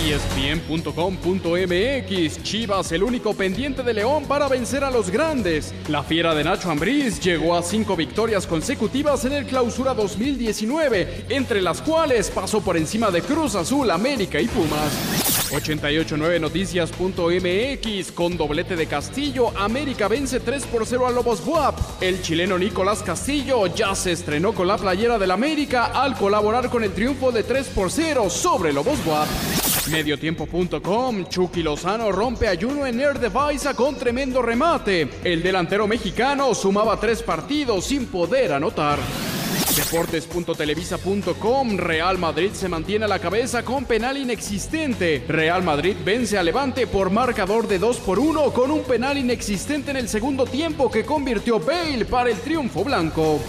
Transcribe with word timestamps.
ESPN.com.mx 0.00 2.42
Chivas, 2.42 2.90
el 2.92 3.02
único 3.02 3.34
pendiente 3.34 3.82
de 3.82 3.92
León 3.92 4.24
para 4.24 4.48
vencer 4.48 4.82
a 4.82 4.90
los 4.90 5.10
grandes. 5.10 5.74
La 5.88 6.02
fiera 6.02 6.34
de 6.34 6.42
Nacho 6.42 6.70
Ambriz 6.70 7.20
llegó 7.20 7.54
a 7.54 7.62
cinco 7.62 7.96
victorias 7.96 8.46
consecutivas 8.46 9.26
en 9.26 9.32
el 9.32 9.44
Clausura 9.44 9.92
2019, 9.92 11.26
entre 11.28 11.60
las 11.60 11.82
cuales 11.82 12.30
pasó 12.30 12.62
por 12.62 12.78
encima 12.78 13.10
de 13.10 13.20
Cruz 13.20 13.54
Azul, 13.54 13.90
América 13.90 14.40
y 14.40 14.48
Pumas. 14.48 15.50
889noticias.mx 15.50 18.12
con 18.12 18.36
doblete 18.36 18.76
de 18.76 18.86
Castillo, 18.86 19.50
América 19.58 20.06
vence 20.08 20.40
3 20.40 20.64
por 20.66 20.86
0 20.86 21.08
a 21.08 21.10
Lobos 21.10 21.44
Guap. 21.44 21.78
El 22.00 22.22
chileno 22.22 22.56
Nicolás 22.56 23.02
Castillo 23.02 23.66
ya 23.66 23.94
se 23.94 24.12
estrenó 24.12 24.54
con 24.54 24.66
la 24.68 24.78
playera 24.78 25.18
del 25.18 25.32
América 25.32 25.86
al 25.86 26.16
colaborar 26.16 26.70
con 26.70 26.84
el 26.84 26.92
triunfo 26.92 27.32
de 27.32 27.42
3 27.42 27.66
por 27.68 27.90
0 27.90 28.30
sobre 28.30 28.72
Lobos 28.72 29.04
Guap. 29.04 29.28
Mediotiempo.com, 29.90 31.26
Chucky 31.28 31.62
Lozano 31.62 32.12
rompe 32.12 32.48
ayuno 32.48 32.86
en 32.86 33.00
Air 33.00 33.18
Device 33.18 33.74
con 33.74 33.96
tremendo 33.96 34.40
remate. 34.40 35.08
El 35.24 35.42
delantero 35.42 35.86
mexicano 35.86 36.54
sumaba 36.54 36.98
tres 36.98 37.22
partidos 37.22 37.86
sin 37.86 38.06
poder 38.06 38.52
anotar. 38.52 38.98
Deportes.televisa.com 39.74 41.76
Real 41.76 42.18
Madrid 42.18 42.50
se 42.52 42.68
mantiene 42.68 43.04
a 43.04 43.08
la 43.08 43.18
cabeza 43.18 43.64
con 43.64 43.84
penal 43.84 44.16
inexistente. 44.16 45.24
Real 45.26 45.62
Madrid 45.62 45.96
vence 46.04 46.38
a 46.38 46.42
Levante 46.42 46.86
por 46.86 47.10
marcador 47.10 47.68
de 47.68 47.78
2 47.78 47.98
por 47.98 48.18
1 48.18 48.52
con 48.52 48.70
un 48.70 48.82
penal 48.82 49.18
inexistente 49.18 49.90
en 49.90 49.96
el 49.96 50.08
segundo 50.08 50.46
tiempo 50.46 50.90
que 50.90 51.04
convirtió 51.04 51.58
Bale 51.58 52.04
para 52.04 52.30
el 52.30 52.38
triunfo 52.38 52.84
blanco. 52.84 53.40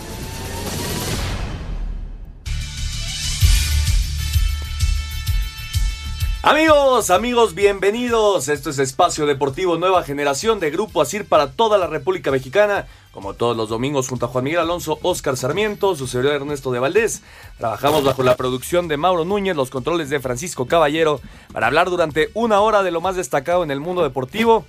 Amigos, 6.44 7.11
amigos, 7.11 7.53
bienvenidos. 7.53 8.47
Esto 8.47 8.72
es 8.72 8.80
Espacio 8.80 9.28
Deportivo 9.28 9.78
Nueva 9.78 10.02
Generación 10.02 10.59
de 10.59 10.72
Grupo 10.72 11.00
Asir 11.00 11.25
para 11.25 11.52
toda 11.52 11.78
la 11.78 11.86
República 11.86 12.31
Mexicana. 12.31 12.88
Como 13.11 13.36
todos 13.36 13.56
los 13.56 13.70
domingos, 13.70 14.08
junto 14.08 14.25
a 14.25 14.30
Juan 14.30 14.45
Miguel 14.45 14.62
Alonso, 14.62 14.97
Oscar 15.03 15.38
Sarmiento, 15.38 15.95
su 15.95 16.08
servidor 16.08 16.38
Ernesto 16.38 16.72
de 16.72 16.80
Valdés. 16.80 17.22
Trabajamos 17.59 18.03
bajo 18.03 18.23
la 18.23 18.38
producción 18.38 18.88
de 18.88 18.97
Mauro 18.97 19.23
Núñez, 19.23 19.56
los 19.56 19.69
controles 19.69 20.09
de 20.09 20.19
Francisco 20.19 20.66
Caballero, 20.66 21.22
para 21.53 21.67
hablar 21.67 21.92
durante 21.92 22.31
una 22.34 22.59
hora 22.62 22.81
de 22.81 22.89
lo 22.89 23.02
más 23.02 23.16
destacado 23.16 23.64
en 23.64 23.69
el 23.69 23.80
mundo 23.80 24.02
deportivo. 24.02 24.66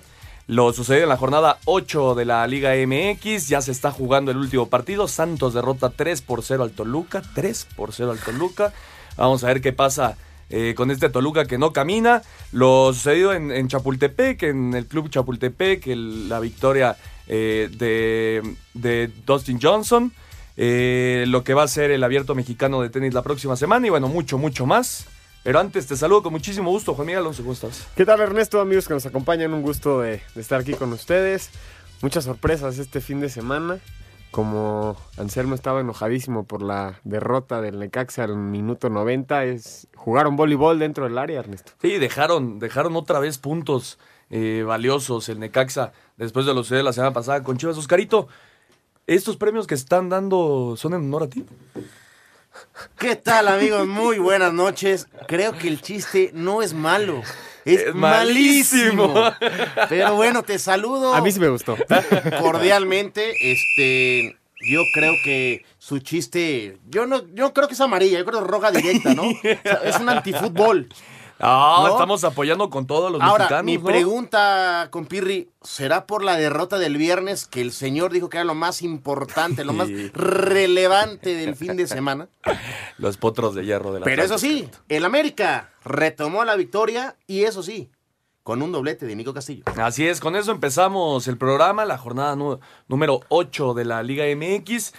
Lo 0.47 0.75
sucedido 0.75 1.05
en 1.05 1.09
la 1.09 1.17
jornada 1.17 1.59
8 1.65 2.15
de 2.15 2.27
la 2.27 2.47
Liga 2.47 2.73
MX. 2.75 3.49
Ya 3.49 3.63
se 3.63 3.73
está 3.73 3.91
jugando 3.91 4.31
el 4.31 4.37
último 4.37 4.67
partido. 4.67 5.09
Santos 5.09 5.55
derrota 5.55 5.89
3 5.89 6.21
por 6.21 6.43
0 6.43 6.65
al 6.65 6.73
Toluca. 6.73 7.23
3 7.35 7.67
por 7.75 7.95
0 7.95 8.11
al 8.11 8.19
Toluca. 8.19 8.75
Vamos 9.17 9.43
a 9.43 9.47
ver 9.47 9.63
qué 9.63 9.73
pasa 9.73 10.19
eh, 10.51 10.75
con 10.77 10.91
este 10.91 11.09
Toluca 11.09 11.45
que 11.47 11.59
no 11.59 11.73
camina. 11.73 12.23
Lo 12.53 12.93
sucedido 12.93 13.33
en, 13.33 13.51
en 13.51 13.69
Chapultepec, 13.69 14.43
en 14.45 14.75
el 14.75 14.87
club 14.87 15.09
Chapultepec, 15.11 15.87
el- 15.89 16.29
la 16.29 16.41
victoria 16.41 16.97
eh, 17.29 17.69
de, 18.75 19.11
Dustin 19.27 19.59
Johnson. 19.61 20.13
eh, 20.57 21.25
lo 21.29 21.45
que 21.45 21.55
va 21.55 21.63
a 21.63 21.69
ser 21.69 21.91
el 21.91 22.05
abierto 22.05 22.35
mexicano 22.35 22.83
de 22.83 22.91
tenis 22.91 23.15
la 23.15 23.23
próxima 23.23 23.57
semana 23.57 23.87
y 23.87 23.91
bueno, 23.91 24.09
mucho, 24.09 24.37
mucho 24.39 24.67
más. 24.67 25.07
Pero 25.45 25.59
antes 25.59 25.87
te 25.87 25.97
saludo 25.97 26.23
con 26.23 26.33
muchísimo 26.33 26.71
gusto, 26.71 26.95
Juan 26.95 27.07
Miguel 27.07 27.21
Alonso, 27.23 27.43
¿cómo 27.43 27.55
estás? 27.55 27.87
¿Qué 27.97 28.05
tal 28.05 28.21
Ernesto, 28.21 28.61
amigos 28.61 28.87
que 28.87 28.95
nos 28.95 29.07
acompañan? 29.07 29.53
Un 29.55 29.63
gusto 29.63 30.01
de 30.01 30.21
estar 30.37 30.61
aquí 30.61 30.75
con 30.75 30.93
ustedes. 30.93 31.51
Muchas 32.01 32.25
sorpresas 32.25 32.79
este 32.79 33.01
fin 33.01 33.21
de 33.21 33.29
semana. 33.29 33.79
Como 34.33 34.97
Anselmo 35.19 35.55
estaba 35.55 35.81
enojadísimo 35.81 36.45
por 36.45 36.63
la 36.63 36.99
derrota 37.05 37.61
del 37.61 37.79
Necaxa 37.79 38.25
al 38.25 38.35
minuto 38.35 38.89
90, 38.89 39.45
es, 39.45 39.89
jugaron 39.95 40.37
voleibol 40.37 40.79
dentro 40.79 41.05
del 41.05 41.19
área, 41.19 41.39
Ernesto. 41.39 41.73
Sí, 41.83 41.99
dejaron, 41.99 42.59
dejaron 42.59 42.97
otra 42.97 43.21
vez 43.21 43.37
puntos 43.37 43.99
eh, 44.31 44.65
valiosos 44.67 45.29
el 45.29 45.39
Necaxa 45.39 45.93
después 46.17 46.47
de 46.47 46.55
lo 46.55 46.63
sucedido 46.63 46.85
la 46.85 46.95
semana 46.95 47.13
pasada 47.13 47.43
con 47.43 47.59
Chivas. 47.59 47.77
Oscarito, 47.77 48.27
¿estos 49.07 49.37
premios 49.37 49.67
que 49.67 49.75
están 49.75 50.09
dando 50.09 50.77
son 50.79 50.95
en 50.95 51.03
honor 51.03 51.25
a 51.25 51.29
ti? 51.29 51.45
¿Qué 52.99 53.17
tal 53.17 53.49
amigos? 53.49 53.87
Muy 53.87 54.19
buenas 54.19 54.55
noches. 54.55 55.09
Creo 55.29 55.53
que 55.53 55.69
el 55.69 55.83
chiste 55.83 56.31
no 56.33 56.63
es 56.63 56.73
malo. 56.73 57.23
Es, 57.65 57.81
Es 57.81 57.95
malísimo. 57.95 59.09
malísimo. 59.09 59.33
Pero 59.89 60.15
bueno, 60.17 60.43
te 60.43 60.59
saludo 60.59 61.15
A 61.15 61.21
mí 61.21 61.31
sí 61.33 61.41
me 61.41 61.49
gustó. 61.49 61.77
cordialmente. 62.41 63.35
Este, 63.53 64.37
yo 64.69 64.81
creo 64.95 65.13
que 65.25 65.65
su 65.79 65.99
chiste, 65.99 66.79
yo 66.89 67.07
no, 67.07 67.23
yo 67.35 67.53
creo 67.53 67.67
que 67.69 67.75
es 67.75 67.81
amarilla, 67.81 68.19
yo 68.19 68.25
creo 68.25 68.39
que 68.41 68.45
es 68.45 68.51
roja 68.51 68.71
directa, 68.71 69.15
¿no? 69.15 69.23
O 69.25 69.35
sea, 69.41 69.81
es 69.85 69.99
un 69.99 70.09
antifútbol. 70.09 70.89
Ah, 71.45 71.83
¿No? 71.85 71.89
estamos 71.89 72.23
apoyando 72.23 72.71
con 72.71 72.87
todos 72.87 73.11
los 73.11 73.21
Ahora, 73.21 73.45
mexicanos. 73.45 73.65
mi 73.65 73.77
¿no? 73.79 73.85
pregunta, 73.85 74.87
compirri, 74.91 75.51
¿será 75.61 76.07
por 76.07 76.23
la 76.23 76.37
derrota 76.37 76.79
del 76.79 76.97
viernes 76.97 77.47
que 77.47 77.61
el 77.61 77.73
señor 77.73 78.13
dijo 78.13 78.29
que 78.29 78.37
era 78.37 78.45
lo 78.45 78.55
más 78.55 78.81
importante, 78.81 79.65
lo 79.65 79.73
más 79.73 79.89
relevante 80.15 81.35
del 81.35 81.57
fin 81.57 81.77
de 81.77 81.89
semana? 81.89 82.29
Los 82.99 83.17
potros 83.17 83.55
de 83.57 83.65
hierro 83.65 83.93
de 83.93 83.99
la 84.01 84.05
Pero 84.05 84.23
eso 84.23 84.39
sí, 84.39 84.69
el 84.89 85.05
América 85.05 85.71
retomó 85.85 86.45
la 86.45 86.55
victoria 86.55 87.17
y 87.27 87.43
eso 87.43 87.63
sí, 87.65 87.91
con 88.45 88.63
un 88.63 88.71
doblete 88.71 89.07
de 89.07 89.17
Nico 89.17 89.35
Castillo. 89.35 89.65
Así 89.77 90.07
es, 90.07 90.21
con 90.21 90.37
eso 90.37 90.53
empezamos 90.53 91.27
el 91.27 91.39
programa, 91.39 91.85
la 91.85 91.99
jornada 91.99 92.37
número 92.87 93.21
8 93.29 93.75
de 93.75 93.85
la 93.85 94.03
Liga 94.03 94.25
MX. 94.35 94.93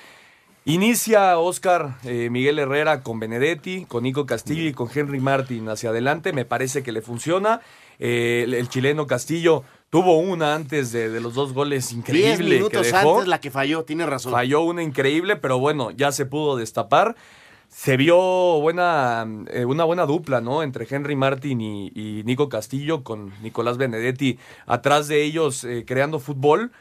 Inicia 0.66 1.38
Oscar 1.40 1.97
eh, 2.06 2.29
Miguel 2.29 2.57
Herrera 2.57 3.01
con 3.01 3.19
Benedetti, 3.19 3.85
con 3.85 4.03
Nico 4.03 4.25
Castillo 4.25 4.63
y 4.69 4.72
con 4.72 4.88
Henry 4.94 5.19
Martin 5.19 5.68
hacia 5.68 5.90
adelante. 5.90 6.31
Me 6.31 6.46
parece 6.46 6.84
que 6.84 6.94
le 6.94 7.01
funciona. 7.01 7.59
Eh, 8.00 8.44
el, 8.46 8.53
el 8.53 8.69
chileno 8.69 9.06
Castillo 9.06 9.63
tuvo 9.90 10.18
una 10.19 10.56
antes 10.56 10.94
de, 10.94 11.09
de 11.09 11.19
los 11.19 11.34
dos 11.34 11.51
goles 11.53 11.90
Diez 11.90 12.00
increíble 12.00 12.38
que 12.38 12.56
minutos 12.56 12.88
dejó. 12.88 13.16
antes 13.16 13.28
la 13.28 13.41
que 13.41 13.51
falló, 13.51 13.84
tiene 13.84 14.06
razón. 14.06 14.31
Falló 14.31 14.62
una 14.62 14.81
increíble, 14.81 15.35
pero 15.35 15.59
bueno, 15.59 15.91
ya 15.91 16.13
se 16.13 16.25
pudo 16.25 16.56
destapar. 16.56 17.18
Se 17.68 17.97
vio 17.97 18.16
buena, 18.62 19.28
eh, 19.51 19.66
una 19.66 19.84
buena 19.84 20.06
dupla, 20.06 20.40
¿no? 20.40 20.63
Entre 20.63 20.88
Henry 20.90 21.18
Martin 21.18 21.59
y, 21.59 21.88
y 21.94 22.24
Nico 22.24 22.47
Castillo 22.47 23.03
con 23.03 23.34
Nicolás 23.41 23.78
Benedetti 23.78 24.40
atrás 24.66 25.09
de 25.09 25.24
ellos 25.24 25.66
eh, 25.66 25.84
creando 25.85 26.19
fútbol. 26.19 26.72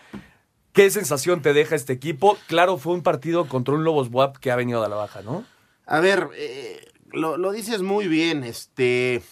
¿Qué 0.72 0.90
sensación 0.90 1.42
te 1.42 1.52
deja 1.52 1.74
este 1.74 1.92
equipo? 1.92 2.38
Claro, 2.46 2.78
fue 2.78 2.94
un 2.94 3.02
partido 3.02 3.46
contra 3.46 3.74
un 3.74 3.84
Lobos 3.84 4.10
Buap 4.10 4.38
que 4.38 4.50
ha 4.50 4.56
venido 4.56 4.82
a 4.82 4.88
la 4.88 4.96
baja, 4.96 5.20
¿no? 5.20 5.44
A 5.84 6.00
ver, 6.00 6.28
eh, 6.34 6.88
lo, 7.12 7.36
lo 7.36 7.52
dices 7.52 7.82
muy 7.82 8.08
bien, 8.08 8.42
este... 8.42 9.22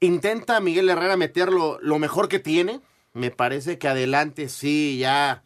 Intenta 0.00 0.60
Miguel 0.60 0.90
Herrera 0.90 1.16
meterlo 1.16 1.78
lo 1.80 1.98
mejor 1.98 2.28
que 2.28 2.38
tiene. 2.38 2.82
Me 3.14 3.30
parece 3.30 3.78
que 3.78 3.88
adelante 3.88 4.50
sí 4.50 4.98
ya 4.98 5.44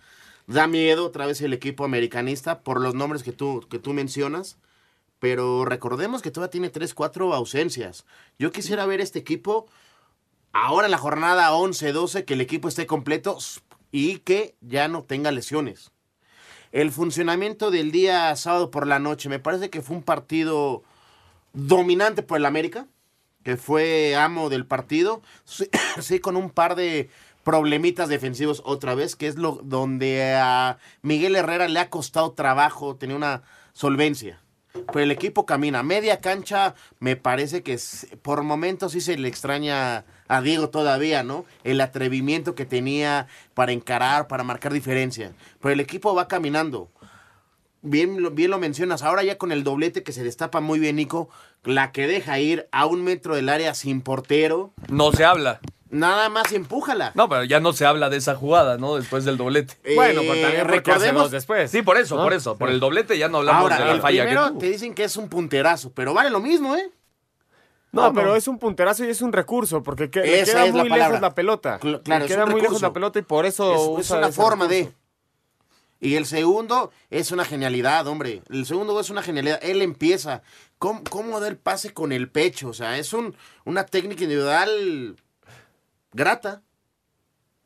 da 0.48 0.66
miedo 0.66 1.06
otra 1.06 1.26
vez 1.26 1.40
el 1.42 1.52
equipo 1.52 1.84
americanista 1.84 2.62
por 2.62 2.80
los 2.80 2.94
nombres 2.94 3.22
que 3.22 3.30
tú, 3.30 3.64
que 3.70 3.78
tú 3.78 3.92
mencionas. 3.92 4.58
Pero 5.20 5.64
recordemos 5.64 6.22
que 6.22 6.32
todavía 6.32 6.50
tiene 6.50 6.70
3, 6.70 6.92
4 6.92 7.34
ausencias. 7.34 8.04
Yo 8.36 8.50
quisiera 8.50 8.84
ver 8.86 9.00
este 9.00 9.20
equipo 9.20 9.66
ahora 10.52 10.86
en 10.86 10.90
la 10.90 10.98
jornada 10.98 11.52
11-12, 11.52 12.24
que 12.24 12.34
el 12.34 12.40
equipo 12.40 12.66
esté 12.66 12.86
completo 12.86 13.38
y 13.92 14.18
que 14.18 14.54
ya 14.60 14.88
no 14.88 15.02
tenga 15.02 15.30
lesiones. 15.30 15.92
El 16.72 16.92
funcionamiento 16.92 17.70
del 17.70 17.92
día 17.92 18.34
sábado 18.36 18.70
por 18.70 18.86
la 18.86 18.98
noche, 18.98 19.28
me 19.28 19.38
parece 19.38 19.70
que 19.70 19.80
fue 19.80 19.96
un 19.96 20.02
partido 20.02 20.82
dominante 21.54 22.22
por 22.22 22.38
el 22.38 22.46
América, 22.46 22.86
que 23.42 23.56
fue 23.56 24.14
amo 24.16 24.50
del 24.50 24.66
partido, 24.66 25.22
sí, 25.44 26.20
con 26.20 26.36
un 26.36 26.50
par 26.50 26.74
de 26.74 27.08
problemitas 27.44 28.10
defensivos 28.10 28.60
otra 28.66 28.94
vez, 28.94 29.16
que 29.16 29.26
es 29.26 29.36
lo 29.36 29.60
donde 29.62 30.34
a 30.36 30.76
Miguel 31.00 31.34
Herrera 31.34 31.68
le 31.68 31.80
ha 31.80 31.88
costado 31.88 32.32
trabajo, 32.32 32.96
tenía 32.96 33.16
una 33.16 33.42
solvencia. 33.72 34.42
Pero 34.72 35.00
el 35.00 35.10
equipo 35.10 35.46
camina. 35.46 35.82
Media 35.82 36.20
cancha, 36.20 36.74
me 37.00 37.16
parece 37.16 37.62
que 37.62 37.74
s- 37.74 38.06
por 38.18 38.42
momentos 38.42 38.92
sí 38.92 39.00
se 39.00 39.16
le 39.18 39.28
extraña 39.28 40.04
a 40.28 40.40
Diego 40.42 40.68
todavía, 40.70 41.22
¿no? 41.22 41.44
El 41.64 41.80
atrevimiento 41.80 42.54
que 42.54 42.66
tenía 42.66 43.26
para 43.54 43.72
encarar, 43.72 44.28
para 44.28 44.44
marcar 44.44 44.72
diferencia. 44.72 45.32
Pero 45.60 45.72
el 45.72 45.80
equipo 45.80 46.14
va 46.14 46.28
caminando. 46.28 46.88
Bien, 47.80 48.34
bien 48.34 48.50
lo 48.50 48.58
mencionas. 48.58 49.02
Ahora 49.02 49.22
ya 49.22 49.38
con 49.38 49.52
el 49.52 49.62
doblete 49.64 50.02
que 50.02 50.12
se 50.12 50.24
destapa 50.24 50.60
muy 50.60 50.78
bien, 50.80 50.96
Nico, 50.96 51.28
la 51.64 51.92
que 51.92 52.06
deja 52.08 52.38
ir 52.40 52.66
a 52.72 52.86
un 52.86 53.04
metro 53.04 53.36
del 53.36 53.48
área 53.48 53.72
sin 53.74 54.00
portero. 54.00 54.72
No 54.88 55.12
se 55.12 55.24
habla. 55.24 55.60
Nada 55.90 56.28
más 56.28 56.52
empújala. 56.52 57.12
No, 57.14 57.28
pero 57.28 57.44
ya 57.44 57.60
no 57.60 57.72
se 57.72 57.86
habla 57.86 58.10
de 58.10 58.18
esa 58.18 58.34
jugada, 58.34 58.76
¿no? 58.76 58.96
Después 58.96 59.24
del 59.24 59.36
doblete. 59.38 59.74
Eh, 59.84 59.94
bueno, 59.94 60.20
pues 60.26 60.42
también 60.42 60.66
recordemos. 60.68 61.30
después. 61.30 61.70
Sí, 61.70 61.80
por 61.82 61.96
eso, 61.96 62.16
¿no? 62.16 62.24
por 62.24 62.32
eso. 62.34 62.56
Por 62.58 62.68
el 62.68 62.78
doblete 62.80 63.16
ya 63.16 63.28
no 63.28 63.38
hablamos 63.38 63.62
Ahora, 63.62 63.78
de 63.78 63.84
la 63.86 63.92
el 63.92 64.00
falla 64.02 64.22
primero 64.24 64.44
que 64.44 64.50
tuvo. 64.50 64.58
te 64.60 64.66
dicen 64.70 64.94
que 64.94 65.04
es 65.04 65.16
un 65.16 65.28
punterazo, 65.28 65.90
pero 65.94 66.12
vale 66.12 66.28
lo 66.30 66.40
mismo, 66.40 66.76
¿eh? 66.76 66.90
No, 67.90 68.12
pero 68.12 68.36
es 68.36 68.46
un 68.48 68.58
punterazo 68.58 69.04
y 69.04 69.08
es 69.08 69.22
un 69.22 69.32
recurso, 69.32 69.82
porque 69.82 70.10
que- 70.10 70.20
le 70.20 70.40
Esa 70.40 70.52
queda 70.52 70.66
es 70.66 70.74
la 70.74 70.80
muy 70.82 70.90
palabra. 70.90 71.08
lejos 71.08 71.22
la 71.22 71.34
pelota. 71.34 71.80
Cl- 71.80 72.02
claro, 72.02 72.18
le 72.20 72.24
es 72.26 72.32
queda 72.36 72.44
un 72.44 72.50
muy 72.50 72.60
lejos 72.60 72.74
recurso. 72.74 72.86
la 72.86 72.92
pelota 72.92 73.18
y 73.18 73.22
por 73.22 73.46
eso 73.46 73.74
Es, 73.74 73.80
es 73.80 73.88
usa 74.10 74.18
una 74.18 74.30
forma 74.30 74.66
recurso. 74.68 74.90
de. 74.90 76.06
Y 76.06 76.14
el 76.16 76.26
segundo 76.26 76.92
es 77.10 77.32
una 77.32 77.44
genialidad, 77.46 78.06
hombre. 78.06 78.42
El 78.50 78.66
segundo 78.66 79.00
es 79.00 79.08
una 79.10 79.22
genialidad. 79.22 79.58
Él 79.62 79.80
empieza. 79.82 80.42
¿Cómo, 80.78 81.02
cómo 81.10 81.40
da 81.40 81.48
el 81.48 81.56
pase 81.56 81.92
con 81.94 82.12
el 82.12 82.28
pecho? 82.30 82.68
O 82.68 82.72
sea, 82.74 82.98
es 82.98 83.12
un, 83.14 83.34
una 83.64 83.84
técnica 83.84 84.22
individual 84.22 85.16
grata. 86.12 86.62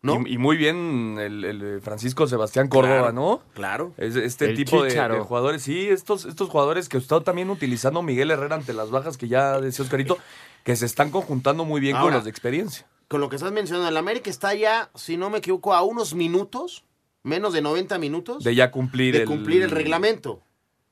¿No? 0.05 0.21
Y, 0.27 0.35
y 0.35 0.39
muy 0.39 0.57
bien 0.57 1.17
el, 1.21 1.45
el 1.45 1.81
Francisco 1.81 2.27
Sebastián 2.27 2.67
Córdoba, 2.69 2.97
Claro, 2.97 3.13
¿no? 3.13 3.43
Claro. 3.55 3.95
Es- 3.99 4.17
este 4.17 4.47
El 4.51 4.57
tipo 4.57 4.83
de, 4.83 4.91
jugadores, 5.21 5.63
sí, 5.63 5.89
estos, 5.89 6.25
estos 6.25 6.49
jugadores 6.49 6.89
que 6.89 6.99
está 6.99 7.21
también 7.21 7.51
utilizando 7.51 8.03
Miguel 8.03 8.33
Herrera 8.33 8.57
ante 8.57 8.73
las 8.73 8.91
bajas 8.91 9.17
que 9.17 9.29
ya 9.29 9.61
decía 9.61 9.85
Oscarito, 9.85 10.19
que 10.65 10.75
se 10.75 10.87
están 10.87 11.11
conjuntando 11.13 11.65
muy 11.65 11.81
bien 11.81 11.97
con 11.97 12.13
los 12.13 12.25
de 12.25 12.31
experiencia. 12.31 12.85
Con 13.07 13.21
lo 13.21 13.29
que 13.29 13.37
estás 13.37 13.53
mencionando, 13.53 13.89
el 13.89 13.97
América 13.97 14.29
está 14.29 14.55
ya, 14.55 14.91
si 14.97 15.17
no 15.17 15.31
me 15.31 15.39
equivoco, 15.39 15.73
a 15.75 15.83
unos 15.83 16.15
minutos, 16.15 16.85
menos 17.23 17.53
de 17.53 17.63
90 17.63 17.99
minutos, 17.99 18.43
De 18.43 18.55
ya 18.57 18.73
cumplir 18.73 19.15
de 19.15 19.21
el 19.23 19.29
cumplir 19.29 19.63
el 19.63 19.71
reglamento. 19.71 20.43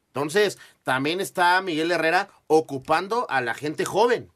Entonces, 0.09 0.59
también 0.85 1.21
está 1.21 1.61
Miguel 1.63 1.91
Herrera 1.91 2.29
ocupando 2.47 3.27
a 3.31 3.41
la 3.41 3.55
gente 3.55 3.85
joven. 3.85 4.31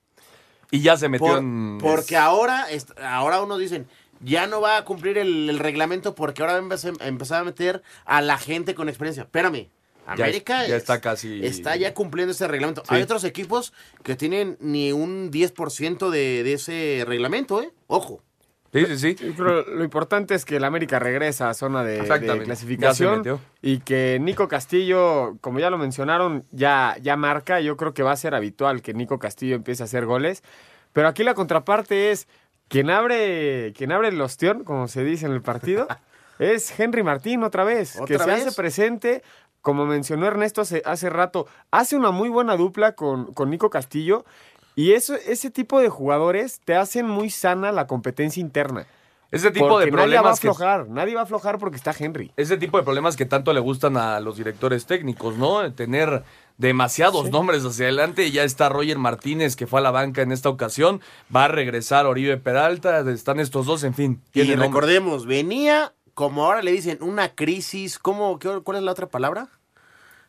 Y 0.75 0.81
ya 0.81 0.97
se 0.97 1.09
metió 1.09 1.27
Por- 1.29 1.39
en. 1.39 1.79
porque 1.81 2.17
ahora, 2.17 2.67
ahora 3.01 3.41
unos 3.43 3.61
dicen, 3.61 3.87
ya 4.21 4.47
no 4.49 4.61
va 4.61 4.77
a 4.79 4.85
cumplir 4.85 5.19
el, 5.19 5.49
el 5.49 5.59
reglamento 5.61 6.15
porque 6.17 6.43
ahora 6.43 6.55
va 6.55 6.59
a 6.59 6.63
empezar- 7.09 7.41
a 7.41 7.45
meter 7.45 7.83
a 8.05 8.21
la 8.23 8.39
gente 8.39 8.75
con 8.75 8.89
experiencia. 8.89 9.23
Espérame, 9.23 9.69
América 10.05 10.67
ya 10.67 10.75
está 10.77 11.01
casi- 11.01 11.47
está 11.47 11.77
ya 11.77 11.95
cumpliendo 11.95 12.33
ese 12.33 12.49
reglamento. 12.49 12.83
Sí. 12.89 12.95
Hay 12.95 13.03
otros 13.03 13.23
equipos 13.23 13.73
que 14.03 14.17
tienen 14.17 14.57
ni 14.61 14.91
un 14.91 15.31
10% 15.31 16.11
de, 16.11 16.43
de 16.43 16.53
ese 16.55 17.05
reglamento, 17.07 17.63
¿eh? 17.63 17.71
Ojo. 17.87 18.21
Sí, 18.75 18.87
sí, 18.87 18.99
sí. 18.99 19.17
Sí, 19.17 19.35
pero 19.37 19.63
lo 19.63 19.85
importante 19.85 20.35
es 20.35 20.45
que 20.45 20.57
el 20.57 20.65
América 20.65 20.99
regresa 20.99 21.49
a 21.49 21.55
zona 21.55 21.85
de, 21.85 22.03
de 22.03 22.43
clasificación 22.43 23.23
y 23.63 23.79
que 23.79 24.19
Nico 24.21 24.49
Castillo, 24.49 25.37
como 25.41 25.61
ya 25.61 25.71
lo 25.71 25.79
mencionaron, 25.79 26.45
ya, 26.51 26.97
ya 27.01 27.17
marca. 27.17 27.61
Yo 27.61 27.77
creo 27.77 27.95
que 27.95 28.03
va 28.03 28.11
a 28.11 28.17
ser 28.17 28.35
habitual 28.35 28.83
que 28.83 28.93
Nico 28.93 29.21
Castillo 29.21 29.55
empiece 29.55 29.83
a 29.83 29.87
hacer 29.87 30.07
goles. 30.07 30.43
Pero 30.93 31.07
aquí 31.07 31.23
la 31.23 31.35
contraparte 31.35 32.11
es 32.11 32.27
quien 32.69 32.91
abre, 32.91 33.73
quien 33.77 33.93
abre 33.93 34.09
el 34.09 34.21
ostión, 34.21 34.65
como 34.65 34.89
se 34.89 35.05
dice 35.05 35.27
en 35.27 35.33
el 35.33 35.43
partido, 35.43 35.87
es 36.41 36.79
Henry 36.79 37.05
Martín 37.05 37.45
otra 37.45 37.63
vez, 37.63 37.95
que 38.07 38.15
¿Otra 38.15 38.25
se 38.25 38.31
vez? 38.33 38.47
hace 38.47 38.57
presente. 38.57 39.23
Como 39.61 39.87
mencionó 39.87 40.27
Ernesto 40.27 40.61
hace, 40.61 40.83
hace 40.85 41.09
rato, 41.09 41.47
hace 41.71 41.97
una 41.97 42.11
muy 42.11 42.29
buena 42.29 42.55
dupla 42.57 42.93
con, 42.93 43.33
con 43.33 43.49
Nico 43.51 43.71
Castillo. 43.71 44.25
Y 44.77 44.93
eso, 44.93 45.15
ese 45.15 45.51
tipo 45.51 45.81
de 45.81 45.89
jugadores 45.89 46.61
te 46.65 46.75
hacen 46.75 47.07
muy 47.07 47.31
sana 47.31 47.71
la 47.73 47.87
competencia 47.87 48.41
interna. 48.41 48.87
Ese 49.31 49.51
tipo 49.51 49.69
Porque 49.69 49.87
de 49.87 49.91
nadie 49.93 49.97
va 49.97 50.03
a 50.03 50.05
problemas 50.35 50.41
que. 50.41 50.49
aflojar, 50.49 50.89
nadie 50.89 51.15
va 51.15 51.21
a 51.23 51.25
aflojar 51.25 51.59
porque 51.59 51.77
está 51.77 51.93
Henry. 51.99 52.31
Ese 52.37 52.57
tipo 52.57 52.77
de 52.79 52.85
problemas 52.85 53.17
que 53.17 53.27
tanto 53.27 53.53
le 53.53 53.59
gustan 53.59 53.97
a 53.97 54.21
los 54.21 54.37
directores 54.37 54.87
técnicos, 54.87 55.37
¿no? 55.37 55.73
Tener 55.73 56.23
demasiados 56.59 57.31
nombres 57.31 57.65
hacia 57.65 57.87
adelante. 57.87 58.31
Ya 58.31 58.45
está 58.45 58.69
Roger 58.69 58.97
Martínez, 58.99 59.57
que 59.57 59.67
fue 59.67 59.81
a 59.81 59.83
la 59.83 59.91
banca 59.91 60.23
en 60.23 60.31
esta 60.31 60.49
ocasión. 60.51 61.01
Va 61.35 61.47
a 61.47 61.49
regresar 61.49 62.07
Oribe 62.07 62.37
Peralta. 62.37 63.01
Están 63.11 63.41
estos 63.41 63.67
dos, 63.67 63.83
en 63.83 63.95
fin. 63.95 64.23
Y 64.35 64.41
nombre. 64.41 64.67
recordemos, 64.67 65.27
venía, 65.27 65.93
como 66.15 66.45
ahora 66.45 66.63
le 66.63 66.71
dicen, 66.71 66.99
una 67.01 67.35
crisis. 67.35 67.99
¿cómo, 67.99 68.39
qué- 68.39 68.61
¿Cuál 68.63 68.77
es 68.79 68.83
la 68.85 68.93
otra 68.93 69.09
palabra? 69.09 69.49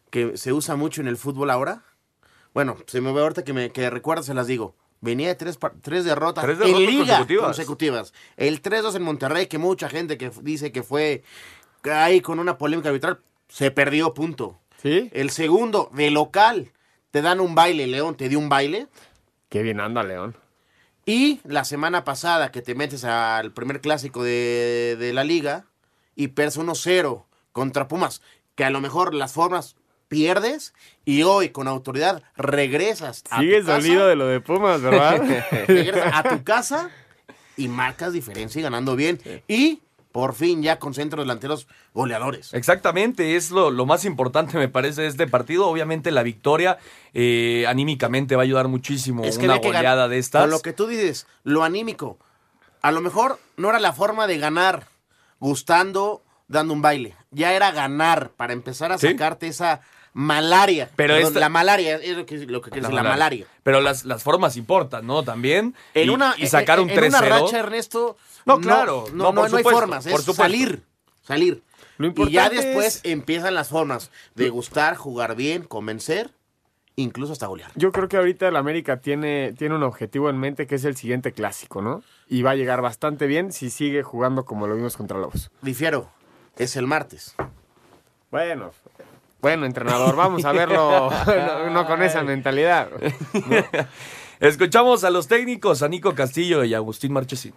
Que 0.09 0.35
se 0.35 0.51
usa 0.51 0.75
mucho 0.75 1.01
en 1.01 1.07
el 1.07 1.17
fútbol 1.17 1.51
ahora. 1.51 1.83
Bueno, 2.55 2.77
se 2.87 3.01
me 3.01 3.11
ve 3.11 3.19
ahorita 3.21 3.43
que 3.43 3.51
me 3.51 3.69
que 3.71 3.89
recuerdo, 3.89 4.23
se 4.23 4.33
las 4.33 4.47
digo. 4.47 4.75
Venía 5.01 5.27
de 5.27 5.35
tres, 5.35 5.59
derrotas, 5.59 5.83
Tres 5.83 6.05
derrotas 6.05 6.63
en 6.63 6.77
liga 6.85 7.05
consecutivas. 7.17 7.45
consecutivas. 7.45 8.13
El 8.37 8.61
3-2 8.63 8.95
en 8.95 9.03
Monterrey, 9.03 9.47
que 9.47 9.57
mucha 9.57 9.89
gente 9.89 10.17
que 10.17 10.31
dice 10.41 10.71
que 10.71 10.81
fue 10.81 11.21
ahí 11.83 12.21
con 12.21 12.39
una 12.39 12.57
polémica 12.57 12.87
arbitral, 12.89 13.19
se 13.49 13.71
perdió, 13.71 14.13
punto. 14.13 14.57
¿Sí? 14.81 15.09
El 15.11 15.31
segundo, 15.31 15.91
de 15.93 16.09
local, 16.11 16.71
te 17.11 17.21
dan 17.21 17.41
un 17.41 17.55
baile, 17.55 17.87
León, 17.87 18.15
te 18.15 18.29
dio 18.29 18.39
un 18.39 18.47
baile. 18.47 18.87
Qué 19.49 19.61
bien 19.61 19.81
anda 19.81 20.01
León. 20.03 20.37
Y 21.05 21.41
la 21.43 21.65
semana 21.65 22.05
pasada 22.05 22.53
que 22.53 22.61
te 22.61 22.73
metes 22.73 23.03
al 23.03 23.51
primer 23.51 23.81
clásico 23.81 24.23
de, 24.23 24.95
de 24.97 25.11
la 25.11 25.25
liga 25.25 25.65
y 26.15 26.29
pierdes 26.29 26.57
1-0 26.57 27.25
contra 27.51 27.89
Pumas, 27.89 28.21
que 28.55 28.63
a 28.63 28.69
lo 28.69 28.79
mejor 28.79 29.13
las 29.13 29.33
formas 29.33 29.75
pierdes 30.07 30.73
y 31.03 31.23
hoy 31.23 31.49
con 31.49 31.67
autoridad 31.67 32.23
regresas 32.35 33.23
a 33.29 33.39
Sigues 33.39 33.61
tu 33.61 33.67
casa, 33.67 33.79
dolido 33.81 34.07
de 34.07 34.15
lo 34.15 34.27
de 34.27 34.39
Pumas, 34.41 34.81
¿verdad? 34.81 35.21
regresas 35.67 36.11
a 36.13 36.23
tu 36.23 36.43
casa 36.43 36.89
y 37.57 37.67
marcas 37.67 38.13
diferencia 38.13 38.59
y 38.59 38.63
ganando 38.63 38.95
bien. 38.95 39.19
Y 39.47 39.81
por 40.11 40.33
fin 40.33 40.63
ya 40.63 40.79
con 40.79 40.93
centros 40.93 41.25
delanteros 41.25 41.67
goleadores. 41.93 42.53
Exactamente, 42.53 43.35
es 43.35 43.51
lo, 43.51 43.69
lo 43.71 43.85
más 43.85 44.05
importante, 44.05 44.57
me 44.57 44.69
parece, 44.69 45.01
de 45.01 45.07
este 45.07 45.27
partido. 45.27 45.67
Obviamente, 45.67 46.09
la 46.11 46.23
victoria 46.23 46.77
eh, 47.13 47.65
anímicamente 47.67 48.37
va 48.37 48.43
a 48.43 48.45
ayudar 48.45 48.69
muchísimo. 48.69 49.25
Es 49.25 49.37
que 49.37 49.45
una 49.45 49.57
goleada 49.57 50.07
de 50.07 50.17
estas. 50.17 50.43
Con 50.43 50.51
lo 50.51 50.61
que 50.61 50.71
tú 50.71 50.87
dices, 50.87 51.27
lo 51.43 51.63
anímico. 51.65 52.17
A 52.81 52.91
lo 52.93 53.01
mejor 53.01 53.39
no 53.57 53.69
era 53.69 53.79
la 53.79 53.91
forma 53.91 54.25
de 54.27 54.37
ganar 54.37 54.87
gustando, 55.39 56.23
dando 56.47 56.73
un 56.73 56.81
baile. 56.81 57.15
Ya 57.31 57.53
era 57.53 57.71
ganar 57.71 58.29
para 58.31 58.53
empezar 58.53 58.91
a 58.91 58.97
Sí. 58.97 59.07
sacarte 59.09 59.47
esa 59.47 59.81
malaria. 60.15 60.89
Pero 60.95 61.13
Perdón, 61.13 61.27
esta- 61.27 61.39
La 61.41 61.49
malaria, 61.49 61.97
es 61.97 62.15
lo 62.17 62.25
que, 62.25 62.37
lo 62.47 62.61
que 62.61 62.71
quiere 62.71 62.87
decir, 62.87 62.95
la 62.95 63.03
malaria. 63.03 63.45
Pero 63.61 63.81
las, 63.81 64.05
las 64.05 64.23
formas 64.23 64.55
importan, 64.57 65.05
¿no? 65.05 65.23
También. 65.23 65.75
En 65.93 66.07
y, 66.07 66.09
una, 66.09 66.33
y 66.37 66.47
sacar 66.47 66.79
un 66.79 66.89
en, 66.89 66.97
en 66.97 67.05
una 67.09 67.19
3-0. 67.21 67.29
racha, 67.41 67.59
Ernesto. 67.59 68.17
No, 68.45 68.59
claro. 68.59 69.05
No, 69.11 69.25
No, 69.25 69.33
no, 69.33 69.41
por 69.41 69.51
no 69.51 69.57
hay 69.57 69.63
formas. 69.63 70.03
por 70.05 70.13
Es 70.13 70.19
supuesto. 70.25 70.33
salir. 70.41 70.81
Salir. 71.21 71.61
Lo 71.97 72.07
Y 72.07 72.09
ya 72.09 72.15
importante 72.45 72.55
después 72.55 72.95
es- 72.97 73.01
empiezan 73.05 73.53
las 73.55 73.67
formas 73.69 74.09
de 74.35 74.49
gustar, 74.49 74.95
jugar 74.95 75.35
bien, 75.35 75.63
convencer, 75.63 76.31
incluso 76.95 77.33
hasta 77.33 77.47
golear. 77.47 77.71
Yo 77.75 77.91
creo 77.91 78.07
que 78.07 78.15
ahorita 78.17 78.47
el 78.47 78.55
América 78.55 79.01
tiene, 79.01 79.53
tiene 79.57 79.75
un 79.75 79.83
objetivo 79.83 80.29
en 80.29 80.37
mente 80.37 80.65
que 80.67 80.75
es 80.75 80.85
el 80.85 80.95
siguiente 80.95 81.33
clásico, 81.33 81.81
¿no? 81.81 82.03
Y 82.29 82.41
va 82.41 82.51
a 82.51 82.55
llegar 82.55 82.81
bastante 82.81 83.27
bien 83.27 83.51
si 83.51 83.69
sigue 83.69 84.01
jugando 84.03 84.45
como 84.45 84.65
lo 84.67 84.75
vimos 84.75 84.95
contra 84.95 85.17
Lobos. 85.19 85.51
Difiero. 85.61 86.09
Es 86.57 86.75
el 86.77 86.87
martes. 86.87 87.35
Bueno, 88.31 88.71
bueno, 89.45 89.67
entrenador, 89.67 90.15
vamos 90.15 90.43
a 90.43 90.51
verlo 90.51 91.11
no, 91.27 91.69
no 91.69 91.85
con 91.85 92.01
esa 92.01 92.23
mentalidad. 92.23 92.89
Escuchamos 94.39 95.03
a 95.03 95.11
los 95.11 95.27
técnicos, 95.27 95.83
a 95.83 95.87
Nico 95.87 96.15
Castillo 96.15 96.63
y 96.63 96.73
a 96.73 96.77
Agustín 96.77 97.13
Marchesín. 97.13 97.53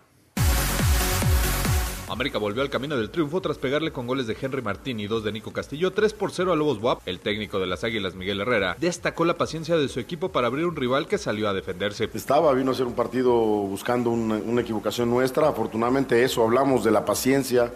América 2.10 2.36
volvió 2.36 2.60
al 2.60 2.68
camino 2.68 2.94
del 2.94 3.08
triunfo 3.08 3.40
tras 3.40 3.56
pegarle 3.56 3.90
con 3.90 4.06
goles 4.06 4.26
de 4.26 4.36
Henry 4.38 4.60
Martín 4.60 5.00
y 5.00 5.06
dos 5.06 5.24
de 5.24 5.32
Nico 5.32 5.54
Castillo 5.54 5.90
3 5.90 6.12
por 6.12 6.30
0 6.30 6.52
a 6.52 6.56
Lobos 6.56 6.76
WAP. 6.76 7.00
El 7.06 7.20
técnico 7.20 7.58
de 7.58 7.66
las 7.66 7.84
Águilas, 7.84 8.14
Miguel 8.14 8.42
Herrera, 8.42 8.76
destacó 8.78 9.24
la 9.24 9.38
paciencia 9.38 9.78
de 9.78 9.88
su 9.88 9.98
equipo 9.98 10.30
para 10.30 10.48
abrir 10.48 10.66
un 10.66 10.76
rival 10.76 11.06
que 11.06 11.16
salió 11.16 11.48
a 11.48 11.54
defenderse. 11.54 12.10
Estaba, 12.12 12.52
vino 12.52 12.72
a 12.72 12.74
ser 12.74 12.84
un 12.84 12.94
partido 12.94 13.32
buscando 13.32 14.10
una, 14.10 14.34
una 14.34 14.60
equivocación 14.60 15.08
nuestra. 15.08 15.48
Afortunadamente 15.48 16.22
eso, 16.22 16.44
hablamos 16.44 16.84
de 16.84 16.90
la 16.90 17.06
paciencia, 17.06 17.72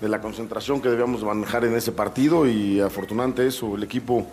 de 0.00 0.08
la 0.08 0.20
concentración 0.20 0.80
que 0.80 0.88
debíamos 0.88 1.22
manejar 1.24 1.64
en 1.64 1.74
ese 1.74 1.92
partido 1.92 2.46
y 2.46 2.80
afortunadamente 2.80 3.46
eso, 3.46 3.76
el 3.76 3.82
equipo 3.82 4.26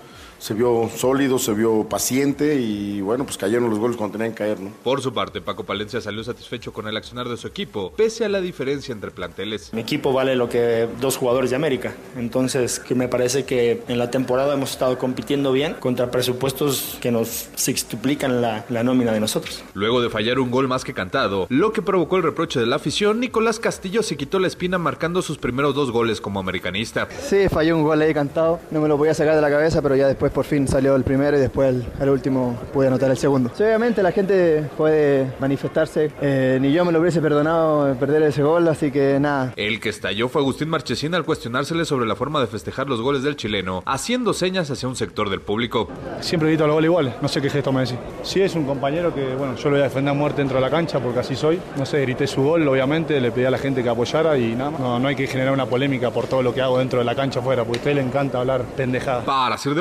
se 0.44 0.54
vio 0.54 0.90
sólido, 0.94 1.40
se 1.40 1.54
vio 1.54 1.88
paciente 1.88 2.56
y 2.56 3.00
bueno, 3.00 3.24
pues 3.24 3.38
cayeron 3.38 3.70
los 3.70 3.80
goles 3.80 3.96
cuando 3.96 4.18
tenían 4.18 4.34
que 4.34 4.40
caer, 4.40 4.60
¿no? 4.60 4.72
Por 4.84 5.02
su 5.02 5.14
parte, 5.14 5.40
Paco 5.40 5.64
Palencia 5.64 6.02
salió 6.02 6.22
satisfecho 6.22 6.74
con 6.74 6.86
el 6.86 6.98
accionar 6.98 7.30
de 7.30 7.38
su 7.38 7.48
equipo, 7.48 7.94
pese 7.96 8.26
a 8.26 8.30
la 8.30 8.42
diferencia 8.42 8.92
entre 8.92 9.10
planteles. 9.10 9.74
Mi 9.74 9.80
equipo 9.80 10.12
vale 10.12 10.36
lo 10.36 10.50
que 10.50 10.90
dos 11.00 11.16
jugadores 11.16 11.52
de 11.52 11.56
América. 11.56 11.96
Entonces, 12.18 12.82
que 12.82 12.94
me 12.94 13.08
parece 13.08 13.46
que 13.46 13.84
en 13.88 13.98
la 13.98 14.12
temporada 14.12 14.56
hemos 14.56 14.72
estado 14.72 14.98
compitiendo 14.98 15.54
bien 15.54 15.76
contra 15.76 16.12
presupuestos 16.12 16.98
que 17.00 17.10
nos 17.10 17.48
sextuplican 17.56 18.42
la, 18.42 18.66
la 18.68 18.84
nómina 18.84 19.14
de 19.14 19.22
nosotros. 19.22 19.64
Luego 19.74 20.02
de 20.02 20.10
fallar 20.10 20.40
un 20.40 20.52
gol 20.52 20.68
más 20.68 20.84
que 20.84 20.94
cantado, 20.94 21.48
lo 21.48 21.72
que 21.72 21.82
provocó 21.82 22.18
el 22.18 22.24
reproche 22.24 22.60
de 22.60 22.66
la 22.66 22.76
afición, 22.76 23.22
Nicolás 23.22 23.60
Castillo 23.60 24.04
se 24.04 24.18
quitó 24.18 24.40
la 24.40 24.48
espina 24.48 24.78
marcando 24.78 25.22
sus 25.22 25.38
primeros 25.38 25.74
dos 25.74 25.90
goles 25.90 26.20
como 26.20 26.42
americanista. 26.42 27.08
Sí, 27.30 27.48
falló 27.48 27.78
un 27.78 27.84
gol 27.84 28.02
ahí 28.02 28.14
cantado, 28.14 28.60
no 28.72 28.82
me 28.82 28.90
lo 28.90 28.98
podía 28.98 29.14
sacar 29.14 29.36
de 29.36 29.42
la 29.42 29.50
cabeza, 29.50 29.82
pero 29.82 29.96
ya 29.96 30.06
después 30.08 30.33
por 30.34 30.46
fin 30.46 30.68
salió 30.68 30.96
el 30.96 31.04
primero 31.04 31.38
y 31.38 31.40
después 31.40 31.84
al, 32.00 32.10
último 32.10 32.58
pude 32.74 32.88
anotar 32.88 33.10
el 33.10 33.18
segundo. 33.18 33.52
Sí, 33.56 33.64
obviamente 33.64 34.04
la 34.04 34.12
gente 34.12 34.70
puede 34.78 35.32
manifestarse, 35.40 36.12
eh, 36.22 36.58
ni 36.62 36.72
yo 36.72 36.84
me 36.86 36.92
lo 36.92 37.00
hubiese 37.00 37.22
perdonado 37.22 37.96
perder 37.96 38.24
ese 38.24 38.44
gol, 38.44 38.68
así 38.68 38.92
que 38.92 39.20
nada. 39.20 39.54
El 39.56 39.80
que 39.80 39.90
estalló 39.90 40.28
fue 40.30 40.42
Agustín 40.42 40.70
Marchesín 40.70 41.16
al 41.16 41.24
cuestionársele 41.24 41.86
sobre 41.86 42.06
la 42.06 42.16
forma 42.16 42.40
de 42.40 42.48
festejar 42.48 42.88
los 42.88 43.02
goles 43.02 43.24
del 43.24 43.36
chileno, 43.36 43.84
haciendo 43.86 44.34
señas 44.34 44.70
hacia 44.70 44.88
un 44.88 44.96
sector 44.96 45.30
del 45.30 45.42
público. 45.42 45.90
Siempre 46.20 46.50
grito 46.50 46.68
los 46.68 46.76
goles 46.76 46.90
igual, 46.90 47.16
no 47.22 47.28
sé 47.28 47.42
qué 47.42 47.50
gesto 47.50 47.72
me 47.72 47.82
decís. 47.82 47.98
Sí, 48.24 48.42
es 48.42 48.56
un 48.56 48.66
compañero 48.66 49.14
que, 49.14 49.36
bueno, 49.36 49.56
yo 49.56 49.70
lo 49.70 49.72
voy 49.72 49.82
a 49.82 49.84
defender 49.84 50.12
a 50.12 50.14
muerte 50.14 50.42
dentro 50.42 50.58
de 50.58 50.62
la 50.62 50.70
cancha 50.70 51.00
porque 51.00 51.20
así 51.20 51.36
soy. 51.36 51.60
No 51.78 51.86
sé, 51.86 52.02
grité 52.02 52.28
su 52.28 52.42
gol, 52.42 52.68
obviamente, 52.68 53.20
le 53.22 53.32
pedí 53.32 53.46
a 53.46 53.52
la 53.52 53.58
gente 53.58 53.84
que 53.84 53.90
apoyara 53.90 54.38
y 54.38 54.56
nada, 54.56 54.72
no, 54.72 55.00
no 55.00 55.08
hay 55.08 55.16
que 55.16 55.28
generar 55.28 55.54
una 55.54 55.66
polémica 55.66 56.12
por 56.12 56.28
todo 56.28 56.42
lo 56.42 56.54
que 56.54 56.62
hago 56.62 56.80
dentro 56.80 57.00
de 57.00 57.06
la 57.06 57.16
cancha 57.16 57.40
afuera, 57.40 57.64
porque 57.64 57.80
a 57.80 57.82
usted 57.82 57.96
le 57.96 58.02
encanta 58.02 58.40
hablar 58.40 58.64
pendejada. 58.76 59.24
Para 59.24 59.56
hacer 59.56 59.74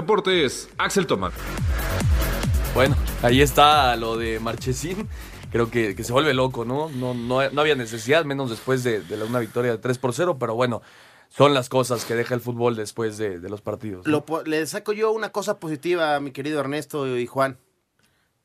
deportes, 0.42 0.68
Axel 0.78 1.06
Tomás. 1.06 1.32
Bueno, 2.75 2.96
ahí 3.22 3.42
está 3.42 3.96
lo 3.96 4.16
de 4.16 4.40
Marchesín. 4.40 5.08
Creo 5.50 5.70
que, 5.70 5.94
que 5.94 6.04
se 6.04 6.12
vuelve 6.12 6.32
loco, 6.32 6.64
¿no? 6.64 6.88
No, 6.88 7.12
no, 7.12 7.49
no 7.50 7.61
había 7.61 7.75
necesidad, 7.75 8.25
menos 8.25 8.49
después 8.49 8.82
de, 8.84 9.00
de 9.02 9.22
una 9.22 9.38
victoria 9.38 9.72
de 9.72 9.78
3 9.78 9.99
por 9.99 10.14
0, 10.14 10.38
pero 10.40 10.54
bueno, 10.54 10.80
son 11.28 11.52
las 11.52 11.68
cosas 11.68 12.06
que 12.06 12.14
deja 12.14 12.34
el 12.34 12.40
fútbol 12.40 12.75
después 12.75 13.18
de, 13.18 13.38
de 13.38 13.49
los 13.50 13.61
partidos. 13.61 14.06
le 14.46 14.66
saco 14.66 14.92
yo 14.94 15.12
una 15.12 15.30
cosa 15.30 15.58
positiva, 15.58 16.18
mi 16.20 16.30
querido 16.30 16.58
Ernesto 16.61 17.18
y 17.18 17.26
Juan. 17.26 17.58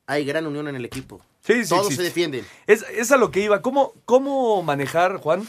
Hay 0.06 0.26
gran 0.26 0.48
unión 0.48 0.68
en 0.68 0.76
el 0.76 0.86
equipo. 0.86 1.22
Sí, 1.42 1.64
sí, 1.64 1.70
Todos 1.70 1.94
se 1.94 2.02
defienden. 2.02 2.46
Es, 2.66 2.86
es, 2.94 3.12
a 3.12 3.18
lo 3.18 3.32
que 3.32 3.42
iba. 3.42 3.62
¿Cómo, 3.62 3.94
¿Cómo 4.06 4.62
manejar, 4.64 5.18
Juan, 5.18 5.48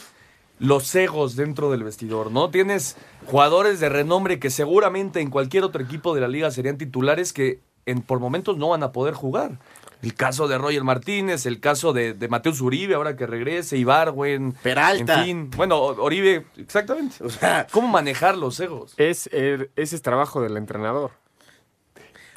los 0.59 0.93
egos 0.93 1.35
dentro 1.35 1.71
del 1.71 1.83
vestidor, 1.83 2.31
¿no? 2.31 2.49
Tienes 2.49 2.97
jugadores 3.25 3.79
de 3.79 3.89
renombre 3.89 4.39
que 4.39 4.49
seguramente 4.49 5.21
en 5.21 5.29
cualquier 5.29 5.63
otro 5.63 5.81
equipo 5.81 6.13
de 6.13 6.21
la 6.21 6.27
liga 6.27 6.51
serían 6.51 6.77
titulares 6.77 7.33
que 7.33 7.61
en, 7.85 8.01
por 8.01 8.19
momentos 8.19 8.57
no 8.57 8.69
van 8.69 8.83
a 8.83 8.91
poder 8.91 9.13
jugar. 9.13 9.59
El 10.01 10.13
caso 10.13 10.47
de 10.47 10.57
Roger 10.57 10.83
Martínez, 10.83 11.45
el 11.45 11.59
caso 11.59 11.91
de, 11.91 12.13
de 12.13 12.27
Mateus 12.29 12.61
Uribe, 12.61 12.95
ahora 12.95 13.17
que 13.17 13.27
regrese, 13.27 13.77
Ibargüen. 13.77 14.53
Peralta. 14.63 15.19
En 15.19 15.25
fin. 15.25 15.51
Bueno, 15.57 15.77
Oribe, 15.81 16.45
exactamente. 16.55 17.17
O 17.21 17.29
sea, 17.29 17.67
¿cómo 17.71 17.87
manejar 17.87 18.37
los 18.37 18.59
egos? 18.59 18.93
Es, 18.97 19.27
ese 19.27 19.69
es 19.75 20.01
trabajo 20.01 20.41
del 20.41 20.55
entrenador. 20.55 21.11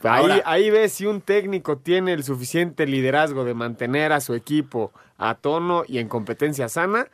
Ahí, 0.03 0.43
ahí 0.45 0.71
ves 0.71 0.95
si 0.95 1.07
un 1.07 1.21
técnico 1.21 1.79
tiene 1.79 2.13
el 2.13 2.25
suficiente 2.25 2.87
liderazgo 2.87 3.45
de 3.45 3.55
mantener 3.55 4.13
a 4.13 4.21
su 4.21 4.35
equipo 4.35 4.93
a 5.17 5.37
tono 5.37 5.85
y 5.87 5.99
en 5.99 6.09
competencia 6.09 6.69
sana, 6.69 7.07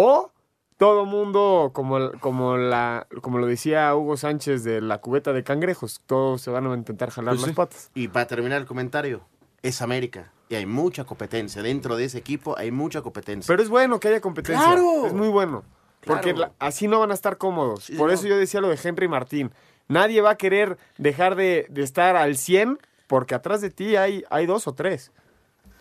o 0.00 0.30
todo 0.76 1.04
mundo, 1.06 1.72
como, 1.74 2.12
como, 2.20 2.56
la, 2.56 3.08
como 3.20 3.38
lo 3.38 3.46
decía 3.46 3.92
Hugo 3.96 4.16
Sánchez 4.16 4.62
de 4.62 4.80
la 4.80 4.98
cubeta 4.98 5.32
de 5.32 5.42
cangrejos, 5.42 6.00
todos 6.06 6.40
se 6.40 6.52
van 6.52 6.68
a 6.68 6.74
intentar 6.74 7.10
jalar 7.10 7.34
pues 7.34 7.48
las 7.48 7.56
patas. 7.56 7.90
Y 7.94 8.06
para 8.06 8.28
terminar 8.28 8.60
el 8.60 8.66
comentario, 8.66 9.22
es 9.60 9.82
América. 9.82 10.32
Y 10.48 10.54
hay 10.54 10.66
mucha 10.66 11.02
competencia. 11.02 11.62
Dentro 11.62 11.96
de 11.96 12.04
ese 12.04 12.18
equipo 12.18 12.56
hay 12.56 12.70
mucha 12.70 13.02
competencia. 13.02 13.52
Pero 13.52 13.60
es 13.60 13.68
bueno 13.68 13.98
que 13.98 14.06
haya 14.06 14.20
competencia. 14.20 14.64
¡Claro! 14.64 15.06
Es 15.06 15.12
muy 15.12 15.28
bueno. 15.28 15.64
Porque 16.06 16.32
así 16.60 16.86
no 16.86 17.00
van 17.00 17.10
a 17.10 17.14
estar 17.14 17.36
cómodos. 17.36 17.90
Por 17.98 18.12
eso 18.12 18.28
yo 18.28 18.38
decía 18.38 18.60
lo 18.60 18.68
de 18.68 18.78
Henry 18.80 19.08
Martín. 19.08 19.50
Nadie 19.88 20.20
va 20.20 20.30
a 20.30 20.36
querer 20.36 20.78
dejar 20.96 21.34
de, 21.34 21.68
estar 21.74 22.14
al 22.14 22.36
100 22.36 22.78
porque 23.08 23.34
atrás 23.34 23.60
de 23.60 23.70
ti 23.70 23.96
hay, 23.96 24.22
hay 24.30 24.46
dos 24.46 24.68
o 24.68 24.74
tres. 24.74 25.10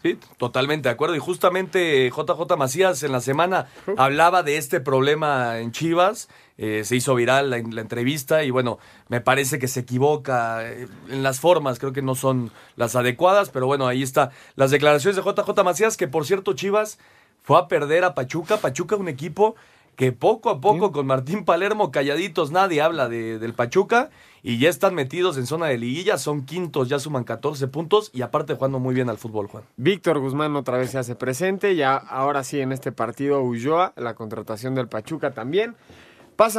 Sí, 0.07 0.19
totalmente 0.37 0.87
de 0.87 0.93
acuerdo. 0.93 1.15
Y 1.15 1.19
justamente 1.19 2.09
JJ 2.09 2.55
Macías 2.57 3.03
en 3.03 3.11
la 3.11 3.19
semana 3.19 3.67
hablaba 3.97 4.41
de 4.41 4.57
este 4.57 4.79
problema 4.79 5.59
en 5.59 5.71
Chivas. 5.71 6.29
Eh, 6.57 6.83
se 6.85 6.95
hizo 6.95 7.13
viral 7.13 7.49
la, 7.49 7.57
la, 7.57 7.81
entrevista 7.81 8.43
y 8.43 8.49
bueno, 8.49 8.79
me 9.09 9.21
parece 9.21 9.59
que 9.59 9.67
se 9.67 9.81
equivoca 9.81 10.67
eh, 10.67 10.87
en 11.09 11.21
las 11.21 11.39
formas, 11.39 11.77
creo 11.77 11.93
que 11.93 12.01
no 12.01 12.15
son 12.15 12.51
las 12.75 12.95
adecuadas, 12.95 13.49
pero 13.49 13.67
bueno, 13.67 13.85
ahí 13.85 14.01
está 14.01 14.31
las 14.55 14.71
declaraciones 14.71 15.17
de 15.17 15.21
JJ 15.21 15.63
Macías, 15.63 15.97
que 15.97 16.07
por 16.07 16.25
cierto 16.25 16.53
Chivas 16.53 16.97
fue 17.43 17.59
a 17.59 17.67
perder 17.67 18.05
a 18.05 18.15
Pachuca. 18.15 18.57
Pachuca, 18.57 18.95
un 18.95 19.07
equipo 19.07 19.55
que 19.97 20.13
poco 20.13 20.49
a 20.49 20.61
poco 20.61 20.91
con 20.91 21.05
Martín 21.05 21.43
Palermo 21.43 21.91
calladitos 21.91 22.51
nadie 22.51 22.81
habla 22.81 23.09
de, 23.09 23.39
del 23.39 23.53
Pachuca 23.53 24.09
y 24.43 24.59
ya 24.59 24.69
están 24.69 24.95
metidos 24.95 25.37
en 25.37 25.45
zona 25.45 25.67
de 25.67 25.77
liguilla, 25.77 26.17
son 26.17 26.45
quintos, 26.45 26.89
ya 26.89 26.99
suman 26.99 27.23
14 27.23 27.67
puntos 27.67 28.11
y 28.13 28.21
aparte 28.21 28.55
jugando 28.55 28.79
muy 28.79 28.95
bien 28.95 29.09
al 29.09 29.17
fútbol, 29.17 29.47
Juan. 29.47 29.63
Víctor 29.77 30.19
Guzmán 30.19 30.55
otra 30.55 30.77
vez 30.77 30.91
se 30.91 30.97
hace 30.97 31.15
presente, 31.15 31.75
ya 31.75 31.95
ahora 31.95 32.43
sí 32.43 32.59
en 32.59 32.71
este 32.71 32.91
partido 32.91 33.41
Ulloa, 33.41 33.93
la 33.95 34.15
contratación 34.15 34.75
del 34.75 34.87
Pachuca 34.87 35.33
también. 35.33 35.75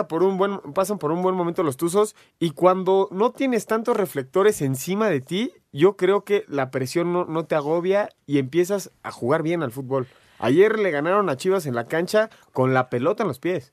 Por 0.09 0.25
un 0.25 0.39
buen, 0.39 0.59
pasan 0.75 0.99
por 0.99 1.13
un 1.13 1.23
buen 1.23 1.37
momento 1.37 1.63
los 1.63 1.77
Tuzos 1.77 2.17
y 2.41 2.51
cuando 2.51 3.09
no 3.13 3.31
tienes 3.31 3.67
tantos 3.67 3.97
reflectores 3.97 4.61
encima 4.61 5.09
de 5.09 5.21
ti, 5.21 5.53
yo 5.73 5.97
creo 5.97 6.25
que 6.25 6.45
la 6.49 6.73
presión 6.73 7.13
no, 7.13 7.27
no 7.27 7.45
te 7.45 7.55
agobia 7.55 8.09
y 8.27 8.39
empiezas 8.39 8.91
a 9.05 9.13
jugar 9.13 9.45
bien 9.45 9.63
al 9.63 9.71
fútbol. 9.71 10.09
Ayer 10.41 10.81
le 10.81 10.91
ganaron 10.91 11.29
a 11.31 11.37
Chivas 11.37 11.67
en 11.67 11.77
la 11.77 11.87
cancha 11.87 12.29
con 12.53 12.75
la 12.75 12.91
pelota 12.91 13.23
en 13.23 13.29
los 13.29 13.39
pies. 13.39 13.73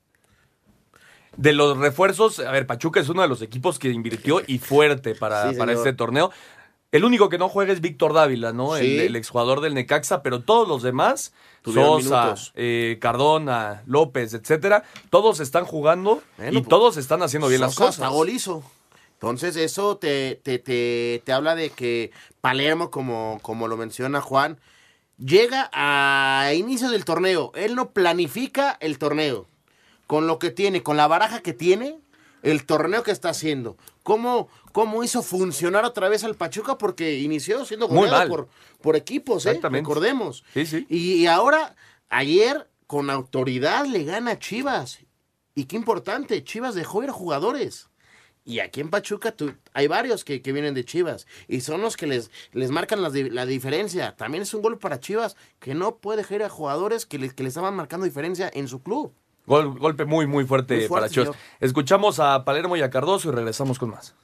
De 1.38 1.54
los 1.54 1.77
refuerzos, 1.77 2.39
a 2.39 2.51
ver, 2.51 2.65
Pachuca 2.65 3.00
es 3.00 3.10
uno 3.10 3.22
de 3.22 3.27
los 3.27 3.42
equipos 3.42 3.80
que 3.80 3.89
invirtió 3.89 4.42
y 4.46 4.60
fuerte 4.60 5.15
para, 5.15 5.51
para 5.54 5.74
este 5.74 5.94
torneo. 5.94 6.32
El 6.92 7.04
único 7.04 7.27
que 7.27 7.38
no 7.38 7.50
juega 7.50 7.74
es 7.74 7.82
Víctor 7.82 8.13
Dávila, 8.13 8.54
¿no? 8.54 8.77
El, 8.77 9.15
exjugador 9.18 9.60
del 9.60 9.74
Necaxa, 9.74 10.24
pero 10.24 10.42
todos 10.42 10.65
los 10.65 10.82
demás, 10.82 11.34
Sosa, 11.65 12.36
eh, 12.56 13.00
Cardona, 13.01 13.84
López, 13.86 14.34
etcétera, 14.34 14.84
todos 15.10 15.42
están 15.42 15.65
jugando 15.65 16.22
y 16.39 16.54
pues, 16.60 16.70
todos 16.70 16.96
están 16.96 17.22
haciendo 17.22 17.50
bien 17.50 17.60
las 17.60 17.75
cosas. 17.75 17.96
Hasta 17.96 18.08
gol 18.08 18.30
hizo. 18.30 18.63
Entonces, 19.15 19.58
eso 19.58 19.98
te, 19.98 20.39
te, 20.42 20.58
te, 20.60 21.22
te, 21.25 21.34
habla 21.34 21.56
de 21.56 21.70
que 21.70 22.12
Palermo, 22.39 22.92
como, 22.92 23.39
como 23.42 23.68
lo 23.68 23.75
menciona 23.75 24.22
Juan, 24.22 24.58
llega 25.18 25.70
a 25.74 26.54
inicio 26.54 26.89
del 26.89 27.04
torneo. 27.04 27.51
Él 27.56 27.75
no 27.75 27.89
planifica 27.92 28.77
el 28.80 28.98
torneo. 29.00 29.48
Con 30.08 30.28
lo 30.28 30.40
que 30.40 30.52
tiene, 30.52 30.84
con 30.84 30.98
la 30.98 31.08
baraja 31.08 31.42
que 31.42 31.54
tiene, 31.54 32.00
el 32.46 32.66
torneo 32.66 33.04
que 33.04 33.12
está 33.12 33.30
haciendo. 33.30 33.76
¿Cómo, 34.04 34.50
cómo 34.72 35.04
hizo 35.04 35.24
funcionar 35.24 35.84
otra 35.84 36.10
vez 36.10 36.24
al 36.24 36.36
Pachuca? 36.36 36.78
Porque 36.78 37.20
inició 37.20 37.66
siendo 37.66 37.88
goleado 37.88 38.30
por, 38.30 38.50
por 38.82 38.96
equipos, 38.96 39.46
¿eh? 39.48 39.60
Recordemos. 39.62 40.44
Sí, 40.54 40.66
sí. 40.68 40.86
Y, 40.90 41.26
ahora, 41.26 41.76
ayer, 42.10 42.70
con 42.86 43.10
autoridad 43.10 43.86
le 43.88 44.04
gana 44.04 44.38
Chivas. 44.38 45.00
Y 45.56 45.66
qué 45.66 45.76
importante, 45.76 46.44
Chivas 46.44 46.76
dejó 46.76 47.04
ir 47.04 47.10
a 47.10 47.14
jugadores. 47.14 47.90
Y 48.48 48.60
aquí 48.60 48.80
en 48.80 48.92
Pachuca 48.92 49.34
hay 49.74 49.88
varios 49.88 50.24
que, 50.24 50.38
vienen 50.40 50.76
de 50.76 50.86
Chivas 50.86 51.26
y 51.48 51.62
son 51.62 51.82
los 51.82 51.98
que 51.98 52.06
les, 52.06 52.30
les 52.52 52.70
marcan 52.70 53.02
la, 53.02 53.10
la, 53.10 53.48
diferencia. 53.48 54.16
También 54.16 54.44
es 54.44 54.54
un 54.54 54.62
gol 54.62 54.78
para 54.78 55.00
Chivas 55.00 55.36
que 55.60 55.74
no 55.74 55.98
puede 55.98 56.18
dejar 56.18 56.44
a 56.44 56.50
jugadores 56.50 57.08
que, 57.08 57.18
que 57.34 57.42
le 57.42 57.50
estaban 57.50 57.76
marcando 57.76 58.06
diferencia 58.06 58.52
en 58.54 58.68
su 58.68 58.84
club. 58.84 59.16
Golpe 59.46 60.06
muy, 60.06 60.28
muy 60.28 60.46
fuerte, 60.46 60.88
para 60.90 61.10
Chivas. 61.10 61.36
Escuchamos 61.60 62.20
a 62.20 62.44
Palermo 62.46 62.75
y 62.78 62.82
a 62.82 62.90
Cardoso 62.90 63.30
y 63.30 63.32
regresamos 63.32 63.80
con 63.80 63.92
más. 63.92 64.16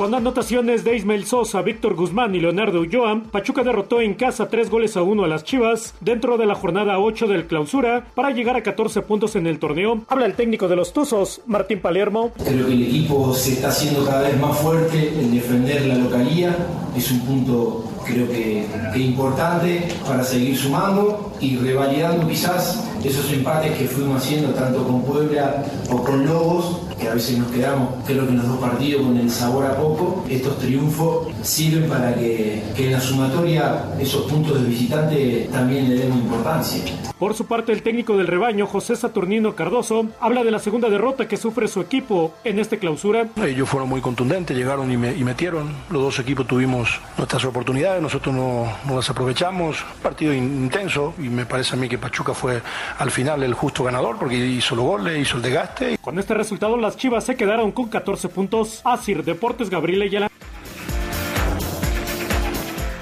Con 0.00 0.14
anotaciones 0.14 0.82
de 0.82 0.96
Ismael 0.96 1.26
Sosa, 1.26 1.60
Víctor 1.60 1.94
Guzmán 1.94 2.34
y 2.34 2.40
Leonardo 2.40 2.80
Ulloa, 2.80 3.22
Pachuca 3.30 3.62
derrotó 3.62 4.00
en 4.00 4.14
casa 4.14 4.48
tres 4.48 4.70
goles 4.70 4.96
a 4.96 5.02
uno 5.02 5.24
a 5.24 5.28
las 5.28 5.44
Chivas 5.44 5.94
dentro 6.00 6.38
de 6.38 6.46
la 6.46 6.54
jornada 6.54 6.98
8 6.98 7.26
del 7.26 7.46
clausura 7.46 8.06
para 8.14 8.30
llegar 8.30 8.56
a 8.56 8.62
14 8.62 9.02
puntos 9.02 9.36
en 9.36 9.46
el 9.46 9.58
torneo. 9.58 10.02
Habla 10.08 10.24
el 10.24 10.36
técnico 10.36 10.68
de 10.68 10.76
los 10.76 10.94
Tuzos, 10.94 11.42
Martín 11.44 11.80
Palermo. 11.80 12.32
Creo 12.42 12.66
que 12.66 12.72
el 12.72 12.82
equipo 12.82 13.34
se 13.34 13.52
está 13.52 13.68
haciendo 13.68 14.06
cada 14.06 14.22
vez 14.22 14.40
más 14.40 14.58
fuerte 14.58 15.20
en 15.20 15.34
defender 15.34 15.84
la 15.84 15.96
localía. 15.96 16.56
Es 16.96 17.10
un 17.10 17.20
punto 17.20 17.89
creo 18.12 18.28
que, 18.28 18.66
que 18.92 18.98
importante 18.98 19.88
para 20.06 20.22
seguir 20.24 20.56
sumando 20.56 21.32
y 21.40 21.56
revalidando 21.56 22.26
quizás 22.26 22.84
esos 23.04 23.32
empates 23.32 23.76
que 23.78 23.86
fuimos 23.86 24.22
haciendo 24.22 24.50
tanto 24.50 24.84
con 24.84 25.02
Puebla 25.02 25.64
o 25.90 26.02
con 26.02 26.26
Lobos 26.26 26.80
que 27.00 27.08
a 27.08 27.14
veces 27.14 27.38
nos 27.38 27.50
quedamos, 27.50 27.94
creo 28.06 28.26
que 28.26 28.32
en 28.32 28.38
los 28.38 28.46
dos 28.46 28.58
partidos, 28.58 29.02
con 29.02 29.16
el 29.16 29.30
sabor 29.30 29.66
a 29.66 29.76
poco. 29.76 30.24
Estos 30.28 30.58
triunfos 30.58 31.28
sirven 31.42 31.88
para 31.88 32.14
que, 32.14 32.62
que 32.76 32.86
en 32.86 32.92
la 32.92 33.00
sumatoria 33.00 33.84
esos 33.98 34.30
puntos 34.30 34.62
de 34.62 34.68
visitante 34.68 35.48
también 35.50 35.88
le 35.88 35.96
demos 35.96 36.18
importancia. 36.18 36.82
Por 37.20 37.34
su 37.34 37.44
parte, 37.44 37.72
el 37.72 37.82
técnico 37.82 38.16
del 38.16 38.26
rebaño, 38.26 38.66
José 38.66 38.96
Saturnino 38.96 39.54
Cardoso, 39.54 40.06
habla 40.20 40.42
de 40.42 40.50
la 40.50 40.58
segunda 40.58 40.88
derrota 40.88 41.28
que 41.28 41.36
sufre 41.36 41.68
su 41.68 41.82
equipo 41.82 42.32
en 42.44 42.58
esta 42.58 42.78
clausura. 42.78 43.28
Ellos 43.44 43.68
fueron 43.68 43.90
muy 43.90 44.00
contundentes, 44.00 44.56
llegaron 44.56 44.90
y, 44.90 44.96
metieron. 44.96 45.70
Los 45.90 46.02
dos 46.02 46.18
equipos 46.18 46.46
tuvimos 46.46 46.98
nuestras 47.18 47.44
oportunidades, 47.44 48.00
nosotros 48.00 48.34
no, 48.34 48.72
no, 48.86 48.96
las 48.96 49.10
aprovechamos. 49.10 49.84
Partido 50.02 50.32
intenso 50.32 51.12
y 51.18 51.28
me 51.28 51.44
parece 51.44 51.74
a 51.74 51.78
mí 51.78 51.90
que 51.90 51.98
Pachuca 51.98 52.32
fue 52.32 52.62
al 52.98 53.10
final 53.10 53.42
el 53.42 53.52
justo 53.52 53.84
ganador 53.84 54.16
porque 54.18 54.36
hizo 54.36 54.74
los 54.74 54.86
goles, 54.86 55.20
hizo 55.20 55.36
el 55.36 55.42
desgaste. 55.42 55.98
Con 55.98 56.18
este 56.18 56.32
resultado, 56.32 56.78
las 56.90 56.96
Chivas 56.96 57.22
se 57.22 57.36
quedaron 57.36 57.70
con 57.70 57.88
14 57.88 58.28
puntos. 58.30 58.80
Asir 58.82 59.22
Deportes 59.22 59.70
Gabriel 59.70 60.02
Ayala. 60.02 60.28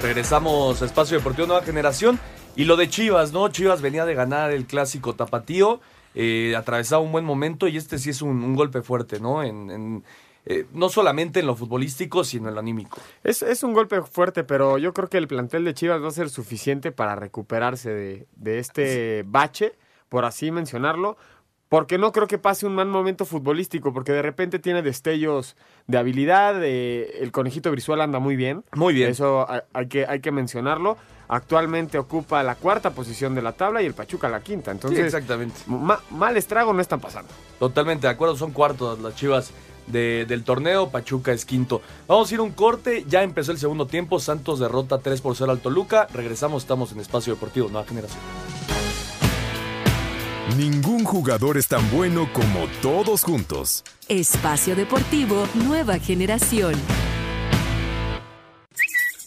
Regresamos 0.03 0.79
a 0.79 0.85
Espacio 0.85 1.17
Deportivo 1.17 1.47
Nueva 1.47 1.63
Generación. 1.63 2.19
Y 2.55 2.65
lo 2.65 2.77
de 2.77 2.87
Chivas, 2.87 3.33
¿no? 3.33 3.49
Chivas 3.49 3.81
venía 3.81 4.05
de 4.05 4.13
ganar 4.13 4.51
el 4.51 4.67
clásico 4.67 5.15
tapatío. 5.15 5.81
eh, 6.13 6.53
atravesaba 6.55 7.01
un 7.01 7.11
buen 7.11 7.25
momento 7.25 7.67
y 7.67 7.77
este 7.77 7.97
sí 7.97 8.11
es 8.11 8.21
un, 8.21 8.43
un 8.43 8.55
golpe 8.55 8.83
fuerte, 8.83 9.19
¿no? 9.19 9.41
En, 9.41 9.71
en, 9.71 10.03
eh, 10.45 10.67
no 10.71 10.89
solamente 10.89 11.39
en 11.39 11.47
lo 11.47 11.55
futbolístico, 11.55 12.23
sino 12.23 12.47
en 12.49 12.53
lo 12.53 12.59
anímico. 12.59 12.99
Es, 13.23 13.41
es, 13.41 13.63
un 13.63 13.73
golpe 13.73 14.03
fuerte, 14.03 14.43
pero 14.43 14.77
yo 14.77 14.93
creo 14.93 15.09
que 15.09 15.17
el 15.17 15.27
plantel 15.27 15.65
de 15.65 15.73
Chivas 15.73 16.03
va 16.03 16.09
a 16.09 16.11
ser 16.11 16.29
suficiente 16.29 16.91
para 16.91 17.15
recuperarse 17.15 17.89
de, 17.89 18.27
de 18.35 18.59
este 18.59 19.23
bache, 19.25 19.73
por 20.09 20.25
así 20.25 20.51
mencionarlo, 20.51 21.17
porque 21.69 21.99
no 21.99 22.11
creo 22.11 22.27
que 22.27 22.39
pase 22.39 22.65
un 22.65 22.73
mal 22.73 22.87
momento 22.87 23.25
futbolístico, 23.25 23.93
porque 23.93 24.11
de 24.11 24.23
repente 24.23 24.57
tiene 24.57 24.81
destellos 24.81 25.55
de 25.85 25.99
habilidad, 25.99 26.61
eh, 26.63 27.19
el 27.21 27.31
conejito 27.31 27.71
visual 27.71 28.01
anda 28.01 28.17
muy 28.17 28.35
bien. 28.35 28.63
Muy 28.73 28.93
bien. 28.93 29.11
Eso 29.11 29.47
hay 29.73 29.87
que, 29.87 30.05
hay 30.07 30.19
que 30.19 30.31
mencionarlo. 30.31 30.97
Actualmente 31.27 31.99
ocupa 31.99 32.41
la 32.41 32.55
cuarta 32.55 32.89
posición 32.89 33.35
de 33.35 33.43
la 33.43 33.51
tabla 33.51 33.83
y 33.83 33.85
el 33.85 33.93
Pachuca 33.93 34.27
la 34.29 34.41
quinta. 34.41 34.71
Entonces, 34.71 34.99
sí, 34.99 35.05
exactamente. 35.05 35.55
Ma 35.67 36.01
mal 36.09 36.35
estrago 36.37 36.73
no 36.73 36.81
están 36.81 36.99
pasando. 36.99 37.31
Totalmente 37.59 38.07
de 38.07 38.13
acuerdo, 38.13 38.35
son 38.35 38.51
cuartos 38.51 38.99
las 38.99 39.15
Chivas 39.15 39.53
de, 39.85 40.25
del 40.27 40.43
torneo, 40.43 40.89
Pachuca 40.89 41.31
es 41.31 41.45
quinto. 41.45 41.83
Vamos 42.07 42.31
a 42.31 42.33
ir 42.33 42.39
a 42.39 42.43
un 42.43 42.51
corte, 42.51 43.05
ya 43.07 43.21
empezó 43.21 43.51
el 43.51 43.59
segundo 43.59 43.85
tiempo, 43.85 44.19
Santos 44.19 44.59
derrota 44.59 44.99
3 44.99 45.21
por 45.21 45.35
0 45.35 45.51
al 45.51 45.59
Toluca. 45.59 46.07
Regresamos, 46.11 46.63
estamos 46.63 46.91
en 46.93 46.99
Espacio 46.99 47.35
Deportivo, 47.35 47.69
Nueva 47.69 47.87
Generación. 47.87 48.48
Ningún 50.57 51.03
jugador 51.03 51.57
es 51.57 51.67
tan 51.67 51.89
bueno 51.91 52.27
como 52.33 52.67
todos 52.81 53.23
juntos. 53.23 53.83
Espacio 54.07 54.75
Deportivo 54.75 55.47
Nueva 55.53 55.99
Generación. 55.99 56.73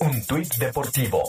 Un 0.01 0.27
tuit 0.27 0.53
deportivo. 0.57 1.23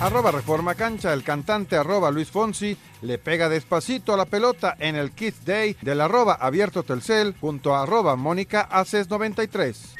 Arroba 0.00 0.30
Reforma 0.30 0.74
Cancha, 0.74 1.12
el 1.12 1.22
cantante 1.22 1.76
arroba 1.76 2.10
Luis 2.10 2.30
Fonsi 2.30 2.74
le 3.02 3.18
pega 3.18 3.50
despacito 3.50 4.14
a 4.14 4.16
la 4.16 4.24
pelota 4.24 4.74
en 4.78 4.96
el 4.96 5.10
Kids 5.10 5.44
Day 5.44 5.76
del 5.82 6.00
arroba 6.00 6.34
abierto 6.40 6.82
Telcel 6.82 7.34
junto 7.38 7.74
a 7.74 7.82
arroba 7.82 8.16
Mónica 8.16 8.62
Aces 8.62 9.10
93. 9.10 9.94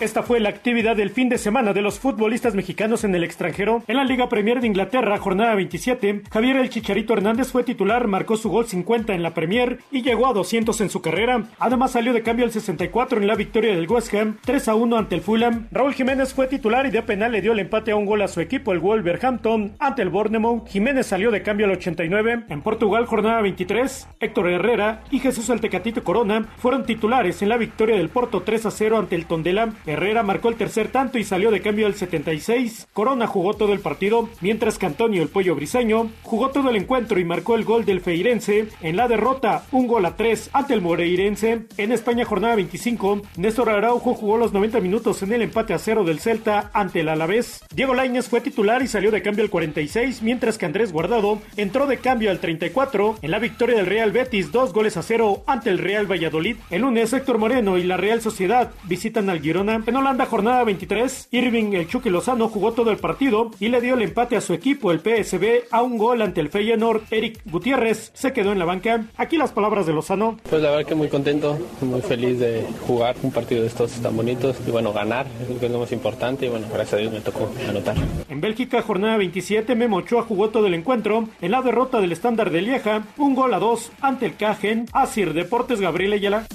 Esta 0.00 0.24
fue 0.24 0.40
la 0.40 0.48
actividad 0.48 0.96
del 0.96 1.10
fin 1.10 1.28
de 1.28 1.38
semana 1.38 1.72
de 1.72 1.80
los 1.80 2.00
futbolistas 2.00 2.54
mexicanos 2.54 3.04
en 3.04 3.14
el 3.14 3.22
extranjero. 3.22 3.84
En 3.86 3.96
la 3.96 4.04
Liga 4.04 4.28
Premier 4.28 4.60
de 4.60 4.66
Inglaterra, 4.66 5.18
jornada 5.18 5.54
27, 5.54 6.22
Javier 6.30 6.56
El 6.56 6.68
Chicharito 6.68 7.12
Hernández 7.12 7.52
fue 7.52 7.62
titular, 7.62 8.08
marcó 8.08 8.36
su 8.36 8.50
gol 8.50 8.66
50 8.66 9.14
en 9.14 9.22
la 9.22 9.34
Premier 9.34 9.78
y 9.92 10.02
llegó 10.02 10.26
a 10.26 10.32
200 10.32 10.80
en 10.80 10.90
su 10.90 11.00
carrera. 11.00 11.44
Además 11.60 11.92
salió 11.92 12.12
de 12.12 12.22
cambio 12.22 12.44
el 12.44 12.50
64 12.50 13.20
en 13.20 13.28
la 13.28 13.36
victoria 13.36 13.74
del 13.74 13.88
West 13.88 14.12
Ham, 14.14 14.38
3 14.44 14.68
a 14.68 14.74
1 14.74 14.96
ante 14.96 15.14
el 15.14 15.20
Fulham. 15.20 15.68
Raúl 15.70 15.94
Jiménez 15.94 16.34
fue 16.34 16.48
titular 16.48 16.86
y 16.86 16.90
de 16.90 17.02
penal 17.02 17.30
le 17.30 17.40
dio 17.40 17.52
el 17.52 17.60
empate 17.60 17.92
a 17.92 17.96
un 17.96 18.04
gol 18.04 18.22
a 18.22 18.28
su 18.28 18.40
equipo, 18.40 18.72
el 18.72 18.80
Wolverhampton, 18.80 19.76
ante 19.78 20.02
el 20.02 20.08
Bournemouth. 20.08 20.68
Jiménez 20.68 21.06
salió 21.06 21.30
de 21.30 21.42
cambio 21.42 21.66
al 21.66 21.72
89. 21.72 22.46
En 22.48 22.62
Portugal, 22.62 23.06
jornada 23.06 23.40
23, 23.42 24.08
Héctor 24.18 24.48
Herrera 24.48 25.04
y 25.12 25.20
Jesús 25.20 25.48
El 25.50 25.60
Tecatito 25.60 26.02
Corona 26.02 26.48
fueron 26.56 26.84
titulares 26.84 27.42
en 27.42 27.48
la 27.48 27.56
victoria 27.56 27.96
del 27.96 28.08
Porto 28.08 28.42
3 28.42 28.66
a 28.66 28.70
0 28.72 28.98
ante 28.98 29.14
el 29.14 29.26
Tondela. 29.26 29.72
Herrera 29.86 30.22
marcó 30.22 30.48
el 30.48 30.56
tercer 30.56 30.88
tanto 30.88 31.18
y 31.18 31.24
salió 31.24 31.50
de 31.50 31.60
cambio 31.60 31.86
al 31.86 31.94
76. 31.94 32.88
Corona 32.92 33.26
jugó 33.26 33.54
todo 33.54 33.72
el 33.72 33.80
partido, 33.80 34.28
mientras 34.40 34.78
que 34.78 34.86
Antonio 34.86 35.22
el 35.22 35.28
Pollo 35.28 35.54
Briseño 35.54 36.10
jugó 36.22 36.50
todo 36.50 36.70
el 36.70 36.76
encuentro 36.76 37.18
y 37.18 37.24
marcó 37.24 37.54
el 37.54 37.64
gol 37.64 37.84
del 37.84 38.00
Feirense. 38.00 38.68
En 38.80 38.96
la 38.96 39.08
derrota, 39.08 39.66
un 39.72 39.86
gol 39.86 40.06
a 40.06 40.16
3 40.16 40.50
ante 40.52 40.74
el 40.74 40.80
Moreirense. 40.80 41.66
En 41.76 41.92
España, 41.92 42.24
jornada 42.24 42.56
25, 42.56 43.22
Néstor 43.36 43.70
Araujo 43.70 44.14
jugó 44.14 44.36
los 44.36 44.52
90 44.52 44.80
minutos 44.80 45.22
en 45.22 45.32
el 45.32 45.42
empate 45.42 45.74
a 45.74 45.78
0 45.78 46.04
del 46.04 46.20
Celta 46.20 46.70
ante 46.72 47.00
el 47.00 47.08
Alavés. 47.08 47.62
Diego 47.74 47.94
Lainez 47.94 48.28
fue 48.28 48.40
titular 48.40 48.82
y 48.82 48.88
salió 48.88 49.10
de 49.10 49.22
cambio 49.22 49.44
al 49.44 49.50
46, 49.50 50.22
mientras 50.22 50.58
que 50.58 50.66
Andrés 50.66 50.92
Guardado 50.92 51.40
entró 51.56 51.86
de 51.86 51.98
cambio 51.98 52.30
al 52.30 52.38
34 52.38 53.16
en 53.22 53.30
la 53.30 53.38
victoria 53.38 53.76
del 53.76 53.86
Real 53.86 54.12
Betis, 54.12 54.52
dos 54.52 54.72
goles 54.72 54.96
a 54.96 55.02
0 55.02 55.44
ante 55.46 55.70
el 55.70 55.78
Real 55.78 56.10
Valladolid. 56.10 56.56
El 56.70 56.82
lunes, 56.82 57.12
Héctor 57.12 57.38
Moreno 57.38 57.78
y 57.78 57.84
la 57.84 57.96
Real 57.96 58.20
Sociedad 58.20 58.72
visitan 58.84 59.30
al 59.30 59.40
Girona. 59.40 59.73
En 59.74 59.96
Holanda, 59.96 60.24
jornada 60.26 60.62
23, 60.62 61.28
Irving 61.32 61.72
el 61.72 61.88
Chucky 61.88 62.08
Lozano 62.08 62.48
jugó 62.48 62.72
todo 62.72 62.92
el 62.92 62.96
partido 62.96 63.50
y 63.58 63.68
le 63.68 63.80
dio 63.80 63.94
el 63.94 64.02
empate 64.02 64.36
a 64.36 64.40
su 64.40 64.54
equipo, 64.54 64.92
el 64.92 65.00
PSB, 65.00 65.64
a 65.72 65.82
un 65.82 65.98
gol 65.98 66.22
ante 66.22 66.40
el 66.40 66.48
Feyenoord. 66.48 67.02
Eric 67.10 67.40
Gutiérrez 67.44 68.12
se 68.14 68.32
quedó 68.32 68.52
en 68.52 68.60
la 68.60 68.66
banca. 68.66 69.06
Aquí 69.16 69.36
las 69.36 69.50
palabras 69.50 69.86
de 69.86 69.92
Lozano. 69.92 70.38
Pues 70.48 70.62
la 70.62 70.70
verdad 70.70 70.86
que 70.86 70.94
muy 70.94 71.08
contento, 71.08 71.58
muy 71.80 72.00
feliz 72.02 72.38
de 72.38 72.64
jugar 72.86 73.16
un 73.24 73.32
partido 73.32 73.62
de 73.62 73.66
estos 73.66 73.90
tan 74.00 74.16
bonitos 74.16 74.56
y 74.64 74.70
bueno, 74.70 74.92
ganar, 74.92 75.26
es 75.60 75.70
lo 75.70 75.80
más 75.80 75.90
importante 75.90 76.46
y 76.46 76.50
bueno, 76.50 76.68
gracias 76.72 76.94
a 76.94 76.96
Dios 76.98 77.12
me 77.12 77.20
tocó 77.20 77.50
anotar. 77.68 77.96
En 78.28 78.40
Bélgica, 78.40 78.80
jornada 78.80 79.16
27, 79.16 79.74
Memo 79.74 79.96
Ochoa 79.96 80.22
jugó 80.22 80.50
todo 80.50 80.68
el 80.68 80.74
encuentro. 80.74 81.28
En 81.40 81.50
la 81.50 81.62
derrota 81.62 82.00
del 82.00 82.12
estándar 82.12 82.50
de 82.50 82.62
Lieja, 82.62 83.02
un 83.18 83.34
gol 83.34 83.52
a 83.52 83.58
dos 83.58 83.90
ante 84.00 84.26
el 84.26 84.36
Cajen. 84.36 84.86
Asir 84.92 85.34
Deportes 85.34 85.80
Gabriel 85.80 86.12
Ayala. 86.12 86.46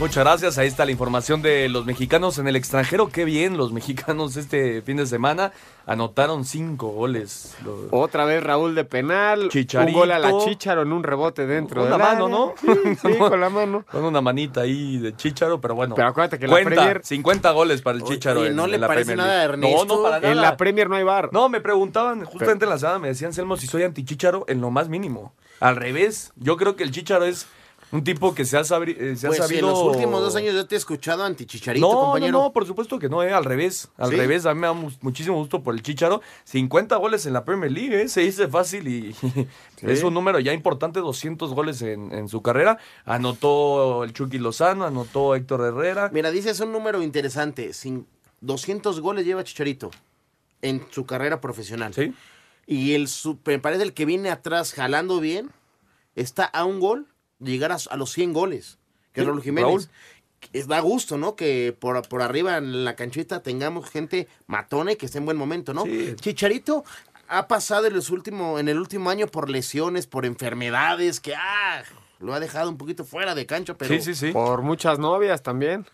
Muchas 0.00 0.24
gracias. 0.24 0.58
Ahí 0.58 0.66
está 0.66 0.84
la 0.84 0.90
información 0.90 1.40
de 1.40 1.68
los 1.68 1.86
mexicanos 1.86 2.38
en 2.38 2.48
el 2.48 2.56
extranjero. 2.56 3.10
Qué 3.10 3.24
bien, 3.24 3.56
los 3.56 3.72
mexicanos 3.72 4.36
este 4.36 4.82
fin 4.82 4.96
de 4.96 5.06
semana 5.06 5.52
anotaron 5.86 6.44
cinco 6.44 6.88
goles. 6.88 7.56
Otra 7.92 8.24
vez 8.24 8.42
Raúl 8.42 8.74
de 8.74 8.84
penal. 8.84 9.50
Chicharito. 9.50 9.96
Un 9.96 10.00
gol 10.00 10.10
a 10.10 10.18
la 10.18 10.36
Chicharo 10.38 10.82
en 10.82 10.92
un 10.92 11.04
rebote 11.04 11.46
dentro 11.46 11.82
con 11.82 11.92
de 11.92 11.96
la 11.96 12.04
mano, 12.04 12.28
¿no? 12.28 12.54
Sí, 12.60 12.96
sí, 13.00 13.14
con 13.18 13.40
la 13.40 13.48
mano. 13.50 13.84
Con 13.88 14.02
una 14.02 14.20
manita 14.20 14.62
ahí 14.62 14.98
de 14.98 15.14
Chicharo, 15.14 15.60
pero 15.60 15.76
bueno. 15.76 15.94
Pero 15.94 16.08
acuérdate 16.08 16.40
que 16.40 16.48
cuenta, 16.48 16.70
la 16.70 16.76
Premier... 16.76 17.00
50 17.04 17.50
goles 17.52 17.80
para 17.80 17.96
el 17.96 18.02
Chicharo. 18.02 18.40
Oye, 18.40 18.50
¿no 18.50 18.64
en, 18.64 18.70
le 18.70 18.74
en 18.74 18.80
la 18.80 18.86
parece 18.88 19.04
Premier 19.12 19.28
nada 19.28 19.40
a. 19.40 19.44
Ernesto? 19.44 19.84
No, 19.84 19.96
no, 19.96 20.02
para 20.02 20.16
nada. 20.16 20.32
En 20.32 20.40
la 20.40 20.56
Premier 20.56 20.90
no 20.90 20.96
hay 20.96 21.04
bar. 21.04 21.28
No, 21.32 21.48
me 21.48 21.60
preguntaban 21.60 22.24
justamente 22.24 22.64
en 22.64 22.70
la 22.70 22.78
semana, 22.78 22.98
me 22.98 23.08
decían, 23.08 23.32
Selmo, 23.32 23.56
si 23.56 23.68
soy 23.68 23.84
anti-Chicharo 23.84 24.44
en 24.48 24.60
lo 24.60 24.72
más 24.72 24.88
mínimo. 24.88 25.34
Al 25.60 25.76
revés, 25.76 26.32
yo 26.34 26.56
creo 26.56 26.74
que 26.74 26.82
el 26.82 26.90
Chicharo 26.90 27.26
es 27.26 27.46
un 27.94 28.02
tipo 28.04 28.34
que 28.34 28.44
se 28.44 28.56
ha, 28.56 28.60
sabri- 28.62 28.96
eh, 28.98 29.16
se 29.16 29.26
ha 29.26 29.30
Pues 29.30 29.38
sabido... 29.38 29.60
en 29.60 29.66
los 29.74 29.82
últimos 29.82 30.20
dos 30.20 30.34
años 30.34 30.52
yo 30.54 30.66
te 30.66 30.74
he 30.74 30.78
escuchado 30.78 31.22
anti-chicharito, 31.24 31.86
no, 31.86 31.98
compañero. 32.00 32.32
No, 32.38 32.44
no, 32.44 32.52
por 32.52 32.66
supuesto 32.66 32.98
que 32.98 33.08
no, 33.08 33.22
eh, 33.22 33.32
al 33.32 33.44
revés. 33.44 33.88
Al 33.96 34.10
¿Sí? 34.10 34.16
revés, 34.16 34.44
a 34.46 34.52
mí 34.54 34.60
me 34.60 34.66
da 34.66 34.72
mu- 34.72 34.90
muchísimo 35.00 35.36
gusto 35.36 35.62
por 35.62 35.74
el 35.74 35.82
Chicharo. 35.82 36.20
50 36.44 36.96
goles 36.96 37.24
en 37.26 37.32
la 37.32 37.44
Premier 37.44 37.70
League, 37.70 38.02
eh, 38.02 38.08
se 38.08 38.22
dice 38.22 38.48
fácil 38.48 38.88
y 38.88 39.14
es 39.82 40.02
un 40.02 40.12
número 40.12 40.40
ya 40.40 40.52
importante, 40.52 40.98
200 41.00 41.54
goles 41.54 41.80
en, 41.82 42.12
en 42.12 42.28
su 42.28 42.42
carrera. 42.42 42.78
Anotó 43.04 44.04
el 44.04 44.12
Chucky 44.12 44.38
Lozano, 44.38 44.84
anotó 44.84 45.34
Héctor 45.34 45.60
Herrera. 45.62 46.10
Mira, 46.12 46.30
dices 46.30 46.58
un 46.60 46.72
número 46.72 47.02
interesante. 47.02 47.72
Sin 47.72 48.06
200 48.40 49.00
goles 49.00 49.24
lleva 49.24 49.44
Chicharito 49.44 49.90
en 50.62 50.84
su 50.90 51.06
carrera 51.06 51.40
profesional. 51.40 51.94
Sí. 51.94 52.12
Y 52.66 52.94
el 52.94 53.08
me 53.46 53.58
parece 53.58 53.82
el 53.84 53.92
que 53.92 54.04
viene 54.04 54.30
atrás 54.30 54.72
jalando 54.72 55.20
bien 55.20 55.50
está 56.16 56.44
a 56.44 56.64
un 56.64 56.80
gol 56.80 57.06
llegar 57.44 57.72
a, 57.72 57.78
a 57.90 57.96
los 57.96 58.12
100 58.12 58.32
goles. 58.32 58.78
Que 59.12 59.20
es 59.20 59.26
Raúl 59.26 59.42
Jiménez. 59.42 59.68
Raúl. 59.68 59.88
Es, 60.52 60.66
da 60.66 60.80
gusto, 60.80 61.16
¿no? 61.16 61.36
Que 61.36 61.74
por, 61.78 62.06
por 62.08 62.20
arriba 62.20 62.58
en 62.58 62.84
la 62.84 62.96
canchita 62.96 63.42
tengamos 63.42 63.88
gente 63.88 64.28
matona 64.46 64.92
y 64.92 64.96
que 64.96 65.06
esté 65.06 65.18
en 65.18 65.24
buen 65.24 65.36
momento, 65.36 65.72
¿no? 65.72 65.84
Sí. 65.84 66.14
Chicharito 66.16 66.84
ha 67.28 67.48
pasado 67.48 67.86
en, 67.86 67.94
los 67.94 68.10
último, 68.10 68.58
en 68.58 68.68
el 68.68 68.78
último 68.78 69.08
año 69.08 69.26
por 69.26 69.48
lesiones, 69.48 70.06
por 70.06 70.26
enfermedades, 70.26 71.20
que 71.20 71.34
ah, 71.34 71.82
lo 72.18 72.34
ha 72.34 72.40
dejado 72.40 72.68
un 72.68 72.76
poquito 72.76 73.04
fuera 73.04 73.34
de 73.34 73.46
cancha, 73.46 73.74
pero 73.74 73.94
Sí, 73.94 74.00
sí, 74.00 74.14
sí. 74.14 74.32
Por 74.32 74.62
muchas 74.62 74.98
novias 74.98 75.42
también. 75.42 75.86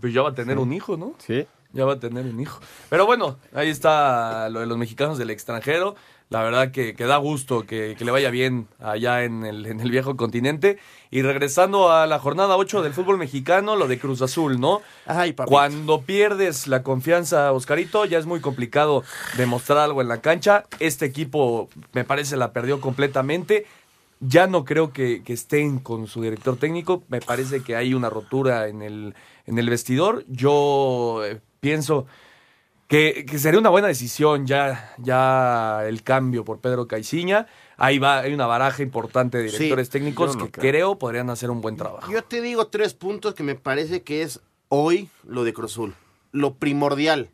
Pues 0.00 0.12
ya 0.12 0.22
va 0.22 0.30
a 0.30 0.34
tener 0.34 0.58
un 0.58 0.72
hijo, 0.72 0.96
¿no? 0.96 1.14
Sí. 1.18 1.46
Ya 1.72 1.84
va 1.84 1.94
a 1.94 2.00
tener 2.00 2.24
un 2.24 2.40
hijo. 2.40 2.60
Pero 2.88 3.06
bueno, 3.06 3.38
ahí 3.52 3.68
está 3.68 4.48
lo 4.48 4.60
de 4.60 4.66
los 4.66 4.78
mexicanos 4.78 5.18
del 5.18 5.30
extranjero. 5.30 5.94
La 6.28 6.42
verdad 6.42 6.72
que, 6.72 6.94
que 6.94 7.04
da 7.04 7.18
gusto 7.18 7.66
que, 7.66 7.94
que 7.96 8.04
le 8.04 8.10
vaya 8.10 8.30
bien 8.30 8.66
allá 8.80 9.22
en 9.22 9.44
el, 9.44 9.64
en 9.66 9.80
el 9.80 9.90
viejo 9.92 10.16
continente. 10.16 10.78
Y 11.10 11.22
regresando 11.22 11.92
a 11.92 12.06
la 12.06 12.18
jornada 12.18 12.56
8 12.56 12.82
del 12.82 12.94
fútbol 12.94 13.16
mexicano, 13.16 13.76
lo 13.76 13.86
de 13.86 13.98
Cruz 13.98 14.22
Azul, 14.22 14.58
¿no? 14.58 14.82
Ay. 15.06 15.34
Cuando 15.34 16.02
pierdes 16.02 16.66
la 16.66 16.82
confianza, 16.82 17.52
Oscarito, 17.52 18.04
ya 18.06 18.18
es 18.18 18.26
muy 18.26 18.40
complicado 18.40 19.04
demostrar 19.36 19.78
algo 19.78 20.02
en 20.02 20.08
la 20.08 20.20
cancha. 20.20 20.64
Este 20.80 21.06
equipo, 21.06 21.68
me 21.92 22.02
parece, 22.02 22.36
la 22.36 22.52
perdió 22.52 22.80
completamente. 22.80 23.66
Ya 24.18 24.48
no 24.48 24.64
creo 24.64 24.92
que, 24.92 25.22
que 25.22 25.32
estén 25.32 25.78
con 25.78 26.08
su 26.08 26.22
director 26.22 26.56
técnico. 26.56 27.04
Me 27.08 27.20
parece 27.20 27.62
que 27.62 27.76
hay 27.76 27.94
una 27.94 28.10
rotura 28.10 28.66
en 28.66 28.82
el, 28.82 29.14
en 29.46 29.58
el 29.60 29.70
vestidor. 29.70 30.24
Yo 30.26 31.22
eh, 31.24 31.38
pienso 31.60 32.06
que, 32.88 33.24
que 33.28 33.38
sería 33.38 33.58
una 33.58 33.70
buena 33.70 33.88
decisión 33.88 34.46
ya, 34.46 34.94
ya 34.98 35.80
el 35.86 36.02
cambio 36.02 36.44
por 36.44 36.60
Pedro 36.60 36.86
Caiciña. 36.86 37.46
Ahí 37.76 37.98
va, 37.98 38.20
hay 38.20 38.32
una 38.32 38.46
baraja 38.46 38.82
importante 38.82 39.38
de 39.38 39.48
Sí, 39.50 39.56
directores 39.56 39.90
técnicos 39.90 40.36
no 40.36 40.44
que 40.46 40.50
creo. 40.52 40.70
creo 40.72 40.98
podrían 40.98 41.28
hacer 41.30 41.50
un 41.50 41.60
buen 41.60 41.76
trabajo. 41.76 42.10
Yo 42.10 42.22
te 42.22 42.40
digo 42.40 42.68
tres 42.68 42.94
puntos 42.94 43.34
que 43.34 43.42
me 43.42 43.54
parece 43.54 44.02
que 44.02 44.22
es 44.22 44.40
hoy 44.68 45.10
lo 45.24 45.44
de 45.44 45.52
Cruzul. 45.52 45.94
Lo 46.32 46.54
primordial, 46.54 47.30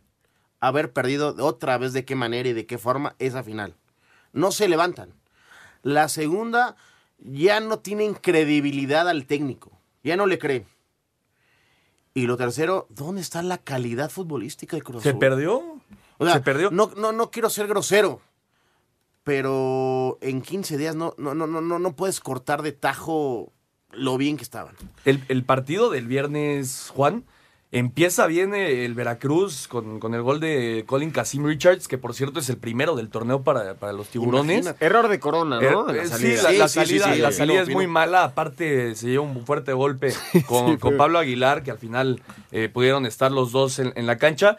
haber 0.60 0.92
perdido 0.92 1.34
otra 1.38 1.76
vez 1.78 1.92
de 1.92 2.04
qué 2.04 2.14
manera 2.16 2.48
y 2.48 2.52
de 2.54 2.66
qué 2.66 2.78
forma 2.78 3.14
esa 3.18 3.42
final. 3.42 3.74
No 4.32 4.52
se 4.52 4.68
levantan. 4.68 5.12
La 5.82 6.08
segunda, 6.08 6.76
ya 7.18 7.60
no 7.60 7.78
tienen 7.80 8.14
credibilidad 8.14 9.08
al 9.08 9.26
técnico. 9.26 9.70
Ya 10.02 10.16
no 10.16 10.26
le 10.26 10.38
creen. 10.38 10.66
Y 12.14 12.26
lo 12.26 12.36
tercero, 12.36 12.86
¿dónde 12.90 13.20
está 13.22 13.42
la 13.42 13.58
calidad 13.58 14.10
futbolística 14.10 14.76
de 14.76 14.82
Cruz 14.82 15.02
¿Se 15.02 15.14
perdió? 15.14 15.58
O 15.58 15.80
O 16.18 16.24
sea, 16.24 16.34
Se 16.34 16.40
perdió. 16.40 16.70
No, 16.70 16.92
no, 16.96 17.12
no 17.12 17.30
quiero 17.30 17.48
ser 17.48 17.66
grosero, 17.66 18.20
pero 19.24 20.18
en 20.20 20.42
15 20.42 20.76
días 20.76 20.94
no, 20.96 21.14
no, 21.16 21.34
no, 21.34 21.46
no, 21.46 21.60
no, 21.60 21.78
no 21.78 21.96
puedes 21.96 22.20
cortar 22.20 22.62
de 22.62 22.72
tajo 22.72 23.52
lo 23.90 24.16
bien 24.18 24.36
que 24.36 24.42
estaban. 24.42 24.74
El, 25.04 25.22
el 25.28 25.44
partido 25.44 25.90
del 25.90 26.06
viernes, 26.06 26.90
Juan, 26.94 27.24
empieza 27.72 28.26
bien 28.26 28.54
el 28.54 28.94
Veracruz 28.94 29.66
con, 29.66 29.98
con 29.98 30.14
el 30.14 30.22
gol 30.22 30.38
de 30.40 30.84
Colin 30.86 31.10
Casim 31.10 31.44
Richards, 31.46 31.88
que 31.88 31.98
por 31.98 32.14
cierto 32.14 32.38
es 32.40 32.48
el 32.50 32.58
primero 32.58 32.94
del 32.94 33.08
torneo 33.08 33.42
para, 33.42 33.74
para 33.74 33.92
los 33.94 34.08
tiburones. 34.08 34.58
Imagínate. 34.58 34.84
Error 34.84 35.08
de 35.08 35.18
Corona, 35.18 35.58
¿no? 35.60 35.88
Eh, 35.88 35.94
La 35.96 36.06
salida. 36.06 36.36
Sí, 36.36 36.42
la, 36.44 36.52
la 36.52 36.68
Sí, 36.68 36.80
sí, 36.80 36.86
salida, 36.86 37.14
sí, 37.14 37.20
la 37.20 37.30
sí, 37.32 37.38
salida 37.38 37.62
opino, 37.62 37.70
es 37.70 37.74
muy 37.76 37.86
mala. 37.86 38.24
Aparte, 38.24 38.94
se 38.94 39.08
lleva 39.08 39.24
un 39.24 39.44
fuerte 39.46 39.72
golpe 39.72 40.12
con, 40.46 40.76
con 40.76 40.96
Pablo 40.96 41.18
Aguilar, 41.18 41.62
que 41.62 41.70
al 41.70 41.78
final 41.78 42.22
eh, 42.52 42.68
pudieron 42.72 43.06
estar 43.06 43.32
los 43.32 43.50
dos 43.52 43.78
en, 43.78 43.92
en 43.96 44.06
la 44.06 44.18
cancha. 44.18 44.58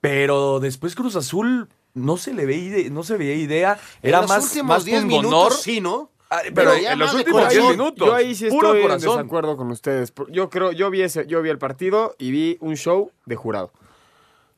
Pero 0.00 0.60
después 0.60 0.94
Cruz 0.94 1.16
Azul 1.16 1.68
no 1.94 2.16
se 2.16 2.34
le 2.34 2.44
ve 2.46 2.56
ide- 2.56 2.90
no 2.90 3.04
se 3.04 3.16
veía 3.16 3.34
idea. 3.36 3.78
Era 4.02 4.18
en 4.18 4.22
los 4.22 4.30
más, 4.30 4.44
últimos 4.44 4.68
más 4.68 4.84
10 4.84 5.02
un 5.02 5.08
minutos, 5.08 5.62
sí, 5.62 5.80
¿no? 5.80 6.10
Ah, 6.30 6.40
pero 6.54 6.72
en 6.72 6.98
los 6.98 7.14
últimos 7.14 7.42
corazón. 7.42 7.62
10 7.62 7.70
minutos. 7.78 8.06
Yo 8.08 8.14
ahí 8.14 8.34
sí 8.34 8.48
puro 8.48 8.68
estoy 8.68 8.80
en 8.80 8.86
corazón. 8.88 9.16
desacuerdo 9.18 9.56
con 9.56 9.70
ustedes. 9.70 10.12
Yo 10.30 10.50
creo, 10.50 10.72
yo 10.72 10.90
vi 10.90 11.02
ese, 11.02 11.26
yo 11.26 11.42
vi 11.42 11.50
el 11.50 11.58
partido 11.58 12.14
y 12.18 12.30
vi 12.30 12.56
un 12.60 12.76
show 12.76 13.10
de 13.26 13.36
jurado. 13.36 13.70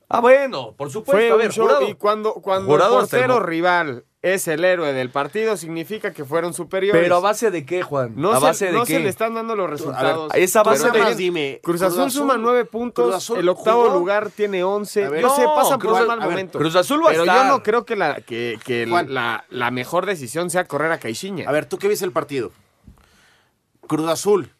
Ah, 0.09 0.21
bueno, 0.21 0.73
por 0.77 0.91
supuesto. 0.91 1.13
Fue 1.13 1.31
a 1.31 1.35
un 1.47 1.53
show 1.53 1.67
Jurado. 1.67 1.89
y 1.89 1.95
cuando, 1.95 2.35
cuando 2.35 2.67
Jurado 2.71 3.01
portero 3.01 3.41
rival 3.41 4.05
es 4.35 4.49
el 4.49 4.65
héroe 4.65 4.93
del 4.93 5.11
partido, 5.11 5.57
significa 5.57 6.13
que 6.13 6.25
fueron 6.25 6.53
superiores. 6.55 7.01
Pero 7.03 7.17
a 7.17 7.21
base 7.21 7.51
de 7.51 7.65
qué, 7.65 7.83
Juan? 7.83 8.15
no 8.17 8.33
a 8.33 8.39
se, 8.39 8.43
base 8.45 8.67
de 8.67 8.73
no 8.73 8.85
qué. 8.85 8.95
se 8.95 9.01
le 9.01 9.09
están 9.09 9.35
dando 9.35 9.55
los 9.57 9.69
resultados. 9.71 10.33
a 10.33 10.37
esa 10.39 10.63
base 10.63 10.91
de- 10.91 11.15
dime, 11.15 11.61
Cruz 11.63 11.81
Cruz 11.81 11.93
Azul, 11.93 12.01
Azul- 12.07 12.11
suma 12.11 12.37
nueve 12.37 12.65
puntos, 12.65 13.05
Cruz 13.05 13.17
Azul 13.17 13.39
el 13.39 13.49
octavo 13.49 13.85
jugó- 13.87 13.99
lugar 13.99 14.31
tiene 14.31 14.65
once. 14.65 15.09
Ver, 15.09 15.23
no, 15.23 15.29
pasan 15.55 15.79
por 15.79 15.91
Cruz- 15.91 16.01
un 16.01 16.07
mal 16.09 16.19
ver, 16.21 16.29
momento. 16.29 16.59
Cruz 16.59 16.75
Azul 16.77 17.01
va 17.03 17.07
a 17.09 17.13
Pero 17.13 17.25
yo 17.25 17.33
estar. 17.33 17.47
no 17.49 17.63
creo 17.63 17.85
que, 17.85 17.97
la, 17.97 18.21
que, 18.21 18.59
que 18.65 18.83
el- 18.83 18.91
Juan. 18.91 19.15
la, 19.15 19.45
la 19.51 19.71
mejor 19.71 20.07
decisión 20.07 20.51
sea 20.51 20.65
correr 20.67 20.91
a 20.93 20.99
Caixinha. 20.99 21.49
A 21.49 21.53
ver, 21.53 21.67
¿tú 21.67 21.79
qué 21.79 21.89
viste 21.89 22.05
el 22.05 22.13
partido? 22.13 22.53
Cruz 23.87 24.09
Azul 24.09 24.51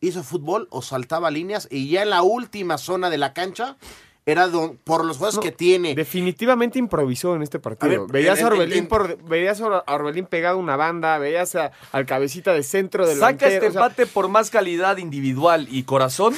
hizo 0.00 0.22
fútbol 0.22 0.68
o 0.70 0.82
saltaba 0.82 1.30
líneas 1.30 1.66
y 1.70 1.88
ya 1.90 2.02
en 2.02 2.10
la 2.10 2.22
última 2.22 2.78
zona 2.78 3.10
de 3.10 3.18
la 3.18 3.32
cancha 3.32 3.76
era 4.30 4.46
don- 4.48 4.76
por 4.84 5.04
los 5.06 5.16
juegos 5.16 5.36
No, 5.36 5.40
que 5.40 5.52
tiene. 5.52 5.94
Definitivamente 5.94 6.78
improvisó 6.78 7.34
en 7.34 7.42
este 7.42 7.58
partido. 7.58 7.86
A 7.86 7.98
ver, 8.00 8.12
veías, 8.12 8.38
en- 8.38 8.44
a 8.44 8.48
Orbelín 8.48 8.78
en- 8.80 8.86
por- 8.88 9.16
veías 9.24 9.58
a 9.60 9.82
Orbelín 9.86 10.26
pegado 10.26 10.56
a 10.56 10.60
una 10.60 10.76
banda, 10.76 11.16
veías 11.18 11.54
a- 11.54 11.72
al 11.92 12.04
cabecita 12.04 12.52
de 12.52 12.62
centro 12.62 13.06
del 13.06 13.18
Saca 13.18 13.46
este 13.48 13.66
empate 13.68 14.06
por 14.06 14.28
más 14.28 14.50
calidad 14.50 14.98
individual 14.98 15.66
y 15.70 15.84
corazón 15.84 16.34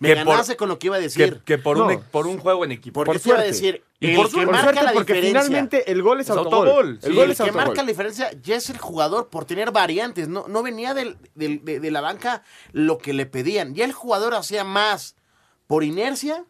Me 0.00 0.08
que 0.10 0.16
por, 0.16 0.26
ganaste 0.26 0.56
con 0.56 0.68
lo 0.68 0.78
que 0.78 0.88
iba 0.88 0.96
a 0.96 1.00
decir. 1.00 1.40
que 1.46 1.56
por, 1.56 1.78
No. 1.78 1.86
un, 1.86 2.02
por 2.10 2.26
un 2.26 2.38
juego 2.38 2.64
en 2.64 2.72
equipo. 2.72 3.02
Porque 3.04 3.12
por 3.14 3.20
te 3.22 3.28
iba 3.30 3.38
a 3.38 3.40
suerte. 3.42 3.52
decir, 3.52 3.84
Y 4.02 4.10
el 4.10 4.16
por 4.16 4.26
que 4.26 4.30
suerte, 4.32 4.46
Por 4.46 4.54
marca 4.54 4.72
suerte, 4.72 4.84
la 4.84 4.92
porque 4.92 5.12
diferencia. 5.14 5.42
finalmente 5.42 5.90
el 5.92 6.02
gol 6.02 6.20
es 6.20 6.26
Es 6.26 6.30
autogol. 6.36 6.68
autogol, 6.68 6.88
El 7.02 7.10
sí. 7.10 7.14
gol 7.16 7.24
el 7.24 7.30
es 7.32 7.36
que 7.38 7.42
autogol. 7.44 7.66
marca 7.66 7.82
la 7.82 7.88
diferencia 7.88 8.30
ya 8.42 8.56
es 8.56 8.70
el 8.70 8.78
jugador 8.78 9.28
por 9.28 9.44
tener 9.46 9.70
variantes. 9.72 10.28
No, 10.28 10.46
no 10.48 10.62
venía 10.62 10.94
del- 10.94 11.16
del- 11.34 11.64
de, 11.64 11.80
de 11.80 11.90
la 11.90 12.00
banca 12.00 12.42
lo 12.72 12.96
que 12.98 13.12
le 13.12 13.24
pedían. 13.26 13.74
Ya 13.74 13.84
el 13.84 13.92
jugador 13.92 14.34
hacía 14.34 14.64
más 14.64 15.16
por 15.66 15.84
inercia 15.84 16.44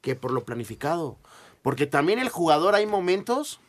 que 0.00 0.14
por 0.14 0.32
lo 0.32 0.44
planificado. 0.44 1.16
Porque 1.62 1.86
también 1.86 2.18
el 2.18 2.28
jugador 2.28 2.74
hay 2.74 2.86
momentos 2.86 3.60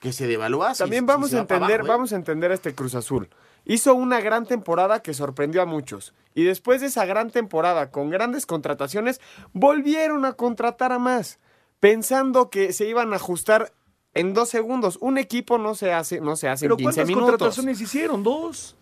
que 0.00 0.12
se 0.12 0.26
devalúa. 0.26 0.74
También 0.74 1.04
si 1.04 1.06
vamos 1.06 1.30
se 1.30 1.36
a 1.36 1.40
entender, 1.40 1.80
abajo, 1.80 1.86
¿eh? 1.86 1.88
vamos 1.88 2.12
a 2.12 2.16
entender 2.16 2.50
a 2.50 2.54
este 2.54 2.74
Cruz 2.74 2.94
Azul. 2.94 3.28
Hizo 3.64 3.94
una 3.94 4.20
gran 4.20 4.46
temporada 4.46 5.00
que 5.02 5.14
sorprendió 5.14 5.62
a 5.62 5.66
muchos. 5.66 6.14
Y 6.34 6.44
después 6.44 6.80
de 6.80 6.86
esa 6.86 7.04
gran 7.04 7.30
temporada, 7.30 7.90
con 7.90 8.10
grandes 8.10 8.46
contrataciones, 8.46 9.20
volvieron 9.52 10.24
a 10.24 10.34
contratar 10.34 10.92
a 10.92 10.98
más, 10.98 11.38
pensando 11.80 12.48
que 12.48 12.72
se 12.72 12.86
iban 12.86 13.12
a 13.12 13.16
ajustar 13.16 13.72
en 14.14 14.34
dos 14.34 14.48
segundos. 14.48 14.98
Un 15.00 15.18
equipo 15.18 15.58
no 15.58 15.74
se 15.74 15.92
hace, 15.92 16.20
no 16.20 16.36
se 16.36 16.48
hace 16.48 16.66
en 16.66 16.70
Pero 16.70 16.76
15 16.76 16.84
¿cuántas 16.84 17.08
minutos. 17.08 17.30
contrataciones 17.30 17.80
hicieron? 17.80 18.22
¿Dos? 18.22 18.76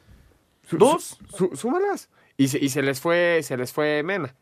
¿Dos? 0.70 1.18
súmalas. 1.54 2.10
Y 2.36 2.48
se, 2.48 2.58
y 2.58 2.68
se 2.68 2.82
les 2.82 3.00
fue, 3.00 3.40
se 3.42 3.56
les 3.56 3.72
fue 3.72 4.02
Mena. 4.02 4.34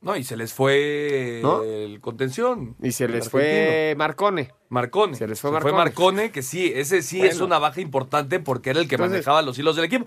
No, 0.00 0.16
y 0.16 0.22
se 0.22 0.36
les 0.36 0.52
fue 0.54 1.40
¿No? 1.42 1.62
el 1.64 2.00
contención. 2.00 2.76
Y 2.82 2.92
se 2.92 3.08
les 3.08 3.28
fue 3.28 3.94
Marcone. 3.98 4.52
Marcone. 4.68 5.16
Se 5.16 5.26
les 5.26 5.40
fue 5.40 5.50
Marcone. 5.50 5.74
Marcone. 5.74 6.30
que 6.30 6.42
sí, 6.42 6.72
ese 6.74 7.02
sí 7.02 7.18
Bueno. 7.18 7.32
es 7.32 7.40
una 7.40 7.58
baja 7.58 7.80
importante 7.80 8.38
porque 8.38 8.70
era 8.70 8.80
el 8.80 8.86
que 8.88 8.94
Entonces- 8.94 9.12
manejaba 9.26 9.42
los 9.42 9.58
hilos 9.58 9.74
del 9.76 9.86
equipo. 9.86 10.04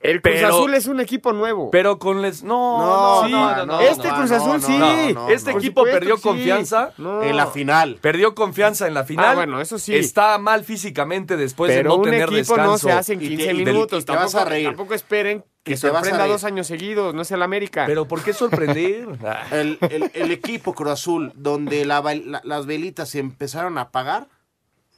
El 0.00 0.20
Cruz 0.20 0.34
Pero- 0.36 0.48
Azul 0.48 0.74
es 0.74 0.86
un 0.86 1.00
equipo 1.00 1.32
nuevo. 1.32 1.70
Pero 1.70 1.98
con 1.98 2.20
les. 2.20 2.42
No, 2.44 2.78
No, 2.78 3.22
no, 3.22 3.26
Sí, 3.26 3.32
no, 3.32 3.56
no, 3.56 3.66
no, 3.66 3.80
este 3.80 4.08
no, 4.08 4.16
Cruz 4.18 4.30
Azul 4.32 4.60
no, 4.60 4.60
sí. 4.60 4.78
no, 4.78 5.10
no, 5.12 5.28
este 5.30 5.50
equipo 5.52 5.80
supuesto 5.80 5.98
perdió 5.98 6.16
sí. 6.18 6.22
confianza. 6.22 6.92
No. 6.98 7.22
En 7.22 7.36
la 7.36 7.46
final. 7.46 7.98
Perdió 8.02 8.34
confianza 8.34 8.86
en 8.86 8.92
la 8.94 9.04
final. 9.04 9.24
Ah, 9.30 9.34
bueno, 9.34 9.60
eso 9.62 9.78
sí. 9.78 9.96
Está 9.96 10.36
mal 10.38 10.62
físicamente 10.62 11.38
después 11.38 11.70
Pero 11.70 11.82
de 11.84 11.88
no 11.88 11.96
un 11.96 12.04
tener 12.04 12.22
equipo 12.24 12.36
descanso. 12.36 12.64
no 12.70 12.78
se 12.78 12.92
hace 12.92 13.12
en 13.14 13.20
Y 13.22 13.24
te- 13.24 13.28
15 13.30 13.44
y 13.44 13.48
te- 13.48 13.54
minutos. 13.64 14.02
y 14.02 14.04
te 14.06 14.12
vas 14.12 14.20
tampoco, 14.32 14.46
a 14.46 14.50
reír. 14.50 14.66
tampoco 14.66 14.94
esperen 14.94 15.44
que 15.64 15.76
sorprenda 15.76 16.26
dos 16.26 16.44
años 16.44 16.66
seguidos. 16.66 17.14
No 17.14 17.22
es 17.22 17.30
el 17.32 17.42
América. 17.42 17.84
Pero 17.86 18.06
¿por 18.06 18.22
qué 18.22 18.32
sorprender? 18.32 19.08
Ah, 19.24 19.44
El, 19.50 19.78
el- 19.90 20.10
el 20.14 20.30
equipo 20.30 20.74
Cruz 20.74 20.90
Azul, 20.92 21.32
donde 21.34 21.84
la 21.84 22.02
vel- 22.02 22.24
la- 22.26 22.42
las 22.44 22.66
velitas 22.66 23.08
se 23.08 23.18
empezaron 23.18 23.78
a 23.78 23.82
apagar, 23.82 24.28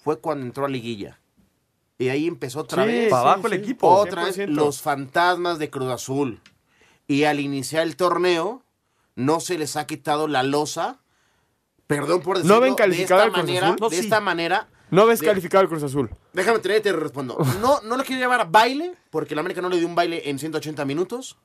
fue 0.04 0.18
cuando 0.18 0.44
entró 0.44 0.66
a 0.66 0.68
Liguilla. 0.68 1.18
Y 1.98 2.08
ahí 2.10 2.26
empezó 2.26 2.60
otra 2.60 2.84
Sí, 2.84 2.90
vez. 2.90 3.10
Para 3.10 3.22
abajo 3.32 3.46
el 3.46 3.54
sí. 3.54 3.58
equipo. 3.60 3.88
Otra 3.88 4.24
vez 4.24 4.36
100%. 4.38 4.48
los 4.48 4.82
fantasmas 4.82 5.58
de 5.58 5.70
Cruz 5.70 5.90
Azul. 5.90 6.40
Y 7.08 7.24
al 7.24 7.40
iniciar 7.40 7.84
el 7.84 7.96
torneo, 7.96 8.62
no 9.14 9.40
se 9.40 9.56
les 9.56 9.76
ha 9.76 9.86
quitado 9.86 10.28
la 10.28 10.42
losa. 10.42 10.98
Perdón 11.86 12.20
por 12.20 12.36
decirlo. 12.38 12.56
¿No 12.56 12.60
ven 12.60 12.74
de 12.76 13.02
esta 13.02 13.30
manera. 13.30 13.76
No, 13.80 13.88
de 13.88 13.96
sí. 13.96 14.02
esta 14.02 14.20
manera. 14.20 14.68
No 14.90 15.06
ves 15.06 15.20
calificado 15.22 15.62
el 15.62 15.68
Cruz 15.68 15.82
Azul. 15.82 16.10
Déjame 16.32 16.58
tener 16.60 16.78
y 16.78 16.80
te 16.82 16.92
respondo. 16.92 17.36
No, 17.60 17.80
no 17.82 17.96
lo 17.96 18.04
quiero 18.04 18.20
llamar 18.20 18.40
a 18.40 18.44
baile, 18.44 18.94
porque 19.10 19.34
el 19.34 19.40
América 19.40 19.60
no 19.60 19.68
le 19.68 19.78
dio 19.78 19.86
un 19.86 19.94
baile 19.94 20.28
en 20.30 20.38
180 20.38 20.84
minutos. 20.84 21.36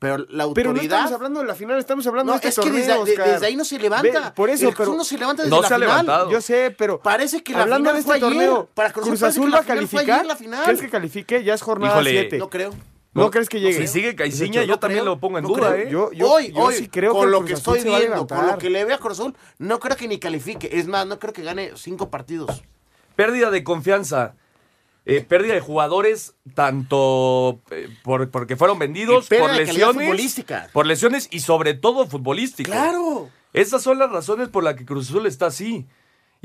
Pero 0.00 0.18
la 0.18 0.24
Pero 0.26 0.36
no 0.44 0.48
autoridad. 0.80 0.84
estamos 0.98 1.12
hablando 1.12 1.40
de 1.40 1.46
la 1.46 1.54
final, 1.54 1.78
estamos 1.78 2.06
hablando 2.06 2.32
No, 2.34 2.38
de 2.38 2.48
este 2.48 2.60
es 2.60 2.66
que 2.66 2.70
desde, 2.72 2.88
torneo, 2.88 3.04
de- 3.06 3.12
Oscar. 3.12 3.28
desde 3.30 3.46
ahí 3.46 3.56
no 3.56 3.64
se 3.64 3.78
levanta. 3.78 4.20
Ve, 4.20 4.30
por 4.34 4.50
eso, 4.50 4.68
el 4.68 4.74
Cruz 4.74 4.88
pero- 4.88 4.98
no 4.98 5.04
se 5.04 5.16
levanta 5.16 5.42
desde 5.44 5.54
No 5.56 5.62
la 5.62 5.68
se 5.68 5.74
ha 5.74 5.76
final. 5.78 5.88
levantado. 5.90 6.30
Yo 6.30 6.40
sé, 6.42 6.74
pero 6.76 7.00
Parece 7.00 7.42
que 7.42 7.52
la 7.54 7.62
hablando 7.62 7.88
final 7.90 7.96
de 8.02 8.02
fue 8.06 8.16
este 8.16 8.26
ayer. 8.26 8.38
torneo, 8.48 8.68
Para 8.74 8.92
Cruz, 8.92 9.22
Azul 9.22 9.44
que 9.46 9.50
va 9.50 9.56
la 9.56 9.58
a 9.58 9.62
fue 9.62 9.74
calificar. 9.74 10.10
ayer, 10.10 10.26
la 10.26 10.36
final. 10.36 10.64
¿Crees 10.64 10.80
que 10.80 10.90
califique? 10.90 11.44
Ya 11.44 11.54
es 11.54 11.62
jornada 11.62 11.94
Híjole. 11.94 12.10
7. 12.10 12.38
No 12.38 12.50
creo. 12.50 12.74
¿No, 13.14 13.30
crees 13.30 13.48
que 13.48 13.60
llegue? 13.60 13.78
Si 13.78 13.86
sigue 13.86 14.14
Caixinha, 14.16 14.62
No 14.62 14.66
yo 14.66 14.78
también 14.78 15.02
creo, 15.02 15.14
lo 15.14 15.20
pongo 15.20 15.38
en 15.38 15.44
no 15.44 15.50
duda, 15.50 15.72
creo. 15.72 15.86
¿eh? 15.86 15.90
Yo, 15.90 16.12
yo, 16.12 16.32
hoy, 16.32 16.52
yo 16.52 16.60
hoy, 16.62 16.74
sí 16.74 16.88
creo 16.88 17.12
con 17.12 17.26
que 17.26 17.30
lo 17.30 17.44
que 17.44 17.52
estoy 17.54 17.82
viendo, 17.84 18.26
con 18.26 18.46
lo 18.46 18.58
que 18.58 18.70
le 18.70 18.84
veo 18.84 18.96
a 18.96 18.98
Cruz 18.98 19.20
Azul, 19.20 19.34
no 19.58 19.78
creo 19.78 19.96
que 19.96 20.08
ni 20.08 20.18
califique. 20.18 20.68
Es 20.72 20.86
más, 20.88 21.06
no 21.06 21.18
creo 21.18 21.32
que 21.32 21.42
gane 21.42 21.70
cinco 21.76 22.10
partidos. 22.10 22.62
Pérdida 23.16 23.50
de 23.50 23.62
confianza. 23.62 24.34
eh, 25.06 25.20
pérdida 25.20 25.54
de 25.54 25.60
jugadores, 25.60 26.34
tanto 26.54 27.60
eh, 27.70 27.88
por, 28.02 28.30
porque 28.30 28.56
fueron 28.56 28.78
vendidos, 28.78 29.28
por 29.28 29.52
lesiones. 29.52 30.02
futbolística. 30.02 30.70
Por 30.72 30.86
lesiones 30.86 31.28
y 31.30 31.40
sobre 31.40 31.74
todo 31.74 32.06
futbolístico. 32.06 32.70
¡Claro! 32.70 33.28
Esas 33.52 33.82
son 33.82 33.98
las 33.98 34.10
razones 34.10 34.48
por 34.48 34.64
las 34.64 34.74
que 34.74 34.84
Cruz 34.84 35.08
Azul 35.10 35.26
está 35.26 35.46
así. 35.46 35.86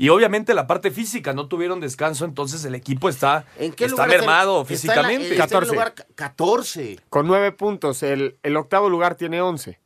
Y 0.02 0.08
obviamente 0.08 0.54
la 0.54 0.66
parte 0.66 0.90
física, 0.90 1.34
no 1.34 1.46
tuvieron 1.46 1.78
descanso, 1.78 2.24
entonces 2.24 2.64
el 2.64 2.74
equipo 2.74 3.10
está, 3.10 3.44
¿En 3.58 3.72
qué 3.72 3.84
está 3.84 4.06
lugar 4.06 4.08
mermado 4.08 4.62
está 4.62 4.72
en- 4.72 4.74
está 4.76 4.92
en 4.94 4.96
la- 4.96 5.08
físicamente. 5.08 5.26
en 5.26 5.32
el 5.32 5.38
14. 5.38 5.72
lugar 5.72 5.94
ca- 5.94 6.06
14. 6.14 6.98
Con 7.10 7.26
9 7.26 7.52
puntos. 7.52 8.02
El, 8.02 8.38
el 8.42 8.56
octavo 8.56 8.88
lugar 8.88 9.16
tiene 9.16 9.42
11. 9.42 9.78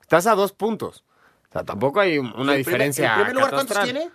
Estás 0.00 0.26
a 0.26 0.34
2 0.34 0.52
puntos. 0.54 1.04
O 1.48 1.52
sea, 1.52 1.62
tampoco 1.64 2.00
hay 2.00 2.18
una 2.18 2.28
¿El 2.30 2.34
primer- 2.34 2.56
diferencia. 2.58 3.10
¿El 3.10 3.14
primer 3.20 3.34
lugar 3.36 3.50
cuántos 3.52 3.80
tiene? 3.84 4.10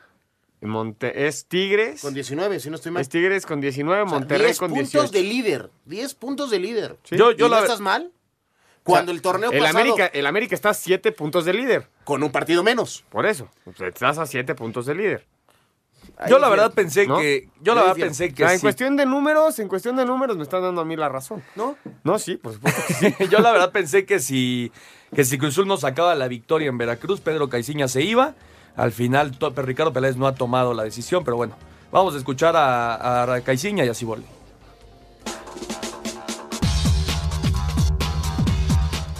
Monte 0.60 1.28
es 1.28 1.46
Tigres. 1.46 2.02
Con 2.02 2.14
19, 2.14 2.60
si 2.60 2.70
no 2.70 2.76
estoy 2.76 2.92
mal. 2.92 3.02
Es 3.02 3.08
Tigres 3.08 3.46
con 3.46 3.62
19, 3.62 4.02
O 4.02 4.10
sea, 4.10 4.20
Monterrey 4.20 4.48
10 4.48 4.60
con 4.60 4.70
puntos 4.72 4.92
18. 4.92 5.12
de 5.14 5.24
líder. 5.24 5.70
10 5.86 6.16
puntos 6.16 6.50
de 6.50 6.60
líder. 6.60 6.98
Sí. 7.04 7.16
Yo- 7.18 7.32
¿Y 7.32 7.36
yo 7.38 7.48
no 7.48 7.56
la- 7.56 7.62
estás 7.62 7.80
mal? 7.80 8.12
Cuando 8.84 9.12
el 9.14 9.22
torneo 9.22 9.52
el 9.52 9.60
pasado, 9.60 9.80
América, 9.80 10.06
el 10.08 10.26
América 10.28 10.54
está 10.54 10.70
a 10.72 10.74
7 10.74 11.12
puntos 11.14 11.46
de 11.46 11.54
líder. 11.54 11.88
con 12.04 12.22
un 12.24 12.32
partido 12.32 12.62
menos. 12.62 13.06
Por 13.10 13.26
eso. 13.26 13.50
O 13.66 13.74
sea, 13.74 13.88
Estás 13.88 14.18
a 14.18 14.26
7 14.26 14.54
puntos 14.54 14.86
de 14.86 14.96
líder. 14.96 15.28
Yo 16.30 16.40
la 16.40 16.50
verdad 16.50 16.74
pensé 16.74 17.08
¿No? 17.08 17.18
que. 17.20 17.50
Yo 17.62 17.76
la 17.76 17.82
verdad 17.82 17.96
pensé 17.98 18.26
O 18.26 18.30
que 18.30 18.44
sea, 18.44 18.52
en 18.54 18.60
sí. 18.60 18.62
cuestión 18.62 18.96
de 18.96 19.06
números, 19.06 19.60
en 19.60 19.68
cuestión 19.68 19.96
de 19.96 20.06
números 20.06 20.38
me 20.38 20.44
están 20.44 20.62
dando 20.62 20.82
a 20.82 20.86
mí 20.86 20.96
la 20.96 21.10
razón. 21.10 21.44
¿No? 21.56 21.76
No, 22.04 22.20
sí, 22.20 22.36
por 22.38 22.54
supuesto 22.54 22.82
que 22.88 22.94
sí. 22.94 23.16
Yo 23.32 23.40
la 23.40 23.52
verdad 23.52 23.72
pensé 23.72 24.06
que 24.06 24.20
si, 24.20 24.72
que 25.14 25.24
si 25.26 25.38
Cruz 25.38 25.54
Azul 25.54 25.68
no 25.68 25.78
sacaba 25.78 26.16
la 26.16 26.28
victoria 26.28 26.70
en 26.70 26.78
Veracruz, 26.78 27.22
Pedro 27.22 27.50
Caiciña 27.50 27.88
se 27.88 28.02
iba. 28.02 28.36
Al 28.76 28.92
final, 28.92 29.38
Ricardo 29.56 29.94
Peláez 29.94 30.18
no 30.18 30.28
ha 30.28 30.36
tomado 30.36 30.74
la 30.74 30.84
decisión, 30.84 31.24
pero 31.24 31.38
bueno, 31.38 31.56
vamos 31.92 32.14
a 32.14 32.18
escuchar 32.18 32.56
a, 32.58 33.24
a 33.34 33.42
Caiciña 33.42 33.86
y 33.86 33.90
a 33.90 33.94
Ciboldi. 33.94 34.26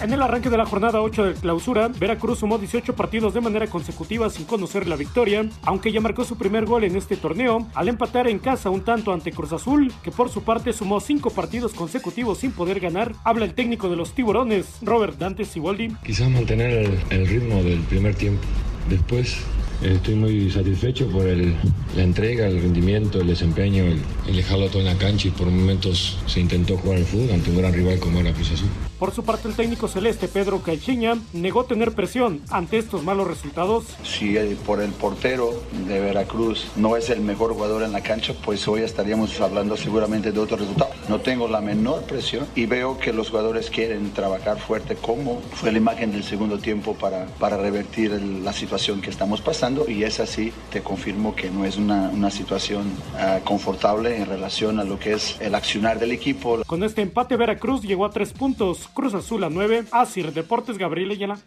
En 0.02 0.12
el 0.12 0.20
arranque 0.20 0.50
de 0.50 0.58
la 0.58 0.66
jornada 0.66 1.00
8 1.00 1.24
del 1.24 1.34
clausura, 1.34 1.88
Veracruz 1.88 2.40
sumó 2.40 2.58
18 2.58 2.94
partidos 2.94 3.32
de 3.32 3.40
manera 3.40 3.66
consecutiva 3.66 4.28
sin 4.28 4.44
conocer 4.44 4.86
la 4.86 4.94
victoria, 4.94 5.48
aunque 5.62 5.90
ya 5.90 6.02
marcó 6.02 6.24
su 6.24 6.36
primer 6.36 6.66
gol 6.66 6.84
en 6.84 6.96
este 6.96 7.16
torneo 7.16 7.66
al 7.74 7.88
empatar 7.88 8.28
en 8.28 8.38
casa 8.38 8.68
un 8.68 8.82
tanto 8.82 9.12
ante 9.12 9.32
Cruz 9.32 9.54
Azul, 9.54 9.90
que 10.02 10.10
por 10.10 10.28
su 10.28 10.42
parte 10.42 10.74
sumó 10.74 11.00
5 11.00 11.30
partidos 11.30 11.72
consecutivos 11.72 12.38
sin 12.38 12.52
poder 12.52 12.78
ganar. 12.78 13.14
Habla 13.24 13.46
el 13.46 13.54
técnico 13.54 13.88
de 13.88 13.96
los 13.96 14.12
tiburones, 14.12 14.78
Robert 14.82 15.16
Dante 15.18 15.46
Siboldi. 15.46 15.88
Quizás 16.04 16.28
mantener 16.28 16.70
el, 16.70 16.98
el 17.08 17.26
ritmo 17.26 17.62
del 17.62 17.80
primer 17.80 18.14
tiempo. 18.14 18.46
Después 18.88 19.36
Estoy 19.82 20.14
muy 20.14 20.50
satisfecho 20.50 21.06
por 21.08 21.26
el, 21.26 21.54
la 21.94 22.02
entrega, 22.02 22.46
el 22.46 22.62
rendimiento, 22.62 23.20
el 23.20 23.26
desempeño, 23.26 23.84
el, 23.84 24.00
el 24.26 24.36
dejarlo 24.36 24.68
todo 24.70 24.78
en 24.80 24.86
la 24.86 24.94
cancha 24.94 25.28
y 25.28 25.32
por 25.32 25.48
momentos 25.48 26.16
se 26.26 26.40
intentó 26.40 26.78
jugar 26.78 26.96
al 26.96 27.04
fútbol 27.04 27.30
ante 27.34 27.50
un 27.50 27.58
gran 27.58 27.74
rival 27.74 27.98
como 27.98 28.20
era 28.20 28.32
Cruz 28.32 28.52
Azul. 28.52 28.68
Por 28.98 29.12
su 29.14 29.22
parte, 29.22 29.48
el 29.48 29.54
técnico 29.54 29.86
celeste 29.86 30.28
Pedro 30.28 30.62
Caixinha 30.62 31.18
negó 31.34 31.66
tener 31.66 31.92
presión 31.92 32.40
ante 32.48 32.78
estos 32.78 33.04
malos 33.04 33.26
resultados. 33.28 33.84
Si 34.02 34.38
eh, 34.38 34.56
por 34.64 34.80
el 34.80 34.92
portero 34.92 35.62
de 35.86 36.00
Veracruz 36.00 36.68
no 36.76 36.96
es 36.96 37.10
el 37.10 37.20
mejor 37.20 37.52
jugador 37.52 37.82
en 37.82 37.92
la 37.92 38.02
cancha, 38.02 38.32
pues 38.46 38.66
hoy 38.68 38.80
estaríamos 38.80 39.38
hablando 39.42 39.76
seguramente 39.76 40.32
de 40.32 40.38
otro 40.40 40.56
resultado. 40.56 40.90
No 41.10 41.20
tengo 41.20 41.48
la 41.48 41.60
menor 41.60 42.04
presión 42.04 42.46
y 42.54 42.64
veo 42.64 42.98
que 42.98 43.12
los 43.12 43.28
jugadores 43.28 43.68
quieren 43.68 44.10
trabajar 44.12 44.58
fuerte 44.58 44.96
como 44.96 45.42
fue 45.52 45.70
la 45.70 45.76
imagen 45.76 46.12
del 46.12 46.24
segundo 46.24 46.56
tiempo 46.58 46.94
para, 46.94 47.26
para 47.38 47.58
revertir 47.58 48.12
el- 48.12 48.42
la 48.42 48.54
situación 48.54 48.75
que 48.76 49.10
estamos 49.10 49.40
pasando 49.40 49.88
y 49.88 50.04
es 50.04 50.20
así, 50.20 50.52
te 50.70 50.82
confirmo 50.82 51.34
que 51.34 51.50
no 51.50 51.64
es 51.64 51.78
una, 51.78 52.10
una 52.10 52.30
situación 52.30 52.92
ah, 53.16 53.40
confortable 53.42 54.18
en 54.18 54.26
relación 54.26 54.78
a 54.78 54.84
lo 54.84 54.98
que 54.98 55.14
es 55.14 55.36
el 55.40 55.54
accionar 55.54 55.98
del 55.98 56.12
equipo. 56.12 56.62
Con 56.66 56.84
este 56.84 57.00
empate, 57.00 57.36
Veracruz 57.36 57.82
llegó 57.82 58.04
a 58.04 58.10
tres 58.10 58.32
puntos, 58.32 58.88
Cruz 58.92 59.14
Azul 59.14 59.44
a 59.44 59.50
nueve. 59.50 59.84
Asir 59.92 60.32
Deportes, 60.32 60.76
Gabriel 60.76 61.10
Ayala. 61.10 61.38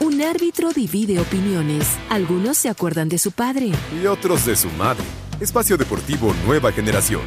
Un 0.00 0.20
árbitro 0.22 0.72
divide 0.72 1.20
opiniones. 1.20 1.96
Algunos 2.08 2.58
se 2.58 2.68
acuerdan 2.68 3.08
de 3.08 3.18
su 3.18 3.30
padre. 3.30 3.70
Y 4.02 4.06
otros 4.06 4.44
de 4.46 4.56
su 4.56 4.68
madre. 4.70 5.04
Espacio 5.38 5.76
Deportivo 5.76 6.34
Nueva 6.44 6.72
Generación. 6.72 7.22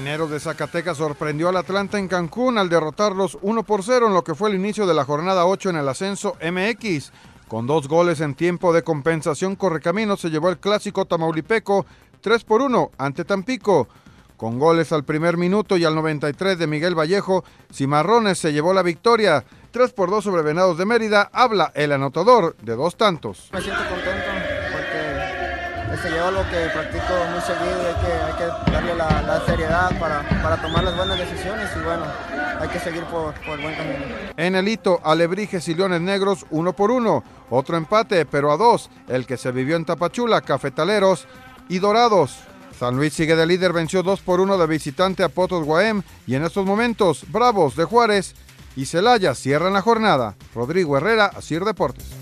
Mineros 0.00 0.30
de 0.30 0.40
Zacatecas 0.40 0.96
sorprendió 0.96 1.50
al 1.50 1.58
Atlanta 1.58 1.98
en 1.98 2.08
Cancún 2.08 2.56
al 2.56 2.70
derrotarlos 2.70 3.36
1 3.42 3.64
por 3.64 3.84
0 3.84 4.06
en 4.06 4.14
lo 4.14 4.24
que 4.24 4.34
fue 4.34 4.48
el 4.48 4.56
inicio 4.56 4.86
de 4.86 4.94
la 4.94 5.04
jornada 5.04 5.44
8 5.44 5.68
en 5.68 5.76
el 5.76 5.86
ascenso 5.86 6.38
MX. 6.40 7.12
Con 7.48 7.66
dos 7.66 7.86
goles 7.86 8.22
en 8.22 8.34
tiempo 8.34 8.72
de 8.72 8.82
compensación, 8.82 9.56
Correcaminos 9.56 10.22
se 10.22 10.30
llevó 10.30 10.48
el 10.48 10.56
clásico 10.56 11.04
tamaulipeco 11.04 11.84
3 12.22 12.44
por 12.44 12.62
1 12.62 12.92
ante 12.96 13.26
Tampico. 13.26 13.88
Con 14.38 14.58
goles 14.58 14.90
al 14.92 15.04
primer 15.04 15.36
minuto 15.36 15.76
y 15.76 15.84
al 15.84 15.94
93 15.94 16.58
de 16.58 16.66
Miguel 16.66 16.98
Vallejo, 16.98 17.44
Cimarrones 17.70 18.38
se 18.38 18.54
llevó 18.54 18.72
la 18.72 18.82
victoria. 18.82 19.44
3 19.70 19.92
por 19.92 20.08
2 20.08 20.24
sobre 20.24 20.40
Venados 20.40 20.78
de 20.78 20.86
Mérida, 20.86 21.28
habla 21.30 21.72
el 21.74 21.92
anotador 21.92 22.56
de 22.62 22.74
dos 22.74 22.96
tantos. 22.96 23.50
Este, 25.92 26.10
yo 26.10 26.30
lo 26.30 26.42
que 26.50 26.68
practico 26.72 27.14
muy 27.30 27.40
seguido 27.40 27.80
hay 27.86 27.94
que, 28.04 28.12
hay 28.12 28.32
que 28.34 28.72
darle 28.72 28.94
la, 28.94 29.22
la 29.22 29.44
seriedad 29.46 29.98
para, 29.98 30.22
para 30.42 30.56
tomar 30.60 30.84
las 30.84 30.96
buenas 30.96 31.18
decisiones 31.18 31.68
y 31.76 31.84
bueno, 31.84 32.04
hay 32.60 32.68
que 32.68 32.78
seguir 32.78 33.04
por, 33.04 33.34
por 33.40 33.58
el 33.58 33.62
buen 33.62 33.74
camino. 33.74 34.04
En 34.36 34.54
el 34.54 34.68
hito, 34.68 35.00
Alebrijes 35.02 35.66
y 35.68 35.74
Leones 35.74 36.00
Negros 36.00 36.46
uno 36.50 36.72
por 36.72 36.90
uno. 36.90 37.24
Otro 37.50 37.76
empate, 37.76 38.24
pero 38.26 38.52
a 38.52 38.56
dos. 38.56 38.90
El 39.08 39.26
que 39.26 39.36
se 39.36 39.50
vivió 39.50 39.76
en 39.76 39.84
Tapachula, 39.84 40.40
Cafetaleros 40.40 41.26
y 41.68 41.78
Dorados. 41.78 42.38
San 42.78 42.96
Luis 42.96 43.12
sigue 43.12 43.36
de 43.36 43.46
líder, 43.46 43.72
venció 43.74 44.02
2 44.02 44.20
por 44.20 44.40
1 44.40 44.56
de 44.56 44.66
visitante 44.66 45.22
a 45.22 45.28
Potos 45.28 45.64
Guaem. 45.64 46.02
Y 46.26 46.34
en 46.34 46.44
estos 46.44 46.64
momentos, 46.64 47.24
Bravos 47.28 47.76
de 47.76 47.84
Juárez 47.84 48.34
y 48.74 48.86
Celaya 48.86 49.34
cierran 49.34 49.74
la 49.74 49.82
jornada. 49.82 50.36
Rodrigo 50.54 50.96
Herrera, 50.96 51.26
Asir 51.26 51.64
Deportes. 51.64 52.19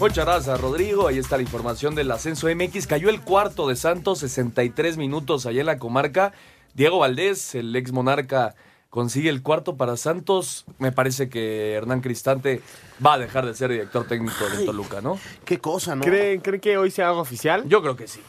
Muchas 0.00 0.24
gracias, 0.24 0.58
Rodrigo. 0.58 1.08
Ahí 1.08 1.18
está 1.18 1.36
la 1.36 1.42
información 1.42 1.94
del 1.94 2.10
ascenso 2.10 2.48
MX. 2.48 2.86
Cayó 2.86 3.10
el 3.10 3.20
cuarto 3.20 3.68
de 3.68 3.76
Santos, 3.76 4.20
63 4.20 4.96
minutos 4.96 5.44
allá 5.44 5.60
en 5.60 5.66
la 5.66 5.78
comarca. 5.78 6.32
Diego 6.72 7.00
Valdés, 7.00 7.54
el 7.54 7.76
ex 7.76 7.92
monarca, 7.92 8.54
consigue 8.88 9.28
el 9.28 9.42
cuarto 9.42 9.76
para 9.76 9.98
Santos. 9.98 10.64
Me 10.78 10.90
parece 10.90 11.28
que 11.28 11.74
Hernán 11.74 12.00
Cristante 12.00 12.62
va 13.04 13.14
a 13.14 13.18
dejar 13.18 13.44
de 13.44 13.54
ser 13.54 13.72
director 13.72 14.06
técnico 14.06 14.48
de 14.48 14.64
Toluca, 14.64 15.02
¿no? 15.02 15.20
Qué 15.44 15.58
cosa, 15.58 15.94
¿no? 15.94 16.02
¿Creen, 16.02 16.40
¿Creen 16.40 16.62
que 16.62 16.78
hoy 16.78 16.90
se 16.90 17.02
haga 17.02 17.20
oficial? 17.20 17.64
Yo 17.68 17.82
creo 17.82 17.94
que 17.94 18.08
sí. 18.08 18.22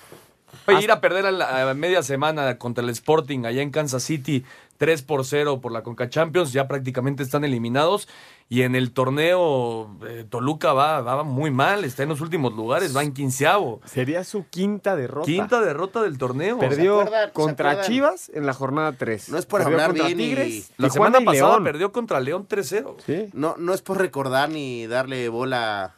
Oye, 0.67 0.83
ir 0.83 0.91
a 0.91 0.99
perder 0.99 1.25
a 1.25 1.31
la 1.31 1.69
a 1.69 1.73
media 1.73 2.03
semana 2.03 2.57
contra 2.57 2.83
el 2.83 2.89
Sporting 2.89 3.45
allá 3.45 3.61
en 3.61 3.71
Kansas 3.71 4.03
City, 4.03 4.43
3 4.81 5.03
por 5.03 5.23
0 5.25 5.61
por 5.61 5.71
la 5.71 5.83
Conca 5.83 6.09
Champions, 6.09 6.51
ya 6.53 6.67
prácticamente 6.67 7.21
están 7.21 7.43
eliminados. 7.43 8.07
Y 8.49 8.63
en 8.63 8.73
el 8.75 8.93
torneo, 8.93 9.95
eh, 10.09 10.25
Toluca 10.27 10.73
va, 10.73 11.01
va 11.01 11.23
muy 11.23 11.51
mal, 11.51 11.85
está 11.85 12.01
en 12.01 12.09
los 12.09 12.19
últimos 12.19 12.53
lugares, 12.53 12.97
va 12.97 13.03
en 13.03 13.13
quinceavo. 13.13 13.79
Sería 13.85 14.23
su 14.23 14.47
quinta 14.49 14.95
derrota. 14.95 15.27
Quinta 15.27 15.61
derrota 15.61 16.01
del 16.01 16.17
torneo. 16.17 16.57
Perdió 16.57 16.95
¿Se 16.95 17.01
acuerdan? 17.03 17.27
¿Se 17.27 17.33
contra? 17.33 17.81
Chivas 17.81 18.31
en 18.33 18.47
la 18.47 18.53
jornada 18.53 18.93
3. 18.93 19.29
No 19.29 19.37
es 19.37 19.45
por 19.45 19.59
Perdió 19.61 19.75
hablar 19.75 19.89
contra 19.91 20.07
bien 20.07 20.19
y- 20.19 20.23
Tigres, 20.23 20.71
La 20.77 20.89
Tijuana 20.89 21.17
semana 21.19 21.21
y 21.21 21.25
pasada 21.25 21.51
León. 21.51 21.63
perdió 21.63 21.91
contra 21.91 22.19
León 22.19 22.47
3-0. 22.49 22.95
Sí. 23.05 23.29
No, 23.33 23.53
no 23.59 23.75
es 23.75 23.83
por 23.83 23.99
recordar 23.99 24.49
ni 24.49 24.87
darle 24.87 25.29
bola 25.29 25.93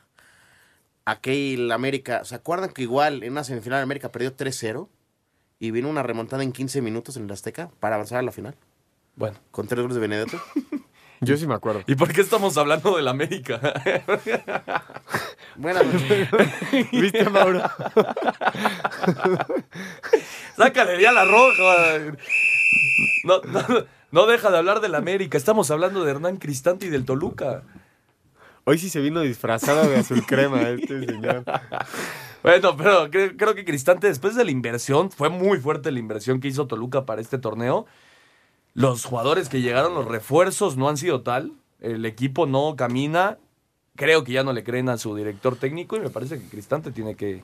a 1.05 1.11
aquel 1.11 1.71
América. 1.71 2.25
¿Se 2.25 2.35
acuerdan 2.35 2.69
que 2.73 2.81
igual 2.81 3.23
en 3.23 3.31
una 3.31 3.45
semifinal 3.45 3.81
América 3.81 4.09
perdió 4.11 4.35
3-0? 4.35 4.89
Y 5.59 5.71
vino 5.71 5.87
una 5.89 6.03
remontada 6.03 6.43
en 6.43 6.51
15 6.51 6.81
minutos 6.81 7.15
en 7.15 7.23
el 7.23 7.31
Azteca 7.31 7.69
para 7.79 7.95
avanzar 7.95 8.19
a 8.19 8.21
la 8.21 8.33
final. 8.33 8.53
Bueno. 9.15 9.37
Con 9.51 9.67
tres 9.67 9.81
goles 9.81 9.95
de 9.95 10.01
Benedetto. 10.01 10.41
Yo 11.21 11.37
sí 11.37 11.47
me 11.47 11.53
acuerdo. 11.53 11.83
¿Y 11.87 11.95
por 11.95 12.11
qué 12.11 12.19
estamos 12.19 12.57
hablando 12.57 12.97
del 12.97 13.07
América? 13.07 13.61
Buenas 15.55 15.85
noches. 15.85 16.27
¿Viste, 16.91 17.29
Mauro? 17.29 17.61
Sácale 20.57 21.01
ya 21.01 21.13
la 21.13 21.23
roja. 21.23 22.15
No, 23.23 23.41
no, 23.41 23.85
no 24.11 24.25
deja 24.25 24.51
de 24.51 24.57
hablar 24.57 24.81
del 24.81 24.95
América. 24.95 25.37
Estamos 25.37 25.71
hablando 25.71 26.03
de 26.03 26.11
Hernán 26.11 26.37
Cristante 26.37 26.87
y 26.87 26.89
del 26.89 27.05
Toluca. 27.05 27.63
Hoy 28.65 28.77
sí 28.77 28.89
se 28.89 28.99
vino 28.99 29.21
disfrazado 29.21 29.89
de 29.89 29.97
azul 29.97 30.25
crema 30.25 30.61
este 30.69 31.05
señor. 31.05 31.45
Bueno, 32.43 32.75
pero 32.75 33.09
creo, 33.09 33.37
creo 33.37 33.55
que 33.55 33.63
Cristante, 33.63 34.07
después 34.07 34.35
de 34.35 34.43
la 34.43 34.51
inversión, 34.51 35.09
fue 35.09 35.29
muy 35.29 35.59
fuerte 35.59 35.91
la 35.91 35.99
inversión 35.99 36.41
que 36.41 36.49
hizo 36.49 36.67
Toluca 36.67 37.05
para 37.05 37.21
este 37.21 37.37
torneo. 37.37 37.85
Los 38.73 39.05
jugadores 39.05 39.49
que 39.49 39.61
llegaron, 39.61 39.93
los 39.93 40.05
refuerzos, 40.05 40.77
no 40.77 40.89
han 40.89 40.97
sido 40.97 41.21
tal. 41.21 41.51
El 41.79 42.05
equipo 42.05 42.45
no 42.45 42.75
camina. 42.75 43.37
Creo 43.95 44.23
que 44.23 44.31
ya 44.31 44.43
no 44.43 44.53
le 44.53 44.63
creen 44.63 44.89
a 44.89 44.97
su 44.97 45.15
director 45.15 45.55
técnico 45.55 45.95
y 45.95 45.99
me 45.99 46.09
parece 46.09 46.39
que 46.39 46.47
Cristante 46.47 46.91
tiene 46.91 47.15
que, 47.15 47.43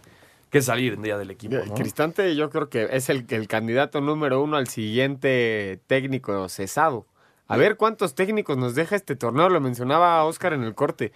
que 0.49 0.61
salir 0.63 0.93
en 0.93 1.03
día 1.03 1.17
del 1.17 1.29
equipo. 1.29 1.57
¿no? 1.67 1.75
Cristante 1.75 2.35
yo 2.35 2.49
creo 2.49 2.69
que 2.69 2.87
es 2.91 3.09
el, 3.09 3.25
el 3.29 3.47
candidato 3.47 4.01
número 4.01 4.41
uno 4.41 4.57
al 4.57 4.67
siguiente 4.67 5.79
técnico 5.87 6.49
cesado. 6.49 7.05
A 7.47 7.57
ver 7.57 7.77
cuántos 7.77 8.13
técnicos 8.15 8.57
nos 8.57 8.75
deja 8.75 8.95
este 8.95 9.15
torneo, 9.15 9.49
lo 9.49 9.59
mencionaba 9.59 10.23
Oscar 10.25 10.53
en 10.53 10.63
el 10.63 10.75
corte. 10.75 11.11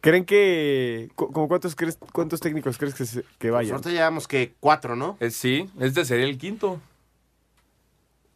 ¿Creen 0.00 0.24
que... 0.24 1.10
como 1.16 1.48
cuántos, 1.48 1.74
crees, 1.74 1.98
cuántos 2.12 2.40
técnicos 2.40 2.78
crees 2.78 2.94
que, 2.94 3.04
se- 3.06 3.24
que 3.38 3.50
vayan? 3.50 3.72
Nosotros 3.72 3.92
llevamos 3.94 4.28
que 4.28 4.54
cuatro, 4.60 4.96
¿no? 4.96 5.16
Eh, 5.20 5.30
sí, 5.30 5.68
este 5.80 6.04
sería 6.04 6.26
el 6.26 6.38
quinto. 6.38 6.80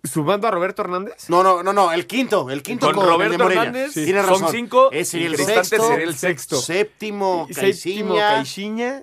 ¿Sumando 0.03 0.49
a 0.49 0.51
Roberto 0.51 0.83
Hernández? 0.83 1.29
No, 1.29 1.43
no, 1.43 1.63
no, 1.63 1.73
no, 1.73 1.93
el 1.93 2.07
quinto, 2.07 2.49
el 2.51 2.63
quinto 2.63 2.87
Con 2.87 2.95
con, 3.05 3.05
el 3.23 3.31
de 3.33 3.37
Roberto. 3.39 3.61
Hernández, 3.63 3.93
Sí. 3.93 4.07
sí. 4.07 4.13
Son 4.13 4.49
cinco, 4.51 4.89
Ese 4.93 5.19
y 5.19 5.25
el 5.27 5.37
sexto, 5.37 5.87
sería 5.89 6.05
el 6.05 6.15
sexto. 6.17 6.57
Séptimo, 6.57 7.47
Y 7.51 7.55
Séptimo, 7.55 8.15
Caixinha. 8.15 8.35
Caixinha. 8.37 9.03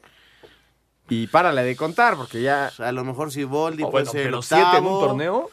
Y 1.10 1.28
párale 1.28 1.64
de 1.64 1.76
contar, 1.76 2.16
porque 2.18 2.42
ya... 2.42 2.72
A 2.80 2.92
lo 2.92 3.04
mejor 3.06 3.32
si 3.32 3.44
Boldi 3.44 3.84
Oh, 3.84 3.92
puede 3.92 4.06
bueno, 4.06 4.12
ser 4.12 4.22
el 4.22 4.28
pero 4.28 4.42
siete 4.42 4.78
en 4.78 4.86
un 4.86 5.00
torneo. 5.00 5.50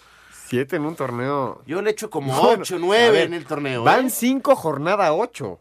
Siete 0.49 0.77
en 0.77 0.85
un 0.87 0.97
torneo. 0.97 1.63
Yo 1.67 1.81
le 1.83 1.91
echo 1.91 2.11
como 2.11 2.35
Bueno, 2.41 2.63
ocho, 2.63 2.79
nueve 2.81 3.11
ver, 3.11 3.27
en 3.27 3.35
el 3.35 3.45
torneo. 3.45 3.85
Van 3.85 4.07
¿eh? 4.07 4.11
cinco, 4.11 4.57
jornada 4.57 5.13
ocho. 5.13 5.61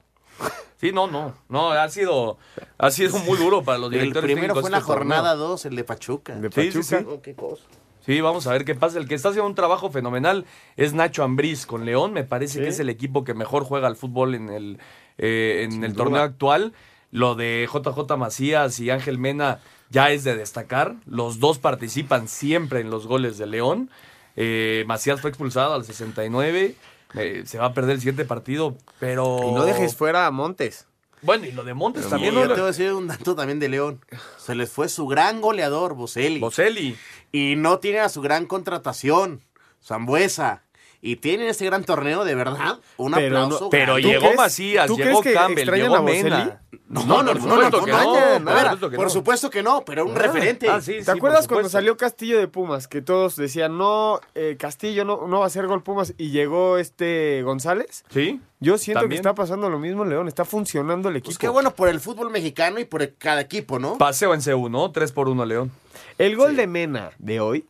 Sí, 0.81 0.91
no, 0.91 1.07
no. 1.07 1.33
No, 1.47 1.71
ha 1.71 1.87
sido, 1.89 2.37
ha 2.77 2.91
sido 2.91 3.17
muy 3.19 3.37
duro 3.37 3.63
para 3.63 3.77
los 3.77 3.87
El 3.93 3.99
directores 3.99 4.25
primero 4.25 4.53
técnicos 4.53 4.61
fue 4.61 4.67
en 4.69 4.71
la 4.73 4.77
este 4.79 4.87
torneo. 4.87 5.15
jornada 5.17 5.35
dos, 5.35 5.65
el 5.65 5.75
de 5.75 5.83
Pachuca. 5.83 6.35
De 6.35 6.49
Sí, 6.51 6.71
sí, 6.71 6.77
Pachuca. 6.79 6.99
sí. 6.99 7.05
Oh, 7.09 7.21
qué 7.21 7.35
cosa. 7.35 7.63
Sí, 8.05 8.19
vamos 8.21 8.47
a 8.47 8.51
ver 8.51 8.65
qué 8.65 8.75
pasa. 8.75 8.97
El 8.99 9.07
que 9.07 9.15
está 9.15 9.29
haciendo 9.29 9.47
un 9.47 9.55
trabajo 9.55 9.89
fenomenal 9.89 10.45
es 10.75 10.93
Nacho 10.93 11.23
Ambriz 11.23 11.65
con 11.65 11.85
León. 11.85 12.11
Me 12.13 12.23
parece 12.23 12.59
que 12.59 12.67
es 12.67 12.79
el 12.79 12.89
equipo 12.89 13.23
que 13.23 13.33
mejor 13.33 13.63
juega 13.63 13.87
al 13.87 13.95
fútbol 13.95 14.35
en 14.35 14.49
el, 14.49 14.79
eh, 15.17 15.61
en 15.63 15.71
Sin 15.71 15.83
el 15.83 15.93
duda. 15.93 16.03
torneo 16.03 16.21
actual. 16.21 16.73
Lo 17.11 17.35
de 17.35 17.67
JJ 17.71 18.17
Macías 18.17 18.79
y 18.79 18.89
Ángel 18.89 19.19
Mena 19.19 19.59
ya 19.89 20.11
es 20.11 20.23
de 20.23 20.35
destacar. 20.35 20.95
Los 21.05 21.39
dos 21.39 21.59
participan 21.59 22.27
siempre 22.27 22.81
en 22.81 22.89
los 22.89 23.07
goles 23.07 23.37
de 23.37 23.45
León. 23.45 23.89
Eh, 24.35 24.83
Macías 24.87 25.21
fue 25.21 25.29
expulsado 25.29 25.73
al 25.73 25.85
69. 25.85 26.75
Eh, 27.15 27.43
se 27.45 27.57
va 27.59 27.67
a 27.67 27.73
perder 27.73 27.91
el 27.91 27.99
siguiente 27.99 28.25
partido, 28.25 28.75
pero... 28.99 29.39
Y 29.43 29.51
no 29.51 29.63
dejes 29.65 29.95
fuera 29.95 30.25
a 30.25 30.31
Montes. 30.31 30.87
Bueno, 31.23 31.45
y 31.45 31.51
lo 31.51 31.63
de 31.63 31.73
Montes 31.73 32.05
Y 32.05 32.09
también. 32.09 32.33
yo 32.33 32.41
¿no? 32.41 32.47
te 32.53 32.53
voy 32.59 32.63
a 32.63 32.71
decir 32.71 32.93
un 32.93 33.07
dato 33.07 33.35
también 33.35 33.59
de 33.59 33.69
León. 33.69 33.99
Se 34.37 34.55
les 34.55 34.69
fue 34.69 34.89
su 34.89 35.07
gran 35.07 35.41
goleador, 35.41 35.95
Boselli. 35.95 36.39
Boselli. 36.39 36.97
Y 37.31 37.55
no 37.57 37.79
tiene 37.79 37.99
a 37.99 38.09
su 38.09 38.21
gran 38.21 38.45
contratación, 38.45 39.41
Zambuesa. 39.83 40.63
Y 41.05 41.17
tienen 41.17 41.49
este 41.49 41.65
gran 41.65 41.83
torneo, 41.83 42.23
de 42.23 42.33
verdad, 42.33 42.79
un 42.95 43.11
Pero 43.11 43.29
no- 43.29 43.43
aplauso. 43.43 43.69
pero 43.69 43.95
grande. 43.95 44.07
llegó 44.09 44.33
Macías, 44.35 44.87
¿tú 44.87 44.95
llegó 44.95 45.19
crees 45.19 45.37
Campbell, 45.37 45.69
llegó? 45.69 46.01
Mena. 46.01 46.61
No, 46.87 47.03
no, 47.05 47.23
no, 47.23 47.33
por 47.33 47.41
no, 47.41 48.91
por 48.95 49.09
supuesto 49.09 49.49
que 49.49 49.63
no. 49.63 49.83
pero 49.83 50.05
un 50.05 50.15
Ah, 50.15 50.19
referente. 50.19 50.69
ah, 50.69 50.79
sí, 50.79 50.99
¿Te 51.03 51.11
acuerdas 51.11 51.47
cuando 51.47 51.67
salió 51.67 51.97
Castillo 51.97 52.39
de 52.39 52.47
Pumas? 52.47 52.87
Que 52.87 53.01
todos 53.01 53.35
decían, 53.35 53.77
no, 53.77 54.21
eh, 54.35 54.55
Castillo 54.59 55.03
no, 55.03 55.27
no 55.27 55.39
va 55.39 55.45
a 55.45 55.47
hacer 55.47 55.65
gol 55.67 55.83
Pumas. 55.83 56.13
Y 56.17 56.29
llegó 56.29 56.77
este 56.77 57.41
González. 57.43 58.05
Sí. 58.09 58.39
Yo 58.59 58.77
siento 58.77 59.01
También. 59.01 59.17
que 59.21 59.27
está 59.27 59.35
pasando 59.35 59.69
lo 59.69 59.79
mismo 59.79 60.03
en 60.03 60.09
León. 60.11 60.27
Está 60.27 60.45
funcionando 60.45 61.09
el 61.09 61.15
equipo. 61.17 61.29
Pues 61.31 61.37
qué 61.39 61.49
bueno 61.49 61.71
por 61.75 61.89
el 61.89 61.99
fútbol 61.99 62.29
mexicano 62.29 62.79
y 62.79 62.85
por 62.85 63.13
cada 63.15 63.41
equipo, 63.41 63.77
¿no? 63.79 63.97
Paseo 63.97 64.33
en 64.33 64.41
CU, 64.41 64.69
¿no? 64.69 64.91
3 64.91 65.11
por 65.11 65.27
1 65.27 65.45
León. 65.45 65.71
El 66.17 66.35
gol 66.37 66.55
de 66.55 66.67
Mena 66.67 67.11
de 67.17 67.39
hoy 67.39 67.65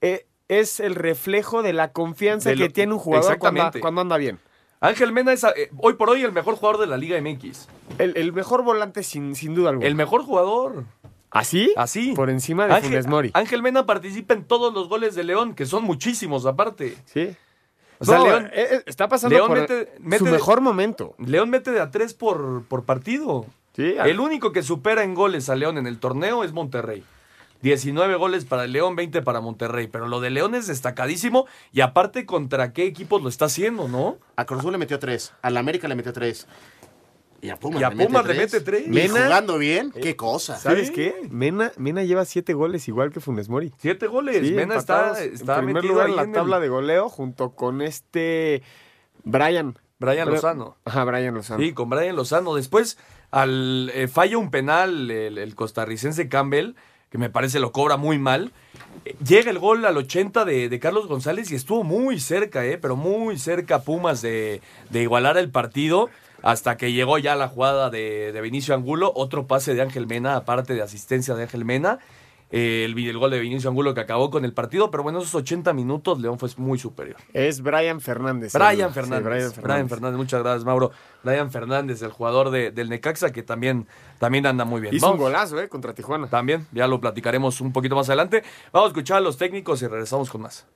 eh, 0.00 0.26
es 0.50 0.80
el 0.80 0.94
reflejo 0.94 1.62
de 1.62 1.72
la 1.72 1.92
confianza 1.92 2.50
De 2.50 2.56
lo- 2.56 2.66
que 2.66 2.72
tiene 2.72 2.92
un 2.92 2.98
jugador 2.98 3.38
cuando, 3.38 4.00
anda 4.00 4.16
bien. 4.16 4.38
Ángel 4.80 5.12
Mena 5.12 5.32
es 5.32 5.44
eh, 5.44 5.70
hoy 5.78 5.94
por 5.94 6.08
hoy 6.10 6.22
el 6.22 6.32
mejor 6.32 6.56
jugador 6.56 6.80
de 6.80 6.86
la 6.86 6.96
Liga 6.96 7.20
MX. 7.20 7.68
El, 7.98 8.16
el 8.16 8.32
mejor 8.32 8.62
volante 8.62 9.02
sin, 9.02 9.34
sin 9.36 9.54
duda 9.54 9.70
alguna. 9.70 9.86
El 9.86 9.94
mejor 9.94 10.22
jugador. 10.22 10.84
¿Así? 11.30 11.72
Así. 11.76 12.12
Por 12.16 12.30
encima 12.30 12.66
de 12.66 12.74
Ángel, 12.74 12.90
Funes 12.90 13.06
Mori. 13.06 13.30
Ángel 13.34 13.62
Mena 13.62 13.86
participa 13.86 14.34
en 14.34 14.44
todos 14.44 14.72
los 14.74 14.88
goles 14.88 15.14
de 15.14 15.22
León, 15.24 15.54
que 15.54 15.66
son 15.66 15.84
muchísimos 15.84 16.46
aparte. 16.46 16.96
Sí. 17.04 17.36
O 17.98 18.04
sea, 18.06 18.18
No, 18.18 18.24
León 18.24 18.46
eh, 18.54 18.68
eh, 18.72 18.82
está 18.86 19.06
pasando 19.08 19.36
León 19.36 19.48
por 19.48 19.58
mete- 19.60 20.18
su 20.18 20.24
mejor 20.24 20.60
momento. 20.62 21.14
León 21.18 21.50
mete 21.50 21.70
de 21.70 21.80
a 21.80 21.90
tres 21.90 22.14
por, 22.14 22.64
por 22.64 22.84
partido. 22.84 23.44
Sí, 23.76 23.94
El 24.02 24.18
único 24.18 24.50
que 24.50 24.62
supera 24.62 25.04
en 25.04 25.14
goles 25.14 25.48
a 25.50 25.54
León 25.54 25.76
en 25.78 25.86
el 25.86 25.98
torneo 26.00 26.42
es 26.42 26.52
Monterrey. 26.52 27.04
19 27.62 28.14
goles 28.16 28.44
para 28.44 28.64
el 28.64 28.72
León, 28.72 28.96
20 28.96 29.22
para 29.22 29.40
Monterrey. 29.40 29.86
Pero 29.86 30.08
lo 30.08 30.20
de 30.20 30.30
León 30.30 30.54
es 30.54 30.66
destacadísimo. 30.66 31.46
Y 31.72 31.80
aparte, 31.82 32.26
¿contra 32.26 32.72
qué 32.72 32.84
equipos 32.86 33.22
lo 33.22 33.28
está 33.28 33.46
haciendo, 33.46 33.88
no? 33.88 34.18
A 34.36 34.46
Cruz 34.46 34.60
Azul 34.60 34.72
le 34.72 34.78
metió 34.78 34.98
tres, 34.98 35.32
a 35.42 35.50
la 35.50 35.60
América 35.60 35.86
le 35.88 35.94
metió 35.94 36.12
tres. 36.12 36.46
Y 37.42 37.48
a 37.48 37.56
Pumas, 37.56 37.80
Y 37.80 37.84
a 37.84 37.88
le, 37.88 37.94
mete 37.96 38.06
Pumas 38.08 38.26
le 38.26 38.34
tres. 38.34 38.52
mete 38.52 38.64
tres. 38.64 38.86
Y 38.86 38.90
Mena- 38.90 39.24
jugando 39.24 39.56
bien, 39.56 39.92
qué 39.92 40.14
cosa. 40.14 40.58
¿Sabes 40.58 40.88
Sí. 40.88 40.92
qué? 40.94 41.14
Mena, 41.30 41.72
Mena 41.78 42.04
lleva 42.04 42.26
siete 42.26 42.52
goles 42.52 42.86
igual 42.86 43.10
que 43.12 43.20
Funes 43.20 43.48
Mori. 43.48 43.72
Siete 43.78 44.08
goles. 44.08 44.46
Sí, 44.46 44.52
Mena 44.52 44.76
está, 44.76 45.18
está 45.22 45.54
en 45.58 45.64
primer 45.64 45.74
metido 45.82 45.94
lugar 45.94 46.10
en 46.10 46.16
la 46.16 46.22
en 46.24 46.32
tabla 46.32 46.56
el- 46.56 46.62
de 46.62 46.68
goleo 46.68 47.08
junto 47.08 47.52
con 47.54 47.80
este 47.80 48.62
Brian. 49.24 49.78
Brian 49.98 50.24
Pero- 50.26 50.34
Lozano. 50.36 50.76
Ajá, 50.84 51.04
Brian 51.04 51.34
Lozano. 51.34 51.62
Sí, 51.62 51.72
con 51.72 51.88
Brian 51.90 52.14
Lozano. 52.16 52.54
Después, 52.54 52.98
al 53.30 53.90
eh, 53.94 54.06
falla 54.08 54.36
un 54.38 54.50
penal 54.50 55.10
el, 55.10 55.38
el 55.38 55.54
costarricense 55.54 56.28
Campbell, 56.28 56.74
que 57.10 57.18
me 57.18 57.28
parece 57.28 57.58
lo 57.60 57.72
cobra 57.72 57.96
muy 57.96 58.18
mal. 58.18 58.52
Llega 59.26 59.50
el 59.50 59.58
gol 59.58 59.84
al 59.84 59.96
80 59.96 60.44
de, 60.44 60.68
de 60.68 60.80
Carlos 60.80 61.08
González 61.08 61.50
y 61.50 61.56
estuvo 61.56 61.84
muy 61.84 62.20
cerca, 62.20 62.64
eh, 62.64 62.78
pero 62.78 62.96
muy 62.96 63.38
cerca 63.38 63.82
Pumas 63.82 64.22
de, 64.22 64.62
de 64.90 65.02
igualar 65.02 65.36
el 65.36 65.50
partido. 65.50 66.08
Hasta 66.42 66.78
que 66.78 66.92
llegó 66.92 67.18
ya 67.18 67.36
la 67.36 67.48
jugada 67.48 67.90
de, 67.90 68.32
de 68.32 68.40
Vinicio 68.40 68.74
Angulo, 68.74 69.12
otro 69.14 69.46
pase 69.46 69.74
de 69.74 69.82
Ángel 69.82 70.06
Mena, 70.06 70.36
aparte 70.36 70.72
de 70.72 70.80
asistencia 70.80 71.34
de 71.34 71.42
Ángel 71.42 71.66
Mena. 71.66 71.98
Eh, 72.52 72.84
el, 72.84 72.98
el 72.98 73.16
gol 73.18 73.30
de 73.30 73.38
Vinicio 73.38 73.70
Angulo 73.70 73.94
que 73.94 74.00
acabó 74.00 74.28
con 74.30 74.44
el 74.44 74.52
partido, 74.52 74.90
pero 74.90 75.02
bueno, 75.04 75.20
esos 75.20 75.34
80 75.36 75.72
minutos 75.72 76.20
León 76.20 76.38
fue 76.38 76.48
muy 76.56 76.78
superior. 76.78 77.16
Es 77.32 77.60
Brian 77.62 78.00
Fernández. 78.00 78.52
Brian 78.52 78.88
Sí, 78.88 78.94
Fernández. 78.94 79.24
Brian 79.24 79.52
Brian 79.62 79.88
Fernández. 79.88 80.16
muchas 80.18 80.42
gracias, 80.42 80.64
Mauro. 80.64 80.90
Brian 81.22 81.50
Fernández, 81.52 82.02
el 82.02 82.10
jugador 82.10 82.50
de- 82.50 82.70
del 82.72 82.88
Necaxa, 82.88 83.30
que 83.30 83.42
también, 83.44 83.86
también 84.18 84.46
anda 84.46 84.64
muy 84.64 84.80
bien. 84.80 84.94
Hizo 84.94 85.12
un 85.12 85.18
golazo, 85.18 85.60
¿eh? 85.60 85.68
Contra 85.68 85.94
Tijuana. 85.94 86.26
También, 86.28 86.66
ya 86.72 86.86
lo 86.88 87.00
platicaremos 87.00 87.60
un 87.60 87.72
poquito 87.72 87.94
más 87.94 88.08
adelante. 88.08 88.42
Vamos 88.72 88.88
a 88.88 88.90
escuchar 88.90 89.18
a 89.18 89.20
los 89.20 89.36
técnicos 89.38 89.80
y 89.82 89.86
regresamos 89.86 90.28
con 90.30 90.42
más. 90.42 90.66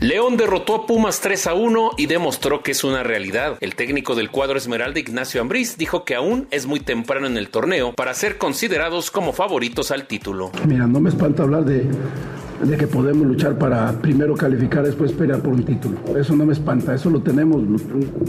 León 0.00 0.38
derrotó 0.38 0.76
a 0.76 0.86
Pumas 0.86 1.20
3 1.20 1.48
a 1.48 1.54
1 1.54 1.90
y 1.98 2.06
demostró 2.06 2.62
que 2.62 2.70
es 2.70 2.84
una 2.84 3.02
realidad. 3.02 3.58
El 3.60 3.74
técnico 3.74 4.14
del 4.14 4.30
cuadro 4.30 4.56
Esmeralda, 4.56 4.98
Ignacio 4.98 5.42
Ambriz, 5.42 5.76
dijo 5.76 6.04
que 6.04 6.14
aún 6.14 6.48
es 6.50 6.64
muy 6.64 6.80
temprano 6.80 7.26
en 7.26 7.36
el 7.36 7.50
torneo 7.50 7.92
para 7.92 8.14
ser 8.14 8.38
considerados 8.38 9.10
como 9.10 9.34
favoritos 9.34 9.90
al 9.90 10.06
título. 10.06 10.52
Mira, 10.66 10.86
no 10.86 11.00
me 11.00 11.10
espanta 11.10 11.42
hablar 11.42 11.66
de, 11.66 11.86
de 12.62 12.76
que 12.76 12.86
podemos 12.86 13.26
luchar 13.26 13.58
para 13.58 13.90
primero 13.92 14.34
calificar, 14.34 14.84
después 14.84 15.12
pelear 15.12 15.40
por 15.40 15.54
un 15.54 15.64
título. 15.64 15.98
Eso 16.16 16.36
no 16.36 16.44
me 16.44 16.52
espanta, 16.52 16.94
eso 16.94 17.08
lo 17.08 17.22
tenemos 17.22 17.62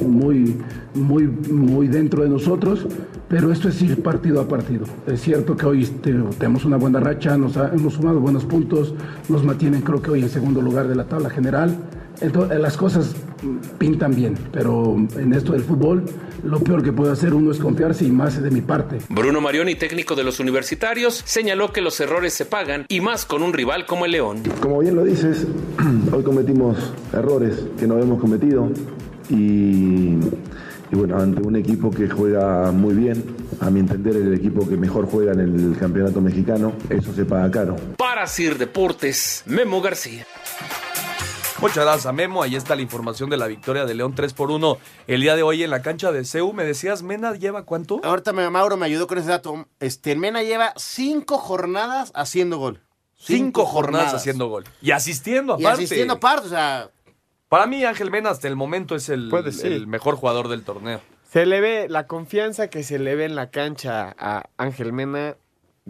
muy, 0.05 0.57
muy, 0.93 1.27
muy 1.27 1.87
dentro 1.87 2.23
de 2.23 2.29
nosotros, 2.29 2.87
pero 3.27 3.51
esto 3.51 3.67
es 3.69 3.81
ir 3.81 4.01
partido 4.01 4.39
a 4.39 4.47
partido. 4.47 4.85
Es 5.05 5.21
cierto 5.21 5.55
que 5.57 5.65
hoy 5.65 5.83
este, 5.83 6.13
tenemos 6.37 6.65
una 6.65 6.77
buena 6.77 6.99
racha, 6.99 7.37
nos 7.37 7.57
hemos 7.57 7.93
sumado 7.93 8.19
buenos 8.19 8.45
puntos, 8.45 8.93
nos 9.27 9.43
mantienen 9.43 9.81
creo 9.81 10.01
que 10.01 10.11
hoy 10.11 10.21
en 10.21 10.29
segundo 10.29 10.61
lugar 10.61 10.87
de 10.87 10.95
la 10.95 11.05
tabla 11.05 11.29
general. 11.29 11.75
Entonces, 12.19 12.59
las 12.59 12.77
cosas 12.77 13.15
pintan 13.77 14.13
bien, 14.13 14.37
pero 14.51 14.95
en 15.15 15.33
esto 15.33 15.53
del 15.53 15.63
fútbol, 15.63 16.03
lo 16.43 16.59
peor 16.59 16.83
que 16.83 16.91
puede 16.91 17.11
hacer 17.11 17.33
uno 17.33 17.51
es 17.51 17.57
confiarse 17.57 18.05
y 18.05 18.11
más 18.11 18.41
de 18.41 18.51
mi 18.51 18.61
parte. 18.61 18.99
Bruno 19.09 19.41
Marioni, 19.41 19.75
técnico 19.75 20.15
de 20.15 20.23
los 20.23 20.39
universitarios, 20.39 21.21
señaló 21.25 21.71
que 21.71 21.81
los 21.81 21.99
errores 21.99 22.33
se 22.33 22.45
pagan 22.45 22.85
y 22.89 23.01
más 23.01 23.25
con 23.25 23.41
un 23.41 23.53
rival 23.53 23.85
como 23.85 24.05
el 24.05 24.11
León. 24.11 24.43
Como 24.61 24.79
bien 24.79 24.95
lo 24.95 25.03
dices, 25.03 25.47
hoy 26.11 26.23
cometimos 26.23 26.77
errores 27.13 27.63
que 27.79 27.87
no 27.87 27.95
habíamos 27.95 28.19
cometido 28.19 28.69
y, 29.29 30.17
y 30.91 30.95
bueno, 30.95 31.17
ante 31.17 31.41
un 31.41 31.55
equipo 31.55 31.89
que 31.89 32.09
juega 32.09 32.71
muy 32.71 32.93
bien, 32.93 33.23
a 33.59 33.69
mi 33.69 33.79
entender 33.79 34.15
el 34.15 34.33
equipo 34.33 34.67
que 34.67 34.77
mejor 34.77 35.07
juega 35.07 35.33
en 35.33 35.39
el 35.39 35.77
campeonato 35.79 36.21
mexicano, 36.21 36.73
eso 36.89 37.13
se 37.13 37.25
paga 37.25 37.49
caro. 37.49 37.75
Para 37.97 38.27
Sir 38.27 38.57
Deportes, 38.57 39.43
Memo 39.45 39.81
García. 39.81 40.25
Muchas 41.61 41.83
gracias 41.85 42.05
a 42.07 42.11
Memo. 42.11 42.41
Ahí 42.41 42.55
está 42.55 42.75
la 42.75 42.81
información 42.81 43.29
de 43.29 43.37
la 43.37 43.45
victoria 43.47 43.85
de 43.85 43.93
León 43.93 44.15
3 44.15 44.33
por 44.33 44.49
1 44.49 44.77
el 45.07 45.21
día 45.21 45.35
de 45.35 45.43
hoy 45.43 45.61
en 45.63 45.69
la 45.69 45.81
cancha 45.83 46.11
de 46.11 46.25
CEU. 46.25 46.53
Me 46.53 46.63
decías, 46.65 47.03
Mena 47.03 47.33
lleva 47.35 47.63
cuánto? 47.65 48.01
Ahorita 48.03 48.33
me- 48.33 48.49
Mauro 48.49 48.77
me 48.77 48.87
ayudó 48.87 49.05
con 49.05 49.19
ese 49.19 49.29
dato. 49.29 49.67
Este, 49.79 50.15
Mena 50.15 50.41
lleva 50.41 50.73
cinco 50.75 51.37
jornadas 51.37 52.11
haciendo 52.15 52.57
gol. 52.57 52.81
Cinco 53.15 53.65
jornadas 53.65 54.13
haciendo 54.15 54.47
gol. 54.47 54.63
Y 54.81 54.89
asistiendo 54.91 55.55
Y 55.59 55.63
aparte. 55.65 55.83
asistiendo 55.83 56.15
aparte, 56.15 56.47
o 56.47 56.49
sea, 56.49 56.89
Para 57.47 57.67
mí, 57.67 57.83
Ángel 57.85 58.09
Mena 58.09 58.29
hasta 58.31 58.47
el 58.47 58.55
momento 58.55 58.95
es 58.95 59.09
el, 59.09 59.29
Puede 59.29 59.51
ser. 59.51 59.71
el 59.73 59.85
mejor 59.85 60.15
jugador 60.15 60.47
del 60.47 60.63
torneo. 60.63 61.01
Se 61.29 61.45
le 61.45 61.61
ve 61.61 61.87
la 61.89 62.07
confianza 62.07 62.69
que 62.69 62.81
se 62.81 62.97
le 62.97 63.13
ve 63.15 63.25
en 63.25 63.35
la 63.35 63.51
cancha 63.51 64.15
a 64.17 64.45
Ángel 64.57 64.93
Mena. 64.93 65.35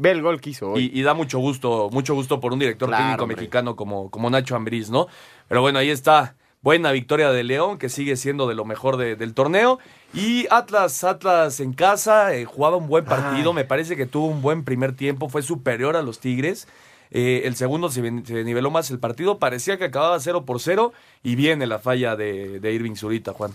Ve 0.01 0.11
el 0.11 0.21
gol 0.23 0.41
que 0.41 0.49
hizo 0.49 0.71
hoy. 0.71 0.89
Y, 0.93 0.99
y 0.99 1.03
da 1.03 1.13
mucho 1.13 1.37
gusto, 1.37 1.89
mucho 1.91 2.15
gusto 2.15 2.39
por 2.39 2.53
un 2.53 2.59
director 2.59 2.89
Claro, 2.89 3.03
técnico 3.03 3.23
hombre. 3.23 3.35
mexicano 3.37 3.75
como, 3.75 4.09
como 4.09 4.29
Nacho 4.31 4.55
Ambriz, 4.55 4.89
¿no? 4.89 5.05
Pero 5.47 5.61
bueno, 5.61 5.77
ahí 5.77 5.89
está. 5.91 6.35
Buena 6.63 6.91
victoria 6.91 7.31
de 7.31 7.43
León, 7.43 7.77
que 7.79 7.89
sigue 7.89 8.15
siendo 8.15 8.47
de 8.47 8.53
lo 8.55 8.65
mejor 8.65 8.97
de- 8.97 9.15
del 9.15 9.33
torneo. 9.33 9.79
Y 10.13 10.45
Atlas, 10.51 11.03
Atlas 11.03 11.59
en 11.59 11.73
casa, 11.73 12.35
eh, 12.35 12.45
jugaba 12.45 12.77
un 12.77 12.87
buen 12.87 13.05
partido. 13.05 13.51
Me 13.53 13.63
parece 13.65 13.95
que 13.95 14.05
tuvo 14.05 14.27
un 14.27 14.41
buen 14.41 14.63
primer 14.63 14.95
tiempo, 14.95 15.29
fue 15.29 15.41
superior 15.43 15.95
a 15.95 16.01
los 16.03 16.19
Tigres. 16.19 16.67
Eh, 17.11 17.41
el 17.45 17.55
segundo 17.55 17.89
se 17.89 18.01
niveló 18.43 18.71
más 18.71 18.89
el 18.91 18.99
partido. 18.99 19.37
Parecía 19.39 19.77
que 19.77 19.85
acababa 19.85 20.19
0 20.19 20.45
por 20.45 20.59
0. 20.59 20.93
Y 21.23 21.35
viene 21.35 21.65
la 21.67 21.77
falla 21.79 22.15
de, 22.15 22.59
de 22.59 22.73
Irving 22.73 22.95
Zurita, 22.95 23.33
Juan. 23.33 23.51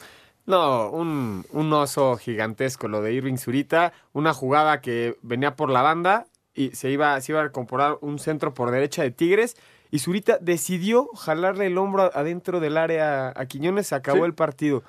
No, 0.46 0.90
un, 0.90 1.44
un 1.52 1.72
oso 1.72 2.16
gigantesco 2.16 2.86
lo 2.88 3.02
de 3.02 3.12
Irving 3.14 3.36
Zurita. 3.36 3.92
Una 4.12 4.32
jugada 4.32 4.80
que 4.80 5.16
venía 5.22 5.54
por 5.56 5.70
la 5.70 5.82
banda 5.82 6.26
y 6.56 6.70
se 6.74 6.90
iba, 6.90 7.20
se 7.20 7.32
iba 7.32 7.42
a 7.42 7.52
comprar 7.52 7.98
un 8.00 8.18
centro 8.18 8.54
por 8.54 8.70
derecha 8.70 9.02
de 9.02 9.10
Tigres. 9.10 9.56
Y 9.90 10.00
Zurita 10.00 10.38
decidió 10.40 11.06
jalarle 11.14 11.66
el 11.66 11.78
hombro 11.78 12.10
adentro 12.14 12.58
del 12.58 12.76
área 12.76 13.32
a 13.36 13.46
Quiñones. 13.46 13.86
Se 13.88 13.94
acabó 13.94 14.18
Sí. 14.20 14.24
el 14.24 14.34
partido. 14.34 14.82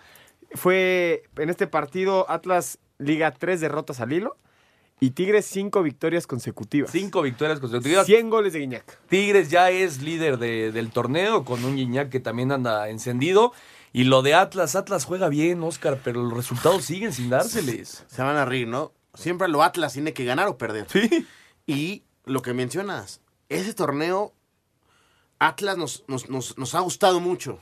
Fue 0.53 1.23
en 1.37 1.49
este 1.49 1.67
partido 1.67 2.29
Atlas 2.29 2.79
Liga 2.99 3.31
tres 3.31 3.61
derrotas 3.61 3.99
al 3.99 4.11
hilo 4.11 4.37
y 4.99 5.11
Tigres 5.11 5.45
cinco 5.45 5.83
victorias 5.83 6.25
consecutivas. 6.25 6.89
Cinco 6.89 7.21
victorias 7.21 7.59
consecutivas. 7.59 8.07
100 8.07 8.29
goles 8.31 8.53
de 8.53 8.59
Guiñac. 8.59 8.97
Tigres 9.07 9.51
ya 9.51 9.69
es 9.69 10.01
líder 10.01 10.39
de- 10.39 10.71
del 10.71 10.89
torneo 10.89 11.45
con 11.45 11.63
un 11.63 11.75
Gignac 11.75 12.09
que 12.09 12.19
también 12.19 12.51
anda 12.51 12.89
encendido. 12.89 13.53
Y 13.93 14.05
lo 14.05 14.23
de 14.23 14.33
Atlas, 14.33 14.75
Atlas 14.75 15.05
juega 15.05 15.29
bien, 15.29 15.61
Oscar, 15.61 15.99
pero 16.03 16.23
los 16.23 16.33
resultados 16.33 16.83
siguen 16.85 17.13
sin 17.13 17.29
dárseles. 17.29 18.03
se 18.07 18.21
van 18.23 18.35
a 18.37 18.45
reír, 18.45 18.67
¿no? 18.67 18.91
Siempre 19.13 19.47
lo 19.47 19.61
Atlas 19.61 19.93
tiene 19.93 20.13
que 20.13 20.25
ganar 20.25 20.47
o 20.47 20.57
perder. 20.57 20.87
Sí. 20.89 21.27
Y 21.67 22.03
lo 22.25 22.41
que 22.41 22.53
mencionas, 22.53 23.21
ese 23.49 23.73
torneo, 23.73 24.33
Atlas 25.39 25.77
nos, 25.77 26.03
nos, 26.07 26.29
nos, 26.29 26.57
nos 26.57 26.73
ha 26.75 26.79
gustado 26.79 27.19
mucho 27.19 27.59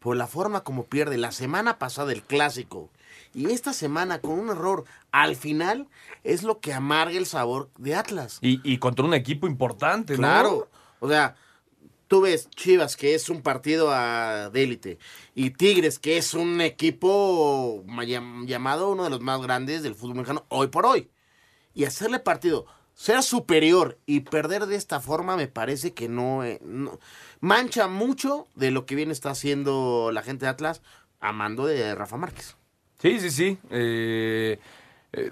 por 0.00 0.16
la 0.16 0.26
forma 0.26 0.62
como 0.62 0.84
pierde 0.84 1.16
la 1.16 1.32
semana 1.32 1.78
pasada 1.78 2.12
el 2.12 2.22
clásico. 2.22 2.90
Y 3.34 3.50
esta 3.50 3.72
semana 3.72 4.20
con 4.20 4.38
un 4.38 4.50
error 4.50 4.84
al 5.12 5.36
final 5.36 5.88
es 6.24 6.42
lo 6.42 6.60
que 6.60 6.72
amarga 6.74 7.16
el 7.16 7.26
sabor 7.26 7.70
de 7.78 7.94
Atlas. 7.94 8.38
Y, 8.40 8.60
y 8.70 8.78
contra 8.78 9.04
un 9.04 9.14
equipo 9.14 9.46
importante, 9.46 10.12
¿no? 10.14 10.18
Claro. 10.18 10.68
O 11.00 11.08
sea, 11.08 11.36
tú 12.08 12.20
ves 12.22 12.48
Chivas, 12.50 12.96
que 12.96 13.14
es 13.14 13.28
un 13.28 13.42
partido 13.42 13.90
a- 13.90 14.50
de 14.50 14.62
élite, 14.62 14.98
y 15.34 15.50
Tigres, 15.50 15.98
que 15.98 16.18
es 16.18 16.34
un 16.34 16.60
equipo 16.60 17.82
ma- 17.86 18.04
llam- 18.04 18.46
llamado 18.46 18.90
uno 18.90 19.04
de 19.04 19.10
los 19.10 19.20
más 19.20 19.40
grandes 19.40 19.82
del 19.82 19.94
fútbol 19.94 20.16
mexicano 20.16 20.44
hoy 20.48 20.68
por 20.68 20.86
hoy. 20.86 21.10
Y 21.74 21.84
hacerle 21.84 22.18
partido 22.20 22.66
ser 22.96 23.22
superior 23.22 23.98
y 24.06 24.20
perder 24.20 24.64
de 24.66 24.74
esta 24.74 25.00
forma 25.00 25.36
me 25.36 25.48
parece 25.48 25.92
que 25.92 26.08
no, 26.08 26.42
eh, 26.42 26.58
no- 26.64 26.98
mancha 27.40 27.88
mucho 27.88 28.48
de 28.56 28.70
lo 28.70 28.86
que 28.86 28.94
bien 28.94 29.10
está 29.10 29.30
haciendo 29.30 30.10
la 30.12 30.22
gente 30.22 30.46
de 30.46 30.50
Atlas 30.50 30.80
a 31.20 31.32
mando 31.32 31.66
de 31.66 31.94
Rafa 31.94 32.16
Márquez. 32.16 32.56
Sí, 32.98 33.20
sí, 33.20 33.30
sí. 33.30 33.58
Eh, 33.70 34.58
eh, 35.12 35.30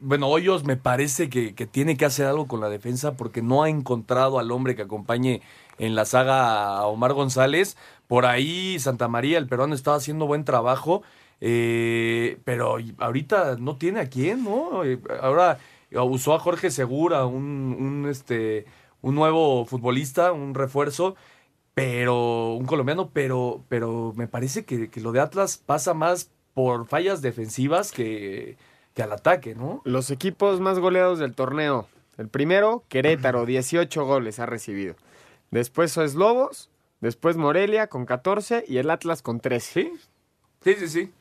bueno, 0.00 0.28
Hoyos 0.28 0.64
me 0.64 0.76
parece 0.78 1.28
que, 1.28 1.54
que 1.54 1.66
tiene 1.66 1.98
que 1.98 2.06
hacer 2.06 2.26
algo 2.26 2.48
con 2.48 2.60
la 2.60 2.70
defensa 2.70 3.12
porque 3.14 3.42
no 3.42 3.62
ha 3.62 3.68
encontrado 3.68 4.38
al 4.38 4.50
hombre 4.50 4.74
que 4.74 4.82
acompañe 4.82 5.42
en 5.78 5.94
la 5.94 6.06
saga 6.06 6.78
a 6.78 6.86
Omar 6.86 7.12
González. 7.12 7.76
Por 8.08 8.24
ahí 8.24 8.78
Santa 8.78 9.08
María, 9.08 9.36
el 9.36 9.48
peruano, 9.48 9.74
estaba 9.74 9.98
haciendo 9.98 10.26
buen 10.26 10.46
trabajo, 10.46 11.02
pero 12.44 12.78
ahorita 12.98 13.56
no 13.58 13.76
tiene 13.76 14.00
a 14.00 14.08
quién, 14.08 14.44
¿no? 14.44 14.82
Ahora 15.20 15.58
usó 15.92 16.34
a 16.34 16.38
Jorge 16.38 16.70
Segura, 16.70 17.26
un, 17.26 17.76
un, 17.78 18.08
este, 18.08 18.66
un 19.02 19.14
nuevo 19.14 19.64
futbolista, 19.66 20.32
un 20.32 20.54
refuerzo, 20.54 21.16
pero 21.74 22.54
un 22.54 22.66
colombiano, 22.66 23.10
pero, 23.12 23.62
pero 23.68 24.12
me 24.16 24.28
parece 24.28 24.64
que, 24.64 24.88
que 24.88 25.00
lo 25.00 25.12
de 25.12 25.20
Atlas 25.20 25.58
pasa 25.58 25.94
más 25.94 26.30
por 26.54 26.86
fallas 26.86 27.20
defensivas 27.20 27.92
que, 27.92 28.56
que 28.94 29.02
al 29.02 29.12
ataque, 29.12 29.54
¿no? 29.54 29.82
Los 29.84 30.10
equipos 30.10 30.58
más 30.58 30.78
goleados 30.78 31.18
del 31.18 31.34
torneo. 31.34 31.86
El 32.16 32.28
primero, 32.28 32.82
Querétaro, 32.88 33.44
18 33.46 34.04
goles 34.06 34.38
ha 34.38 34.46
recibido. 34.46 34.96
Después 35.50 35.96
es 35.98 36.14
Lobos, 36.14 36.70
después 37.00 37.36
Morelia 37.36 37.88
con 37.88 38.06
14 38.06 38.64
y 38.66 38.78
el 38.78 38.90
Atlas 38.90 39.20
con 39.20 39.40
13. 39.40 39.82
Sí, 39.82 39.92
sí, 40.62 40.74
sí, 40.74 40.88
sí. 40.88 41.12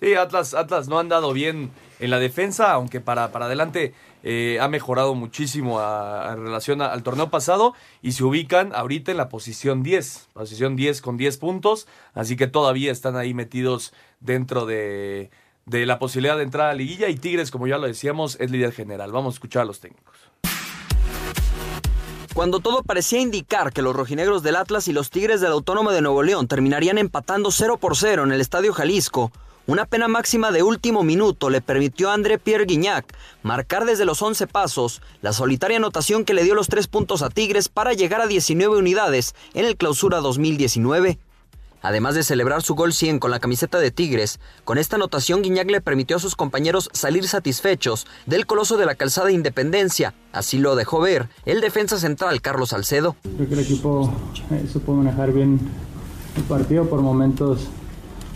Sí, 0.00 0.14
Atlas, 0.14 0.52
Atlas 0.52 0.86
no 0.86 0.98
han 0.98 1.08
dado 1.08 1.32
bien 1.32 1.70
en 2.04 2.10
la 2.10 2.18
defensa, 2.18 2.72
aunque 2.72 3.00
para, 3.00 3.32
para 3.32 3.46
adelante 3.46 3.94
eh, 4.22 4.58
ha 4.60 4.68
mejorado 4.68 5.14
muchísimo 5.14 5.80
a- 5.80 6.32
en 6.32 6.44
relación 6.44 6.80
al 6.82 7.02
torneo 7.02 7.30
pasado 7.30 7.74
y 8.02 8.12
se 8.12 8.24
ubican 8.24 8.74
ahorita 8.74 9.10
en 9.10 9.16
la 9.16 9.28
posición 9.28 9.82
10, 9.82 10.28
posición 10.32 10.76
10 10.76 11.02
con 11.02 11.16
10 11.16 11.36
puntos, 11.38 11.86
así 12.14 12.36
que 12.36 12.46
todavía 12.46 12.92
están 12.92 13.16
ahí 13.16 13.34
metidos 13.34 13.92
dentro 14.20 14.66
de, 14.66 15.30
de 15.66 15.86
la 15.86 15.98
posibilidad 15.98 16.36
de 16.36 16.42
entrar 16.44 16.66
a 16.66 16.68
la 16.70 16.74
liguilla 16.74 17.08
y 17.08 17.16
Tigres, 17.16 17.50
como 17.50 17.66
ya 17.66 17.78
lo 17.78 17.86
decíamos, 17.86 18.36
es 18.40 18.50
líder 18.50 18.72
general. 18.72 19.12
Vamos 19.12 19.34
a 19.34 19.36
escuchar 19.36 19.62
a 19.62 19.64
los 19.66 19.80
técnicos. 19.80 20.16
Cuando 22.34 22.58
todo 22.58 22.82
parecía 22.82 23.20
indicar 23.20 23.72
que 23.72 23.80
los 23.80 23.94
rojinegros 23.94 24.42
del 24.42 24.56
Atlas 24.56 24.88
y 24.88 24.92
los 24.92 25.10
Tigres 25.10 25.40
del 25.40 25.52
Autónomo 25.52 25.92
de 25.92 26.00
Nuevo 26.02 26.24
León 26.24 26.48
terminarían 26.48 26.98
empatando 26.98 27.52
0 27.52 27.78
por 27.78 27.96
0 27.96 28.24
en 28.24 28.32
el 28.32 28.40
Estadio 28.40 28.72
Jalisco, 28.72 29.30
una 29.66 29.86
pena 29.86 30.08
máxima 30.08 30.50
de 30.52 30.62
último 30.62 31.02
minuto 31.04 31.48
le 31.48 31.62
permitió 31.62 32.10
a 32.10 32.14
André 32.14 32.38
Pierre 32.38 32.66
Guignac 32.66 33.16
marcar 33.42 33.86
desde 33.86 34.04
los 34.04 34.20
11 34.20 34.46
pasos 34.46 35.00
la 35.22 35.32
solitaria 35.32 35.78
anotación 35.78 36.26
que 36.26 36.34
le 36.34 36.44
dio 36.44 36.54
los 36.54 36.68
tres 36.68 36.86
puntos 36.86 37.22
a 37.22 37.30
Tigres 37.30 37.70
para 37.70 37.94
llegar 37.94 38.20
a 38.20 38.26
19 38.26 38.76
unidades 38.76 39.34
en 39.54 39.64
el 39.64 39.78
Clausura 39.78 40.18
2019. 40.18 41.18
Además 41.80 42.14
de 42.14 42.24
celebrar 42.24 42.62
su 42.62 42.74
gol 42.74 42.92
100 42.92 43.18
con 43.18 43.30
la 43.30 43.40
camiseta 43.40 43.78
de 43.78 43.90
Tigres, 43.90 44.38
con 44.64 44.76
esta 44.76 44.96
anotación 44.96 45.40
Guiñac 45.40 45.70
le 45.70 45.80
permitió 45.80 46.16
a 46.16 46.20
sus 46.20 46.36
compañeros 46.36 46.90
salir 46.92 47.26
satisfechos 47.26 48.06
del 48.26 48.46
coloso 48.46 48.76
de 48.76 48.84
la 48.86 48.94
calzada 48.94 49.32
Independencia. 49.32 50.12
Así 50.32 50.58
lo 50.58 50.76
dejó 50.76 51.00
ver 51.00 51.28
el 51.46 51.62
defensa 51.62 51.98
central 51.98 52.42
Carlos 52.42 52.70
Salcedo. 52.70 53.16
Creo 53.22 53.48
que 53.48 53.54
el 53.54 53.60
equipo 53.60 54.12
eh, 54.50 54.66
supo 54.70 54.92
manejar 54.94 55.32
bien 55.32 55.58
el 56.36 56.42
partido. 56.44 56.88
Por 56.88 57.00
momentos 57.00 57.68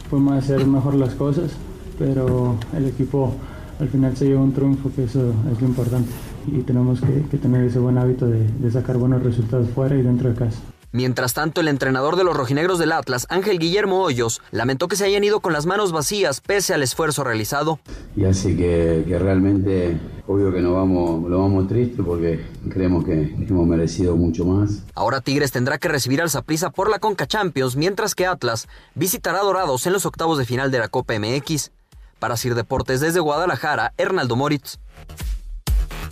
pudimos 0.09 0.35
hacer 0.35 0.67
mejor 0.67 0.95
las 0.95 1.15
cosas, 1.15 1.53
pero 1.99 2.57
el 2.77 2.87
equipo 2.87 3.35
al 3.81 3.89
final 3.89 4.17
se 4.17 4.27
llevó 4.27 4.43
un 4.43 4.53
triunfo, 4.53 4.91
que 4.95 5.05
eso 5.05 5.33
es 5.53 5.61
lo 5.61 5.69
importante. 5.69 6.11
Y 6.47 6.63
tenemos 6.63 7.01
que, 7.01 7.23
que 7.31 7.37
tener 7.37 7.65
ese 7.65 7.79
buen 7.79 7.99
hábito 7.99 8.27
de, 8.27 8.47
de 8.47 8.71
sacar 8.71 8.97
buenos 8.97 9.23
resultados 9.23 9.69
fuera 9.71 9.97
y 9.97 10.03
dentro 10.03 10.31
de 10.31 10.35
casa. 10.35 10.59
Mientras 10.91 11.35
tanto, 11.35 11.61
el 11.61 11.69
entrenador 11.69 12.17
de 12.17 12.25
los 12.25 12.35
rojinegros 12.35 12.79
del 12.79 12.93
Atlas, 12.93 13.27
Ángel 13.29 13.59
Guillermo 13.59 14.03
Hoyos, 14.03 14.41
lamentó 14.53 14.89
que 14.89 14.97
se 14.97 15.05
hayan 15.05 15.23
ido 15.23 15.41
con 15.41 15.53
las 15.53 15.67
manos 15.67 15.93
vacías 15.93 16.41
pese 16.41 16.73
al 16.73 16.83
esfuerzo 16.83 17.25
realizado. 17.25 17.79
Y 18.17 18.25
así 18.25 18.57
que, 18.57 19.05
que 19.07 19.19
realmente, 19.19 19.99
obvio 20.29 20.53
que 20.53 20.61
nos 20.61 20.75
vamos, 20.75 21.29
lo 21.29 21.39
vamos 21.39 21.67
triste 21.69 22.03
porque 22.03 22.45
creemos 22.71 23.05
que 23.05 23.35
hemos 23.49 23.67
merecido 23.67 24.15
mucho 24.15 24.45
más. 24.45 24.85
Ahora 24.95 25.23
Tigres 25.23 25.51
tendrá 25.51 25.79
que 25.79 25.89
recibir 25.89 26.21
al 26.21 26.29
Saprissa 26.29 26.71
por 26.71 26.91
la 26.91 26.99
Conca 26.99 27.27
Champions, 27.27 27.77
mientras 27.77 28.15
que 28.15 28.27
Atlas 28.27 28.69
visitará 28.95 29.41
a 29.41 29.45
Dorados 29.45 29.87
en 29.87 29.95
los 29.95 30.05
octavos 30.05 30.39
de 30.39 30.45
final 30.45 30.71
de 30.71 30.81
la 30.81 30.89
Copa 30.89 31.19
MX. 31.19 31.73
Para 32.19 32.37
Sir 32.37 32.55
Deportes 32.55 33.01
desde 33.01 33.21
Guadalajara, 33.21 33.95
Hernaldo 33.97 34.37
Moritz. 34.37 34.79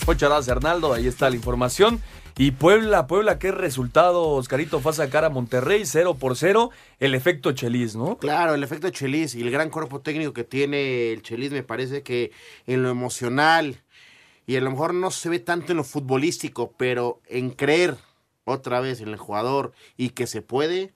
Muchas 0.07 0.31
gracias, 0.31 0.57
Arnaldo. 0.57 0.95
Ahí 0.95 1.07
está 1.09 1.29
la 1.29 1.37
información. 1.37 2.01
Y 2.39 2.53
Puebla, 2.53 3.07
Puebla, 3.07 3.39
qué 3.39 3.51
resultado. 3.51 4.29
Oscarito 4.29 4.81
fue 4.81 4.93
a 4.93 4.95
sacar 4.95 5.25
a 5.25 5.31
Monterrey 5.31 5.85
0 5.85 6.15
por 6.15 6.37
0. 6.37 6.71
El 7.01 7.15
efecto 7.15 7.53
Chelis, 7.53 7.97
¿no? 7.97 8.17
Claro, 8.19 8.55
el 8.55 8.63
efecto 8.63 8.89
Chelis 8.91 9.35
y 9.35 9.43
el 9.43 9.51
gran 9.51 9.69
cuerpo 9.69 10.01
técnico 10.01 10.33
que 10.33 10.45
tiene 10.45 11.13
el 11.13 11.23
Chelis 11.23 11.51
me 11.51 11.63
parece 11.63 12.03
que 12.03 12.31
en 12.67 12.83
lo 12.83 12.91
emocional 12.91 13.83
y 14.47 14.57
a 14.57 14.61
lo 14.61 14.71
mejor 14.71 14.95
no 14.95 15.11
se 15.11 15.29
ve 15.29 15.41
tanto 15.41 15.73
en 15.73 15.79
lo 15.79 15.85
futbolístico, 15.85 16.73
pero 16.77 17.21
en 17.27 17.51
creer 17.51 17.97
otra 18.45 18.81
vez 18.81 19.01
en 19.01 19.09
el 19.09 19.17
jugador 19.17 19.73
y 19.97 20.11
que 20.11 20.27
se 20.27 20.41
puede 20.41 20.95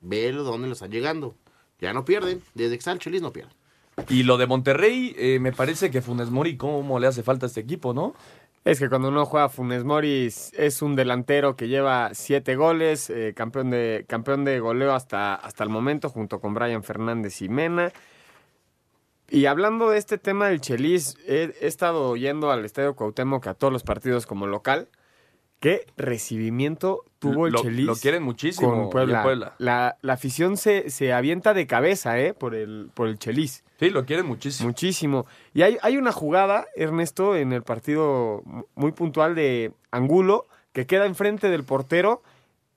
ver 0.00 0.36
dónde 0.36 0.68
lo 0.68 0.74
están 0.74 0.92
llegando. 0.92 1.34
Ya 1.80 1.92
no 1.92 2.04
pierden, 2.04 2.40
desde 2.54 2.70
que 2.70 2.78
está 2.78 2.92
el 2.92 3.00
Chelis 3.00 3.20
no 3.20 3.32
pierden. 3.32 3.52
Y 4.08 4.22
lo 4.22 4.38
de 4.38 4.46
Monterrey, 4.46 5.14
eh, 5.18 5.38
me 5.40 5.52
parece 5.52 5.90
que 5.90 6.02
Funes 6.02 6.30
Mori, 6.30 6.56
¿cómo 6.56 6.98
le 6.98 7.06
hace 7.06 7.22
falta 7.22 7.46
a 7.46 7.48
este 7.48 7.60
equipo, 7.60 7.94
no? 7.94 8.14
Es 8.64 8.78
que 8.78 8.88
cuando 8.88 9.08
uno 9.08 9.26
juega 9.26 9.48
Funes 9.48 9.84
Mori 9.84 10.26
es 10.26 10.82
un 10.82 10.96
delantero 10.96 11.54
que 11.54 11.68
lleva 11.68 12.14
siete 12.14 12.56
goles, 12.56 13.10
eh, 13.10 13.34
campeón, 13.36 13.70
de, 13.70 14.04
campeón 14.08 14.44
de 14.44 14.58
goleo 14.58 14.94
hasta, 14.94 15.34
hasta 15.34 15.64
el 15.64 15.70
momento, 15.70 16.08
junto 16.08 16.40
con 16.40 16.54
Brian 16.54 16.82
Fernández 16.82 17.42
y 17.42 17.48
Mena. 17.48 17.92
Y 19.30 19.46
hablando 19.46 19.90
de 19.90 19.98
este 19.98 20.18
tema 20.18 20.48
del 20.48 20.60
Chelis, 20.60 21.16
he, 21.26 21.54
he 21.60 21.66
estado 21.66 22.14
yendo 22.16 22.50
al 22.50 22.64
Estadio 22.64 22.94
Cuauhtémoc 22.94 23.46
a 23.46 23.54
todos 23.54 23.72
los 23.72 23.82
partidos 23.82 24.26
como 24.26 24.46
local. 24.46 24.88
¿Qué 25.60 25.86
recibimiento 25.96 27.04
tuvo 27.18 27.46
el 27.46 27.54
Lo- 27.54 27.62
Chelis? 27.62 27.86
lo 27.86 27.96
quieren 27.96 28.22
muchísimo 28.22 28.70
con. 28.74 28.90
Puebla. 28.90 29.54
La, 29.58 29.96
la 30.02 30.12
afición 30.12 30.58
se, 30.58 30.90
se 30.90 31.12
avienta 31.14 31.54
de 31.54 31.66
cabeza, 31.66 32.18
¿eh? 32.20 32.34
Por 32.34 32.54
el, 32.54 32.90
por 32.92 33.08
el 33.08 33.18
Chelis. 33.18 33.64
Sí, 33.80 33.88
lo 33.90 34.04
quieren 34.04 34.26
muchísimo. 34.26 34.68
Muchísimo. 34.68 35.26
Y 35.54 35.62
hay, 35.62 35.78
hay 35.82 35.96
una 35.96 36.12
jugada, 36.12 36.66
Ernesto, 36.76 37.34
en 37.34 37.52
el 37.54 37.62
partido 37.62 38.42
muy 38.74 38.92
puntual 38.92 39.34
de 39.34 39.72
Angulo, 39.90 40.46
que 40.72 40.86
queda 40.86 41.06
enfrente 41.06 41.48
del 41.48 41.64
portero. 41.64 42.22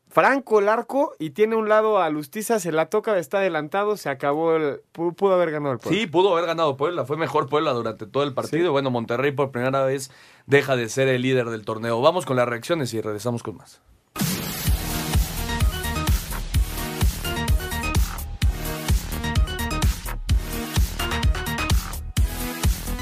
Franco 0.09 0.59
el 0.59 0.69
arco 0.69 1.15
y 1.19 1.31
tiene 1.31 1.55
un 1.55 1.69
lado 1.69 1.99
a 1.99 2.09
Lustiza, 2.09 2.59
se 2.59 2.71
la 2.71 2.87
toca, 2.87 3.17
está 3.17 3.39
adelantado, 3.39 3.97
se 3.97 4.09
acabó 4.09 4.55
el. 4.55 4.81
Pudo, 4.91 5.11
pudo 5.13 5.33
haber 5.33 5.51
ganado 5.51 5.73
el 5.73 5.79
Puebla. 5.79 5.99
Sí, 5.99 6.07
pudo 6.07 6.33
haber 6.33 6.45
ganado 6.45 6.77
Puebla. 6.77 7.05
Fue 7.05 7.17
mejor 7.17 7.49
Puebla 7.49 7.73
durante 7.73 8.07
todo 8.07 8.23
el 8.23 8.33
partido. 8.33 8.71
Bueno, 8.71 8.89
Monterrey 8.89 9.31
por 9.31 9.51
primera 9.51 9.83
vez 9.83 10.11
deja 10.45 10.75
de 10.75 10.89
ser 10.89 11.07
el 11.07 11.21
líder 11.21 11.49
del 11.49 11.65
torneo. 11.65 12.01
Vamos 12.01 12.25
con 12.25 12.37
las 12.37 12.47
reacciones 12.47 12.93
y 12.93 13.01
regresamos 13.01 13.43
con 13.43 13.57
más. 13.57 13.81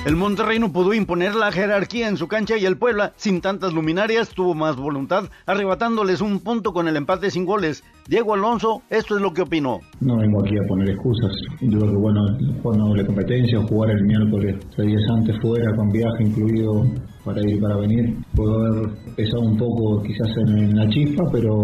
El 0.06 0.16
Monterrey 0.18 0.60
no 0.60 0.72
pudo 0.72 0.94
imponer 0.94 1.34
la 1.34 1.52
jerarquía 1.52 2.08
en 2.08 2.16
su 2.16 2.28
cancha 2.28 2.60
y 2.60 2.66
el 2.66 2.78
Puebla, 2.78 3.14
sin 3.16 3.42
tantas 3.42 3.74
luminarias, 3.74 4.30
tuvo 4.30 4.54
más 4.54 4.76
voluntad, 4.76 5.24
arrebatándoles 5.48 6.22
un 6.22 6.42
punto 6.42 6.74
con 6.74 6.88
el 6.88 6.96
empate 6.96 7.32
sin 7.32 7.44
goles. 7.44 7.84
Diego 8.08 8.36
Alonso, 8.36 8.84
esto 8.92 9.16
es 9.16 9.22
lo 9.24 9.34
que 9.34 9.42
opinó. 9.42 9.80
No 10.02 10.18
vengo 10.18 10.42
aquí 10.42 10.56
a 10.60 10.68
poner 10.68 10.92
excusas. 10.92 11.32
Yo 11.60 11.80
creo 11.80 11.92
que 11.92 11.98
bueno, 11.98 12.22
una 12.64 12.86
doble 12.86 13.04
competencia, 13.04 13.60
jugar 13.64 13.90
el 13.90 14.04
miércoles 14.04 14.58
tres 14.76 14.88
días 14.90 15.02
antes 15.18 15.42
fuera, 15.42 15.76
con 15.76 15.90
viaje 15.90 16.24
incluido 16.24 16.86
para 17.24 17.42
ir 17.42 17.56
y 17.56 17.60
para 17.60 17.78
venir. 17.78 18.16
Puedo 18.36 18.60
haber 18.60 18.90
pesado 19.16 19.42
un 19.42 19.58
poco 19.58 20.04
quizás 20.04 20.30
en, 20.38 20.76
la 20.76 20.88
chispa, 20.90 21.24
pero 21.32 21.64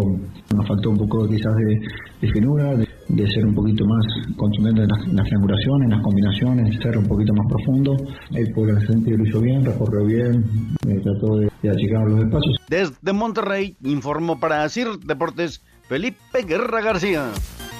nos 0.52 0.66
faltó 0.66 0.90
un 0.90 0.96
poco 0.98 1.28
quizás 1.28 1.54
de, 1.54 1.78
de 2.26 2.32
finura, 2.32 2.74
de 3.08 3.26
ser 3.30 3.44
un 3.46 3.54
poquito 3.54 3.84
más 3.86 4.04
contundente 4.36 4.82
en 4.82 4.88
las, 4.88 5.06
en 5.06 5.16
las 5.16 5.26
triangulaciones, 5.26 5.84
en 5.84 5.90
las 5.90 6.02
combinaciones, 6.02 6.76
ser 6.82 6.98
un 6.98 7.06
poquito 7.06 7.32
más 7.34 7.46
profundo. 7.48 7.96
El 8.34 8.52
pueblo 8.52 8.72
en 8.72 8.78
ese 8.78 8.92
sentido 8.92 9.18
lo 9.18 9.26
hizo 9.26 9.40
bien, 9.40 9.64
recorrió 9.64 10.04
bien, 10.04 10.44
eh, 10.88 11.00
trató 11.02 11.36
de, 11.36 11.50
de 11.62 11.70
achicar 11.70 12.08
los 12.08 12.24
espacios. 12.24 12.56
Desde 12.68 13.12
Monterrey, 13.12 13.76
informó 13.82 14.40
para 14.40 14.68
CIR 14.68 14.98
Deportes 15.00 15.62
Felipe 15.88 16.42
Guerra 16.46 16.80
García. 16.80 17.30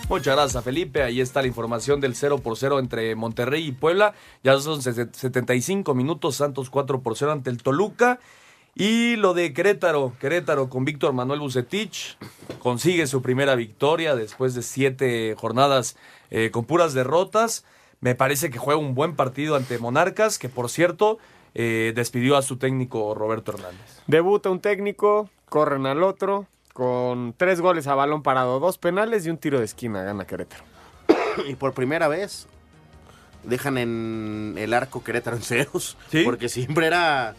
Muchas 0.08 0.36
gracias, 0.36 0.62
Felipe. 0.62 1.02
Ahí 1.02 1.20
está 1.20 1.40
la 1.40 1.48
información 1.48 2.00
del 2.00 2.14
0 2.14 2.38
por 2.38 2.56
0 2.56 2.80
entre 2.80 3.14
Monterrey 3.14 3.68
y 3.68 3.72
Puebla. 3.72 4.14
Ya 4.44 4.58
son 4.58 4.82
75 4.82 5.94
minutos, 5.94 6.36
Santos 6.36 6.68
4 6.68 7.00
por 7.00 7.16
0 7.16 7.32
ante 7.32 7.48
el 7.48 7.62
Toluca. 7.62 8.18
Y 8.74 9.16
lo 9.16 9.34
de 9.34 9.52
Querétaro, 9.52 10.14
Querétaro 10.18 10.70
con 10.70 10.84
Víctor 10.84 11.12
Manuel 11.12 11.40
Bucetich 11.40 12.16
consigue 12.58 13.06
su 13.06 13.20
primera 13.20 13.54
victoria 13.54 14.14
después 14.14 14.54
de 14.54 14.62
siete 14.62 15.34
jornadas 15.36 15.96
eh, 16.30 16.50
con 16.50 16.64
puras 16.64 16.94
derrotas. 16.94 17.64
Me 18.00 18.14
parece 18.14 18.50
que 18.50 18.58
juega 18.58 18.80
un 18.80 18.94
buen 18.94 19.14
partido 19.14 19.56
ante 19.56 19.78
Monarcas, 19.78 20.38
que 20.38 20.48
por 20.48 20.70
cierto 20.70 21.18
eh, 21.54 21.92
despidió 21.94 22.36
a 22.36 22.42
su 22.42 22.56
técnico 22.56 23.14
Roberto 23.14 23.52
Hernández. 23.52 24.00
Debuta 24.06 24.48
un 24.48 24.60
técnico, 24.60 25.28
corren 25.50 25.84
al 25.84 26.02
otro, 26.02 26.46
con 26.72 27.34
tres 27.36 27.60
goles 27.60 27.86
a 27.86 27.94
balón 27.94 28.22
parado, 28.22 28.58
dos 28.58 28.78
penales 28.78 29.26
y 29.26 29.30
un 29.30 29.36
tiro 29.36 29.58
de 29.58 29.66
esquina, 29.66 30.02
gana 30.02 30.26
Querétaro. 30.26 30.64
y 31.46 31.56
por 31.56 31.74
primera 31.74 32.08
vez 32.08 32.46
dejan 33.44 33.76
en 33.76 34.54
el 34.56 34.72
arco 34.72 35.04
Querétaro 35.04 35.36
en 35.36 35.42
ceros. 35.42 35.98
¿Sí? 36.10 36.22
Porque 36.24 36.48
siempre 36.48 36.86
era 36.86 37.34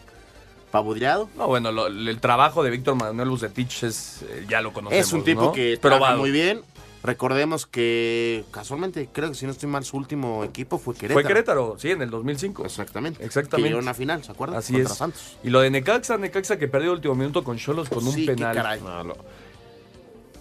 No, 1.36 1.46
bueno, 1.46 1.70
lo- 1.72 1.86
el 1.86 2.20
trabajo 2.20 2.62
de 2.64 2.70
Víctor 2.70 2.96
Manuel 2.96 3.28
Bucetich 3.30 3.82
es, 3.84 4.22
eh, 4.28 4.46
ya 4.48 4.60
lo 4.60 4.72
conocemos. 4.72 5.06
Es 5.06 5.12
un 5.12 5.22
tipo 5.24 5.42
¿no? 5.42 5.52
que 5.52 5.76
trabaja 5.76 6.16
muy 6.16 6.30
bien. 6.30 6.62
Recordemos 7.02 7.66
que 7.66 8.44
casualmente, 8.50 9.10
creo 9.12 9.28
que 9.28 9.34
si 9.34 9.44
no 9.44 9.52
estoy 9.52 9.68
mal, 9.68 9.84
su 9.84 9.98
último 9.98 10.42
equipo 10.42 10.78
fue 10.78 10.94
Querétaro. 10.94 11.20
Fue 11.20 11.28
Querétaro, 11.28 11.76
sí, 11.78 11.90
en 11.90 12.00
el 12.00 12.08
2005. 12.08 12.64
Exactamente. 12.64 13.22
Exactamente. 13.22 13.62
Que 13.64 13.68
llegó 13.68 13.78
a 13.80 13.82
una 13.82 13.92
final, 13.92 14.24
¿se 14.24 14.32
acuerdan? 14.32 14.58
Así 14.58 14.72
Contra 14.72 14.92
es. 14.92 14.98
Santos. 14.98 15.36
Y 15.44 15.50
lo 15.50 15.60
de 15.60 15.68
Necaxa, 15.68 16.16
Necaxa 16.16 16.58
que 16.58 16.66
perdió 16.66 16.92
el 16.92 16.96
último 16.96 17.14
minuto 17.14 17.44
con 17.44 17.58
Cholos 17.58 17.90
con 17.90 18.06
un 18.06 18.12
Sí, 18.14 18.24
qué 18.24 18.32
penal. 18.34 18.54
caray. 18.56 18.80
No, 18.80 19.04
lo, 19.04 19.16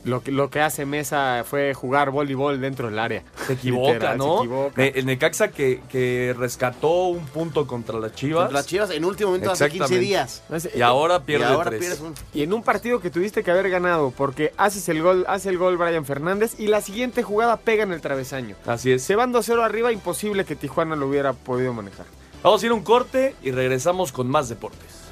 lo 0.05 0.21
que, 0.21 0.31
lo 0.31 0.49
que 0.49 0.59
hace 0.61 0.85
Mesa 0.85 1.43
fue 1.47 1.73
jugar 1.73 2.11
voleibol 2.11 2.59
dentro 2.59 2.89
del 2.89 2.99
área. 2.99 3.23
Se 3.47 3.53
equivoca, 3.53 3.93
Literal, 3.93 4.17
¿no? 4.17 4.37
Se 4.39 4.43
equivoca. 4.45 4.73
Ne- 4.81 4.91
el 4.95 5.05
Necaxa 5.05 5.47
que, 5.49 5.81
que 5.89 6.35
rescató 6.37 7.07
un 7.07 7.25
punto 7.25 7.65
contra 7.67 7.99
las 7.99 8.13
Chivas. 8.13 8.43
Contra 8.45 8.59
las 8.59 8.65
Chivas 8.67 8.89
en 8.91 9.05
último 9.05 9.29
momento 9.31 9.51
hace 9.51 9.69
15 9.69 9.95
Exactamente. 9.95 10.05
días. 10.05 10.43
Y 10.75 10.81
ahora 10.81 11.23
pierde 11.23 11.45
Y 11.45 11.47
ahora 11.53 11.69
tres. 11.69 11.79
pierdes 11.79 12.01
un- 12.01 12.13
Y 12.33 12.43
en 12.43 12.53
un 12.53 12.63
partido 12.63 12.99
que 12.99 13.09
tuviste 13.09 13.43
que 13.43 13.51
haber 13.51 13.69
ganado, 13.69 14.11
porque 14.15 14.51
haces 14.57 14.87
el 14.89 15.01
gol, 15.01 15.25
hace 15.27 15.49
el 15.49 15.57
gol 15.57 15.77
Brian 15.77 16.05
Fernández 16.05 16.59
y 16.59 16.67
la 16.67 16.81
siguiente 16.81 17.23
jugada 17.23 17.57
pega 17.57 17.83
en 17.83 17.93
el 17.93 18.01
travesaño. 18.01 18.55
Así 18.65 18.91
es. 18.91 19.03
Se 19.03 19.15
van 19.15 19.31
2-0 19.33 19.63
arriba, 19.63 19.91
imposible 19.91 20.45
que 20.45 20.55
Tijuana 20.55 20.95
lo 20.95 21.07
hubiera 21.07 21.33
podido 21.33 21.73
manejar. 21.73 22.05
Vamos 22.43 22.61
a 22.61 22.65
ir 22.65 22.71
a 22.71 22.75
un 22.75 22.83
corte 22.83 23.35
y 23.41 23.51
regresamos 23.51 24.11
con 24.11 24.27
más 24.29 24.49
deportes. 24.49 25.02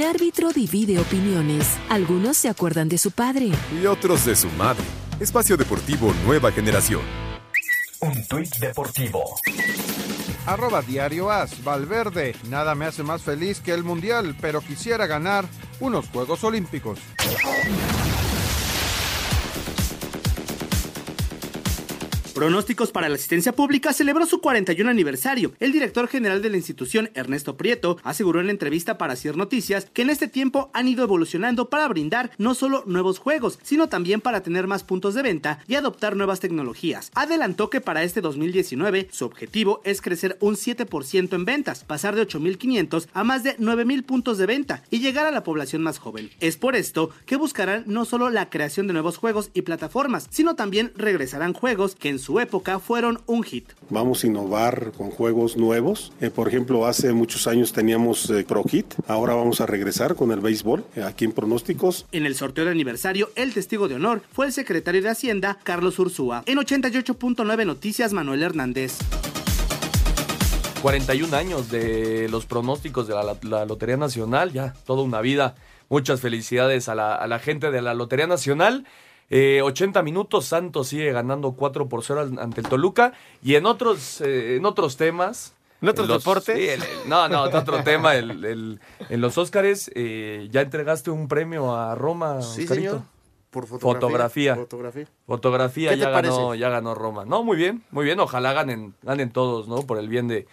Un 0.00 0.06
árbitro 0.06 0.50
divide 0.50 0.98
opiniones. 0.98 1.76
Algunos 1.90 2.38
se 2.38 2.48
acuerdan 2.48 2.88
de 2.88 2.96
su 2.96 3.10
padre. 3.10 3.50
Y 3.70 3.84
otros 3.84 4.24
de 4.24 4.34
su 4.34 4.48
madre. 4.52 4.82
Espacio 5.20 5.58
Deportivo 5.58 6.14
Nueva 6.24 6.50
Generación. 6.50 7.02
Un 8.00 8.26
tuit 8.26 8.48
deportivo. 8.56 9.22
Arroba 10.46 10.80
Diario 10.80 11.30
As, 11.30 11.62
Valverde. 11.62 12.34
Nada 12.48 12.74
me 12.74 12.86
hace 12.86 13.02
más 13.02 13.20
feliz 13.20 13.60
que 13.60 13.72
el 13.72 13.84
Mundial, 13.84 14.34
pero 14.40 14.62
quisiera 14.62 15.06
ganar 15.06 15.44
unos 15.80 16.08
Juegos 16.08 16.44
Olímpicos. 16.44 16.98
Pronósticos 22.34 22.92
para 22.92 23.08
la 23.08 23.16
asistencia 23.16 23.52
pública 23.52 23.92
celebró 23.92 24.24
su 24.24 24.40
41 24.40 24.88
aniversario. 24.88 25.52
El 25.58 25.72
director 25.72 26.06
general 26.06 26.42
de 26.42 26.50
la 26.50 26.56
institución, 26.56 27.10
Ernesto 27.14 27.56
Prieto, 27.56 27.98
aseguró 28.04 28.38
en 28.40 28.46
la 28.46 28.52
entrevista 28.52 28.98
para 28.98 29.16
Cier 29.16 29.36
Noticias 29.36 29.88
que 29.92 30.02
en 30.02 30.10
este 30.10 30.28
tiempo 30.28 30.70
han 30.72 30.86
ido 30.86 31.02
evolucionando 31.02 31.68
para 31.68 31.88
brindar 31.88 32.30
no 32.38 32.54
solo 32.54 32.84
nuevos 32.86 33.18
juegos, 33.18 33.58
sino 33.62 33.88
también 33.88 34.20
para 34.20 34.42
tener 34.42 34.68
más 34.68 34.84
puntos 34.84 35.14
de 35.14 35.22
venta 35.22 35.58
y 35.66 35.74
adoptar 35.74 36.14
nuevas 36.14 36.38
tecnologías. 36.38 37.10
Adelantó 37.14 37.68
que 37.68 37.80
para 37.80 38.04
este 38.04 38.20
2019 38.20 39.08
su 39.10 39.24
objetivo 39.24 39.80
es 39.84 40.00
crecer 40.00 40.36
un 40.40 40.54
7% 40.54 41.34
en 41.34 41.44
ventas, 41.44 41.82
pasar 41.84 42.14
de 42.14 42.26
8.500 42.26 43.08
a 43.12 43.24
más 43.24 43.42
de 43.42 43.56
9.000 43.58 44.04
puntos 44.04 44.38
de 44.38 44.46
venta 44.46 44.84
y 44.88 45.00
llegar 45.00 45.26
a 45.26 45.32
la 45.32 45.42
población 45.42 45.82
más 45.82 45.98
joven. 45.98 46.30
Es 46.38 46.56
por 46.56 46.76
esto 46.76 47.10
que 47.26 47.36
buscarán 47.36 47.84
no 47.86 48.04
solo 48.04 48.30
la 48.30 48.50
creación 48.50 48.86
de 48.86 48.92
nuevos 48.92 49.16
juegos 49.16 49.50
y 49.52 49.62
plataformas, 49.62 50.28
sino 50.30 50.54
también 50.54 50.92
regresarán 50.94 51.54
juegos 51.54 51.96
que 51.96 52.08
en 52.08 52.19
su 52.20 52.38
época 52.38 52.78
fueron 52.78 53.20
un 53.26 53.42
hit. 53.42 53.68
Vamos 53.88 54.22
a 54.22 54.28
innovar 54.28 54.92
con 54.96 55.10
juegos 55.10 55.56
nuevos. 55.56 56.12
Eh, 56.20 56.30
por 56.30 56.46
ejemplo, 56.46 56.86
hace 56.86 57.12
muchos 57.12 57.46
años 57.46 57.72
teníamos 57.72 58.30
eh, 58.30 58.44
Pro 58.46 58.62
Hit. 58.64 58.94
Ahora 59.08 59.34
vamos 59.34 59.60
a 59.60 59.66
regresar 59.66 60.14
con 60.14 60.30
el 60.30 60.40
béisbol 60.40 60.84
eh, 60.94 61.02
aquí 61.02 61.24
en 61.24 61.32
pronósticos. 61.32 62.06
En 62.12 62.26
el 62.26 62.36
sorteo 62.36 62.64
de 62.64 62.70
aniversario, 62.70 63.30
el 63.34 63.52
testigo 63.52 63.88
de 63.88 63.96
honor 63.96 64.22
fue 64.32 64.46
el 64.46 64.52
secretario 64.52 65.02
de 65.02 65.08
Hacienda, 65.08 65.58
Carlos 65.64 65.98
Ursúa. 65.98 66.44
En 66.46 66.58
88.9 66.58 67.66
Noticias, 67.66 68.12
Manuel 68.12 68.42
Hernández. 68.42 68.98
41 70.82 71.36
años 71.36 71.70
de 71.70 72.28
los 72.30 72.46
pronósticos 72.46 73.06
de 73.06 73.14
la, 73.14 73.36
la 73.42 73.64
Lotería 73.66 73.96
Nacional, 73.96 74.52
ya 74.52 74.72
toda 74.86 75.02
una 75.02 75.20
vida. 75.20 75.54
Muchas 75.90 76.20
felicidades 76.20 76.88
a 76.88 76.94
la, 76.94 77.14
a 77.14 77.26
la 77.26 77.38
gente 77.38 77.70
de 77.70 77.82
la 77.82 77.94
Lotería 77.94 78.26
Nacional. 78.26 78.86
Eh, 79.30 79.62
80 79.62 80.02
minutos, 80.02 80.46
Santos 80.46 80.88
sigue 80.88 81.12
ganando 81.12 81.52
4 81.52 81.88
por 81.88 82.02
0 82.02 82.20
al- 82.20 82.38
ante 82.38 82.60
el 82.60 82.68
Toluca. 82.68 83.12
Y 83.42 83.54
en 83.54 83.64
otros, 83.66 84.20
eh, 84.20 84.56
en 84.56 84.66
otros 84.66 84.96
temas. 84.96 85.54
¿En 85.80 85.88
otros 85.88 86.08
deportes? 86.08 86.56
sí, 86.58 86.68
el- 86.68 86.82
el- 86.82 87.08
no, 87.08 87.28
no, 87.28 87.44
otro 87.44 87.82
tema. 87.84 88.16
el- 88.16 88.44
el- 88.44 88.80
en 89.08 89.20
los 89.20 89.38
Óscares 89.38 89.90
eh, 89.94 90.48
ya 90.50 90.60
entregaste 90.60 91.10
un 91.10 91.28
premio 91.28 91.74
a 91.74 91.94
Roma, 91.94 92.42
Sí, 92.42 92.62
Oscarito. 92.64 92.90
señor. 92.90 93.02
Por 93.50 93.66
fotografía. 93.66 94.54
Fotografía. 94.54 94.54
Fotografía. 94.56 95.06
Fotografía 95.26 95.90
¿Qué 95.90 95.96
te 95.96 96.02
ya 96.02 96.10
ganó, 96.10 96.54
ya 96.54 96.68
ganó 96.68 96.94
Roma. 96.94 97.24
No, 97.24 97.42
muy 97.42 97.56
bien, 97.56 97.82
muy 97.90 98.04
bien. 98.04 98.20
Ojalá 98.20 98.52
ganen, 98.52 98.94
ganen 99.02 99.30
todos, 99.32 99.66
¿no? 99.66 99.82
Por 99.86 99.98
el 99.98 100.08
bien 100.08 100.28
de 100.28 100.46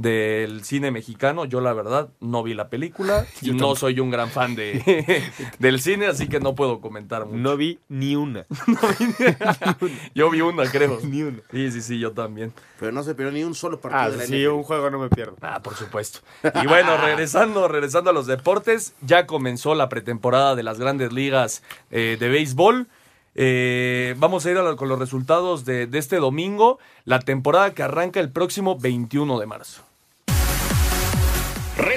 del 0.00 0.64
cine 0.64 0.90
mexicano. 0.90 1.44
Yo 1.44 1.60
la 1.60 1.72
verdad 1.72 2.08
no 2.20 2.42
vi 2.42 2.54
la 2.54 2.68
película 2.68 3.26
y 3.42 3.46
Yo 3.46 3.54
no 3.54 3.76
soy 3.76 4.00
un 4.00 4.10
gran 4.10 4.30
fan 4.30 4.54
de 4.54 5.22
del 5.58 5.80
cine, 5.80 6.06
así 6.06 6.28
que 6.28 6.40
no 6.40 6.54
puedo 6.54 6.80
comentar 6.80 7.24
mucho. 7.26 7.36
No 7.38 7.56
vi 7.56 7.78
ni 7.88 8.16
una. 8.16 8.46
Yo 10.14 10.30
vi 10.30 10.40
una, 10.40 10.64
creo. 10.70 10.98
Ni 11.02 11.22
una. 11.22 11.38
Sí, 11.50 11.70
sí, 11.70 11.82
sí, 11.82 11.98
yo 11.98 12.12
también. 12.12 12.52
Pero 12.78 12.92
no 12.92 13.02
se 13.02 13.14
perdió 13.14 13.32
ni 13.32 13.44
un 13.44 13.54
solo 13.54 13.80
partido 13.80 14.02
Ah, 14.02 14.10
de 14.10 14.16
la 14.18 14.24
sí, 14.26 14.34
NFL. 14.42 14.48
un 14.48 14.62
juego 14.62 14.90
no 14.90 14.98
me 14.98 15.08
pierdo. 15.08 15.36
Ah, 15.40 15.60
por 15.62 15.74
supuesto. 15.74 16.20
Y 16.62 16.66
bueno, 16.66 16.96
regresando, 16.96 17.68
regresando 17.68 18.10
a 18.10 18.12
los 18.12 18.26
deportes, 18.26 18.94
ya 19.00 19.26
comenzó 19.26 19.74
la 19.74 19.88
pretemporada 19.88 20.54
de 20.54 20.62
las 20.62 20.78
grandes 20.78 21.12
ligas 21.12 21.62
eh, 21.90 22.16
de 22.18 22.28
béisbol. 22.28 22.86
Eh, 23.34 24.14
vamos 24.18 24.44
a 24.46 24.50
ir 24.50 24.56
a 24.58 24.62
lo- 24.62 24.76
con 24.76 24.88
los 24.88 24.98
resultados 24.98 25.64
de, 25.64 25.86
de 25.86 25.98
este 25.98 26.16
domingo, 26.16 26.78
la 27.04 27.20
temporada 27.20 27.72
que 27.72 27.82
arranca 27.84 28.18
el 28.20 28.30
próximo 28.32 28.76
21 28.78 29.38
de 29.38 29.46
marzo. 29.46 29.82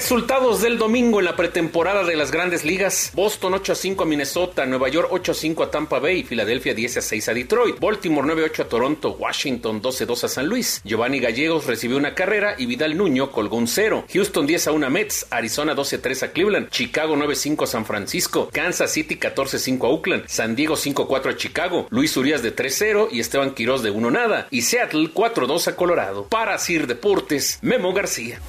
Resultados 0.02 0.64
del 0.64 0.80
domingo 0.80 1.20
en 1.20 1.26
la 1.26 1.36
pretemporada 1.36 2.04
de 2.04 2.16
las 2.16 2.32
grandes 2.32 2.66
ligas. 2.66 3.12
Boston 3.14 3.54
8 3.54 3.74
a 3.74 3.76
5 3.76 4.04
a 4.04 4.08
Minnesota, 4.08 4.66
Nueva 4.66 4.90
York 4.90 5.10
8 5.12 5.32
a 5.32 5.36
5 5.36 5.64
a 5.64 5.70
Tampa 5.70 6.00
Bay, 6.00 6.24
Filadelfia 6.24 6.74
10 6.74 6.98
a 6.98 7.02
6 7.04 7.30
a 7.30 7.34
Detroit, 7.36 7.80
Baltimore 7.80 8.26
9 8.26 8.42
a 8.42 8.46
8 8.46 8.64
a 8.64 8.68
Toronto, 8.68 9.12
Washington 9.12 9.80
12 9.80 10.04
a 10.04 10.08
2 10.08 10.24
a 10.24 10.28
San 10.28 10.48
Luis. 10.48 10.82
Giovanni 10.84 11.20
Gallegos 11.20 11.68
recibió 11.68 11.98
una 11.98 12.16
carrera 12.16 12.56
y 12.58 12.66
Vidal 12.66 12.98
Nuño 12.98 13.32
colgó 13.32 13.58
un 13.58 13.68
cero. 13.68 14.04
Houston 14.12 14.48
10 14.48 14.68
a 14.68 14.72
1 14.72 14.88
a 14.88 14.90
Mets, 14.90 15.28
Arizona 15.30 15.76
12 15.76 15.98
a 15.98 16.02
3 16.02 16.24
a 16.24 16.32
Cleveland, 16.32 16.70
Chicago 16.72 17.16
9 17.16 17.34
a 17.34 17.36
5 17.36 17.64
a 17.64 17.68
San 17.68 17.86
Francisco, 17.86 18.50
Kansas 18.52 18.92
City 18.92 19.18
14 19.18 19.58
a 19.58 19.60
5 19.60 19.86
a 19.86 19.90
Oakland, 19.92 20.24
San 20.26 20.56
Diego 20.56 20.78
5 20.78 21.04
a 21.04 21.08
4 21.08 21.32
a 21.32 21.38
Chicago, 21.38 21.86
Luis 21.92 22.18
Urias 22.18 22.42
de 22.42 22.50
3 22.50 22.76
0 22.76 23.10
y 23.12 23.20
Esteban 23.20 23.54
Quiroz 23.54 23.84
de 23.84 23.92
1 23.92 24.10
nada 24.10 24.48
y 24.50 24.64
Seattle 24.64 25.12
4 25.14 25.46
a 25.46 25.48
2 25.48 25.68
a 25.68 25.76
Colorado. 25.76 26.26
Para 26.28 26.58
Sir 26.58 26.88
Deportes, 26.88 27.60
Memo 27.62 27.94
García. 27.94 28.40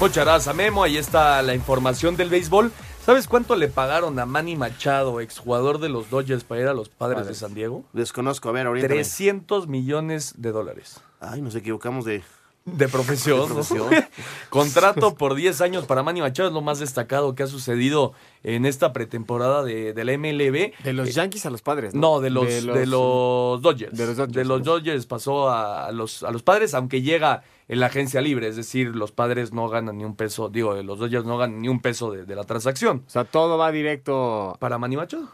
Muchas 0.00 0.24
gracias, 0.24 0.54
Memo. 0.54 0.84
Ahí 0.84 0.96
está 0.96 1.42
la 1.42 1.56
información 1.56 2.16
del 2.16 2.28
béisbol. 2.28 2.70
¿Sabes 3.04 3.26
cuánto 3.26 3.56
le 3.56 3.66
pagaron 3.66 4.16
a 4.20 4.26
Manny 4.26 4.54
Machado, 4.54 5.20
exjugador 5.20 5.80
de 5.80 5.88
los 5.88 6.08
Dodgers, 6.08 6.44
para 6.44 6.60
ir 6.60 6.68
a 6.68 6.72
los 6.72 6.88
padres, 6.88 7.26
de 7.26 7.34
San 7.34 7.52
Diego? 7.52 7.84
Desconozco, 7.92 8.48
a 8.48 8.52
ver, 8.52 8.68
ahorita. 8.68 8.86
300 8.86 9.66
millones 9.66 10.34
de 10.36 10.52
dólares. 10.52 11.00
Ay, 11.18 11.42
nos 11.42 11.56
equivocamos 11.56 12.04
de. 12.04 12.22
De 12.64 12.86
profesión. 12.86 13.40
De 13.40 13.48
¿no? 13.48 13.54
profesión. 13.54 13.88
Contrato 14.50 15.16
por 15.16 15.34
10 15.34 15.62
años 15.62 15.86
para 15.86 16.04
Manny 16.04 16.20
Machado 16.20 16.48
es 16.50 16.54
lo 16.54 16.60
más 16.60 16.78
destacado 16.78 17.34
que 17.34 17.42
ha 17.42 17.46
sucedido 17.48 18.12
en 18.44 18.66
esta 18.66 18.92
pretemporada 18.92 19.64
de, 19.64 19.94
de 19.94 20.04
la 20.04 20.16
MLB. 20.16 20.74
De 20.84 20.92
los 20.92 21.12
Yankees 21.12 21.44
a 21.46 21.50
los 21.50 21.62
padres, 21.62 21.94
¿no? 21.94 22.00
No, 22.00 22.20
de 22.20 22.30
los, 22.30 22.46
de 22.46 22.86
los, 22.86 23.62
Dodgers. 23.62 23.96
De 23.96 24.06
los 24.06 24.16
Dodgers, 24.16 24.36
De 24.36 24.44
los 24.44 24.58
¿no? 24.60 24.64
Dodgers 24.64 25.06
pasó 25.06 25.48
a, 25.48 25.86
a 25.86 25.92
los, 25.92 26.22
a 26.22 26.30
los 26.30 26.42
padres, 26.42 26.74
aunque 26.74 27.02
llega 27.02 27.42
en 27.68 27.80
la 27.80 27.86
agencia 27.86 28.20
libre. 28.20 28.48
Es 28.48 28.56
decir, 28.56 28.96
los 28.96 29.12
padres 29.12 29.52
no 29.52 29.68
ganan 29.68 29.98
ni 29.98 30.04
un 30.04 30.16
peso. 30.16 30.48
Digo, 30.48 30.74
los 30.82 30.98
Dodgers 30.98 31.24
no 31.26 31.36
ganan 31.38 31.60
ni 31.60 31.68
un 31.68 31.80
peso 31.80 32.10
de, 32.10 32.24
de 32.24 32.34
la 32.34 32.44
transacción. 32.44 33.04
O 33.06 33.10
sea, 33.10 33.24
todo 33.24 33.56
va 33.58 33.70
directo. 33.70 34.56
¿Para 34.58 34.78
Manny 34.78 34.96
Machado? 34.96 35.28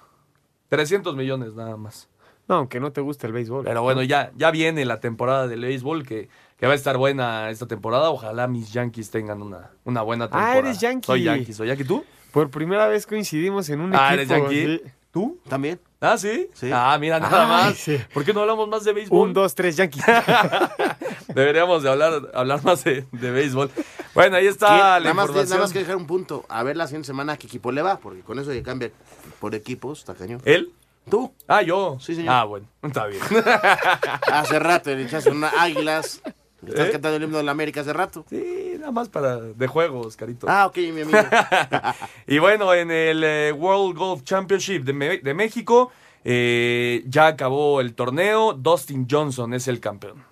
300 0.69 1.15
millones 1.17 1.55
nada 1.55 1.77
más. 1.77 2.09
No, 2.49 2.57
aunque 2.57 2.79
no 2.81 2.93
te 2.93 3.01
guste 3.01 3.27
el 3.27 3.33
béisbol. 3.33 3.65
Pero 3.65 3.83
bueno, 3.83 4.03
ya, 4.03 4.31
ya 4.37 4.51
viene 4.51 4.85
la 4.85 5.01
temporada 5.01 5.47
del 5.49 5.61
béisbol 5.63 6.05
que, 6.07 6.29
que 6.59 6.67
va 6.67 6.73
a 6.73 6.77
estar 6.77 6.99
buena 6.99 7.49
esta 7.51 7.67
temporada. 7.67 8.11
Ojalá 8.11 8.47
mis 8.49 8.71
Yankees 8.73 9.11
tengan 9.11 9.41
una, 9.41 9.71
una 9.85 10.03
buena 10.03 10.27
temporada. 10.27 10.53
Ah, 10.53 10.59
eres 10.59 10.79
Yankee. 10.81 11.07
Soy 11.07 11.23
Yankee, 11.23 11.53
soy 11.55 11.69
Yankee. 11.69 11.85
¿Tú? 11.85 12.05
Por 12.33 12.51
primera 12.51 12.87
vez 12.89 13.07
coincidimos 13.07 13.71
en 13.71 13.81
un 13.81 13.95
Ah, 13.95 14.15
equipo. 14.15 14.15
¿eres 14.15 14.29
Yankee? 14.29 14.83
sí. 14.85 14.91
¿Tú? 15.11 15.39
También. 15.49 15.79
Ah, 16.05 16.19
¿sí? 16.19 16.49
Sí. 16.53 16.71
Ah, 16.73 16.97
mira, 17.01 17.19
nada 17.19 17.43
Ay, 17.43 17.49
más. 17.71 17.79
sí. 17.79 17.99
¿Por 18.13 18.25
qué 18.25 18.35
no 18.35 18.41
hablamos 18.43 18.69
más 18.69 18.85
de 18.85 18.93
béisbol? 18.93 19.29
Un, 19.29 19.33
dos, 19.33 19.55
tres, 19.55 19.77
Yankee. 19.77 20.01
Deberíamos 21.29 21.83
de 21.83 21.91
hablar, 21.91 22.31
hablar 22.35 22.63
más 22.63 22.85
de, 22.85 23.07
de 23.13 23.31
béisbol. 23.31 23.71
Bueno, 24.15 24.37
ahí 24.37 24.45
¿Qué? 24.45 24.51
está 24.51 25.01
la 25.01 25.13
nada, 25.13 25.15
más, 25.15 25.31
nada 25.35 25.59
más 25.59 25.73
que 25.73 25.79
dejar 25.81 25.97
un 25.97 26.07
punto. 26.07 26.45
A 26.49 26.63
ver 26.63 26.77
la 26.77 26.87
siguiente 26.87 27.07
semana 27.07 27.37
qué 27.37 27.47
equipo 27.47 27.73
le 27.73 27.83
va, 27.83 27.99
porque 27.99 28.21
con 28.21 28.39
eso 28.39 28.51
que 28.51 28.63
cambia 28.63 28.91
por 29.41 29.55
equipos, 29.55 30.01
está 30.01 30.15
cañón. 30.15 30.41
¿Él? 30.45 30.73
¿Tú? 31.11 31.33
Ah, 31.49 31.63
yo. 31.63 31.99
Sí, 32.01 32.15
señor. 32.15 32.35
Ah, 32.35 32.45
bueno, 32.45 32.67
está 32.83 33.07
bien. 33.07 33.21
Hace 34.33 34.59
rato 34.59 34.91
le 34.91 35.03
echaste 35.03 35.31
una 35.31 35.49
águilas. 35.49 36.23
Estás 36.67 36.89
¿Eh? 36.89 36.93
cantando 36.93 37.17
el 37.17 37.23
himno 37.25 37.37
de 37.39 37.43
la 37.45 37.51
América 37.51 37.83
hace 37.83 37.93
rato. 37.93 38.25
Sí, 38.31 38.64
nada 38.85 38.93
más 38.93 39.09
para 39.09 39.41
de 39.41 39.67
juegos, 39.67 40.15
carito. 40.15 40.47
Ah, 40.49 40.67
ok, 40.67 40.77
mi 40.77 41.01
amigo. 41.01 41.19
y 42.27 42.39
bueno, 42.39 42.75
en 42.75 42.91
el 42.91 43.25
eh, 43.25 43.53
World 43.53 43.97
Golf 43.97 44.23
Championship 44.25 44.83
de, 44.85 45.21
de 45.23 45.35
México 45.35 45.91
eh, 46.23 47.03
ya 47.07 47.29
acabó 47.29 47.81
el 47.81 47.95
torneo. 47.95 48.53
Dustin 48.53 49.07
Johnson 49.11 49.55
es 49.55 49.69
el 49.69 49.81
campeón. 49.81 50.23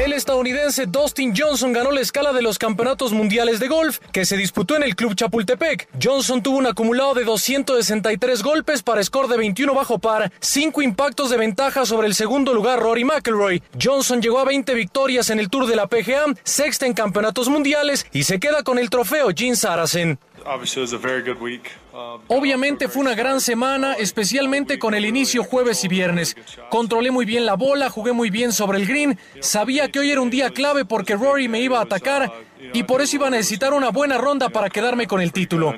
El 0.00 0.14
estadounidense 0.14 0.86
Dustin 0.86 1.34
Johnson 1.36 1.74
ganó 1.74 1.90
la 1.90 2.00
escala 2.00 2.32
de 2.32 2.40
los 2.40 2.56
campeonatos 2.56 3.12
mundiales 3.12 3.60
de 3.60 3.68
golf 3.68 3.98
que 4.12 4.24
se 4.24 4.38
disputó 4.38 4.74
en 4.74 4.82
el 4.82 4.96
Club 4.96 5.14
Chapultepec. 5.14 5.88
Johnson 6.02 6.42
tuvo 6.42 6.56
un 6.56 6.66
acumulado 6.66 7.12
de 7.12 7.24
263 7.24 8.42
golpes 8.42 8.82
para 8.82 9.04
score 9.04 9.28
de 9.28 9.36
21 9.36 9.74
bajo 9.74 9.98
par, 9.98 10.32
5 10.40 10.80
impactos 10.80 11.28
de 11.28 11.36
ventaja 11.36 11.84
sobre 11.84 12.06
el 12.06 12.14
segundo 12.14 12.54
lugar 12.54 12.80
Rory 12.80 13.04
McIlroy. 13.04 13.62
Johnson 13.78 14.22
llegó 14.22 14.38
a 14.38 14.46
20 14.46 14.72
victorias 14.72 15.28
en 15.28 15.38
el 15.38 15.50
Tour 15.50 15.66
de 15.66 15.76
la 15.76 15.86
PGA, 15.86 16.24
sexta 16.44 16.86
en 16.86 16.94
campeonatos 16.94 17.50
mundiales 17.50 18.06
y 18.10 18.22
se 18.22 18.40
queda 18.40 18.62
con 18.62 18.78
el 18.78 18.88
trofeo 18.88 19.28
Gene 19.36 19.54
Saracen. 19.54 20.18
Obviously, 20.46 20.82
it 20.82 20.90
was 20.90 20.92
a 20.92 20.98
very 20.98 21.22
good 21.22 21.40
week. 21.40 21.70
Um, 21.92 22.20
Obviamente 22.28 22.88
fue 22.88 23.02
una 23.02 23.14
gran 23.14 23.40
semana, 23.40 23.94
especialmente 23.94 24.78
con 24.78 24.94
el 24.94 25.04
inicio 25.04 25.44
jueves 25.44 25.84
y 25.84 25.88
viernes. 25.88 26.36
Controlé 26.70 27.10
muy 27.10 27.24
bien 27.24 27.46
la 27.46 27.54
bola, 27.54 27.90
jugué 27.90 28.12
muy 28.12 28.30
bien 28.30 28.52
sobre 28.52 28.78
el 28.78 28.86
green, 28.86 29.18
sabía 29.40 29.90
que 29.90 29.98
hoy 29.98 30.10
era 30.10 30.20
un 30.20 30.30
día 30.30 30.50
clave 30.50 30.84
porque 30.84 31.16
Rory 31.16 31.48
me 31.48 31.60
iba 31.60 31.78
a 31.78 31.82
atacar 31.82 32.32
y 32.72 32.82
por 32.84 33.02
eso 33.02 33.16
iba 33.16 33.26
a 33.26 33.30
necesitar 33.30 33.72
una 33.72 33.90
buena 33.90 34.18
ronda 34.18 34.48
para 34.48 34.70
quedarme 34.70 35.06
con 35.06 35.20
el 35.20 35.32
título. 35.32 35.74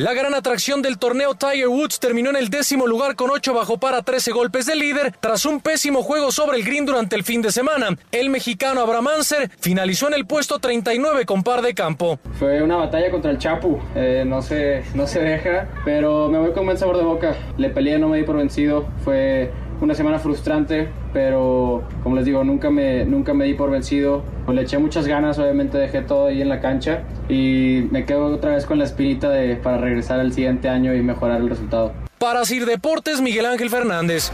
La 0.00 0.14
gran 0.14 0.32
atracción 0.32 0.80
del 0.80 0.96
torneo 0.96 1.34
Tiger 1.34 1.68
Woods 1.68 2.00
terminó 2.00 2.30
en 2.30 2.36
el 2.36 2.48
décimo 2.48 2.86
lugar 2.86 3.16
con 3.16 3.28
8 3.28 3.52
bajo 3.52 3.76
para 3.76 4.00
13 4.00 4.32
golpes 4.32 4.64
de 4.64 4.74
líder 4.74 5.12
tras 5.20 5.44
un 5.44 5.60
pésimo 5.60 6.02
juego 6.02 6.32
sobre 6.32 6.56
el 6.56 6.64
green 6.64 6.86
durante 6.86 7.16
el 7.16 7.22
fin 7.22 7.42
de 7.42 7.52
semana. 7.52 7.98
El 8.10 8.30
mexicano 8.30 8.80
Abraham 8.80 9.08
Anser 9.08 9.50
finalizó 9.60 10.08
en 10.08 10.14
el 10.14 10.24
puesto 10.24 10.58
39 10.58 11.26
con 11.26 11.42
par 11.42 11.60
de 11.60 11.74
campo. 11.74 12.18
Fue 12.38 12.62
una 12.62 12.76
batalla 12.76 13.10
contra 13.10 13.30
el 13.30 13.36
Chapu, 13.36 13.78
eh, 13.94 14.24
no, 14.26 14.40
se, 14.40 14.84
no 14.94 15.06
se 15.06 15.20
deja, 15.20 15.68
pero 15.84 16.30
me 16.30 16.38
voy 16.38 16.52
con 16.52 16.64
buen 16.64 16.78
sabor 16.78 16.96
de 16.96 17.02
boca. 17.02 17.36
Le 17.58 17.68
peleé, 17.68 17.98
no 17.98 18.08
me 18.08 18.16
di 18.16 18.24
por 18.24 18.38
vencido. 18.38 18.88
Fue 19.04 19.50
una 19.80 19.94
semana 19.94 20.18
frustrante, 20.18 20.88
pero 21.12 21.82
como 22.02 22.16
les 22.16 22.24
digo, 22.24 22.44
nunca 22.44 22.70
me, 22.70 23.04
nunca 23.04 23.32
me 23.34 23.46
di 23.46 23.54
por 23.54 23.70
vencido. 23.70 24.22
Le 24.48 24.62
eché 24.62 24.78
muchas 24.78 25.06
ganas, 25.06 25.38
obviamente 25.38 25.78
dejé 25.78 26.02
todo 26.02 26.26
ahí 26.26 26.42
en 26.42 26.48
la 26.48 26.60
cancha 26.60 27.04
y 27.28 27.86
me 27.90 28.04
quedo 28.04 28.26
otra 28.26 28.54
vez 28.54 28.66
con 28.66 28.78
la 28.78 28.84
espinita 28.84 29.30
de, 29.30 29.56
para 29.56 29.78
regresar 29.78 30.20
al 30.20 30.32
siguiente 30.32 30.68
año 30.68 30.94
y 30.94 31.02
mejorar 31.02 31.40
el 31.40 31.48
resultado. 31.48 31.92
Para 32.18 32.44
Sir 32.44 32.66
Deportes, 32.66 33.20
Miguel 33.20 33.46
Ángel 33.46 33.70
Fernández. 33.70 34.32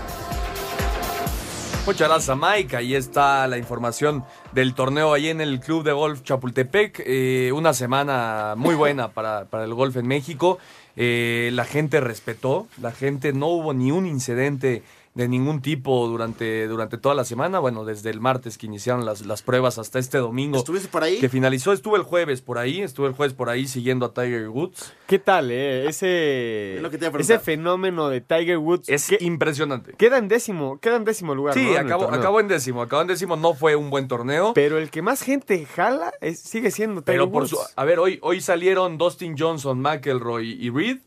Muchas 1.86 2.08
gracias, 2.08 2.36
Mike. 2.36 2.76
Ahí 2.76 2.96
está 2.96 3.46
la 3.46 3.58
información 3.58 4.24
del 4.52 4.74
torneo 4.74 5.12
ahí 5.12 5.28
en 5.28 5.40
el 5.40 5.60
Club 5.60 5.84
de 5.84 5.92
Golf 5.92 6.22
Chapultepec. 6.22 7.00
Eh, 7.06 7.52
una 7.54 7.74
semana 7.74 8.54
muy 8.56 8.74
buena 8.76 9.08
para, 9.12 9.44
para 9.44 9.62
el 9.62 9.72
golf 9.72 9.96
en 9.96 10.08
México. 10.08 10.58
Eh, 10.96 11.50
la 11.52 11.64
gente 11.64 12.00
respetó, 12.00 12.66
la 12.80 12.90
gente 12.90 13.32
no 13.32 13.46
hubo 13.48 13.72
ni 13.72 13.92
un 13.92 14.06
incidente 14.06 14.82
de 15.16 15.28
ningún 15.28 15.62
tipo 15.62 16.06
durante, 16.06 16.68
durante 16.68 16.98
toda 16.98 17.14
la 17.14 17.24
semana. 17.24 17.58
Bueno, 17.58 17.84
desde 17.86 18.10
el 18.10 18.20
martes 18.20 18.58
que 18.58 18.66
iniciaron 18.66 19.04
las, 19.04 19.24
las 19.24 19.40
pruebas 19.42 19.78
hasta 19.78 19.98
este 19.98 20.18
domingo. 20.18 20.58
¿Estuviste 20.58 20.88
por 20.88 21.02
ahí? 21.02 21.18
Que 21.18 21.28
finalizó, 21.30 21.72
estuve 21.72 21.96
el 21.96 22.04
jueves 22.04 22.42
por 22.42 22.58
ahí, 22.58 22.82
estuve 22.82 23.08
el 23.08 23.14
jueves 23.14 23.32
por 23.34 23.48
ahí 23.48 23.66
siguiendo 23.66 24.04
a 24.06 24.12
Tiger 24.12 24.50
Woods. 24.50 24.92
¿Qué 25.06 25.18
tal, 25.18 25.50
eh? 25.50 25.88
Ese, 25.88 26.76
Es 26.76 26.82
lo 26.82 26.90
que 26.90 26.98
te 26.98 27.04
iba 27.06 27.08
a 27.08 27.12
preguntar. 27.12 27.36
ese 27.36 27.44
fenómeno 27.44 28.08
de 28.10 28.20
Tiger 28.20 28.58
Woods. 28.58 28.88
Es 28.90 29.08
que- 29.08 29.18
impresionante. 29.20 29.94
Queda 29.94 30.18
en 30.18 30.28
décimo, 30.28 30.78
queda 30.80 30.96
en 30.96 31.04
décimo 31.04 31.34
lugar. 31.34 31.54
Sí, 31.54 31.64
¿no? 31.64 31.70
en 31.72 31.78
acabó, 31.78 32.02
torneo. 32.04 32.20
acabó 32.20 32.40
en 32.40 32.48
décimo, 32.48 32.82
acabó 32.82 33.00
en 33.02 33.08
décimo, 33.08 33.36
no 33.36 33.54
fue 33.54 33.74
un 33.74 33.88
buen 33.88 34.08
torneo. 34.08 34.52
Pero 34.54 34.76
el 34.78 34.90
que 34.90 35.00
más 35.00 35.22
gente 35.22 35.64
jala 35.64 36.12
es- 36.20 36.40
sigue 36.40 36.70
siendo 36.70 37.00
Tiger 37.00 37.14
Pero 37.20 37.30
por 37.32 37.42
Woods. 37.44 37.50
su, 37.50 37.58
a 37.74 37.84
ver, 37.84 37.98
hoy, 37.98 38.18
hoy 38.20 38.42
salieron 38.42 38.98
Dustin 38.98 39.34
Johnson, 39.38 39.80
McElroy 39.80 40.52
y 40.62 40.68
Reed 40.68 40.98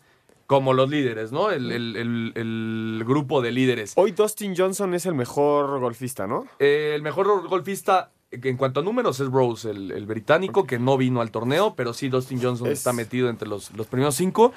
como 0.50 0.74
los 0.74 0.90
líderes, 0.90 1.32
¿no? 1.32 1.52
El, 1.52 1.72
el- 1.72 1.96
el- 1.96 2.32
el 2.34 3.04
grupo 3.06 3.40
de 3.44 3.52
líderes. 3.52 3.94
Hoy 3.98 4.14
Dustin 4.14 4.56
Johnson 4.58 4.96
es 4.96 5.06
el 5.06 5.14
mejor 5.14 5.80
golfista, 5.80 6.26
¿no? 6.26 6.48
Eh, 6.58 6.94
el 6.96 7.04
mejor 7.04 7.48
golfista 7.48 8.10
en 8.32 8.58
cuanto 8.58 8.80
a 8.80 8.84
números 8.84 9.20
es 9.20 9.28
Rose, 9.28 9.70
el, 9.70 10.06
británico, 10.08 10.66
que 10.66 10.80
no 10.80 10.98
vino 10.98 11.22
al 11.22 11.30
torneo, 11.30 11.76
pero 11.76 11.94
sí 11.94 12.10
Dustin 12.10 12.42
Johnson 12.42 12.66
Es- 12.66 12.80
está 12.80 12.94
metido 12.94 13.30
entre 13.30 13.48
los, 13.48 13.70
los 13.78 13.86
primeros 13.86 14.16
cinco. 14.16 14.52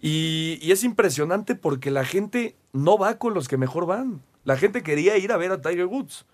Y, 0.00 0.58
y 0.62 0.72
es 0.72 0.82
impresionante 0.82 1.54
porque 1.54 1.90
la 1.90 2.06
gente 2.06 2.56
no 2.72 2.96
va 2.96 3.18
con 3.18 3.34
los 3.34 3.48
que 3.48 3.58
mejor 3.58 3.84
van. 3.84 4.22
La 4.44 4.56
gente 4.56 4.82
quería 4.82 5.18
ir 5.18 5.30
a 5.30 5.36
ver 5.36 5.52
a 5.52 5.60
Tiger 5.60 5.84
Woods. 5.86 6.24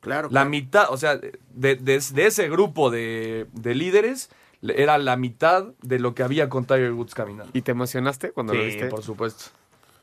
Claro. 0.00 0.26
La 0.32 0.44
mitad, 0.44 0.86
o 0.90 0.96
sea, 0.96 1.18
de, 1.18 1.38
de- 1.52 1.76
de 1.76 2.26
ese 2.26 2.48
grupo 2.48 2.90
de, 2.90 3.46
de 3.52 3.74
líderes, 3.76 4.28
era 4.76 4.98
la 4.98 5.16
mitad 5.16 5.66
de 5.82 5.98
lo 5.98 6.14
que 6.14 6.22
había 6.22 6.48
con 6.48 6.64
Tiger 6.64 6.92
Woods 6.92 7.14
caminando. 7.14 7.50
¿Y 7.54 7.62
te 7.62 7.72
emocionaste 7.72 8.30
cuando 8.32 8.52
Sí, 8.52 8.58
lo 8.58 8.64
viste? 8.64 8.86
por 8.86 9.02
supuesto. 9.02 9.46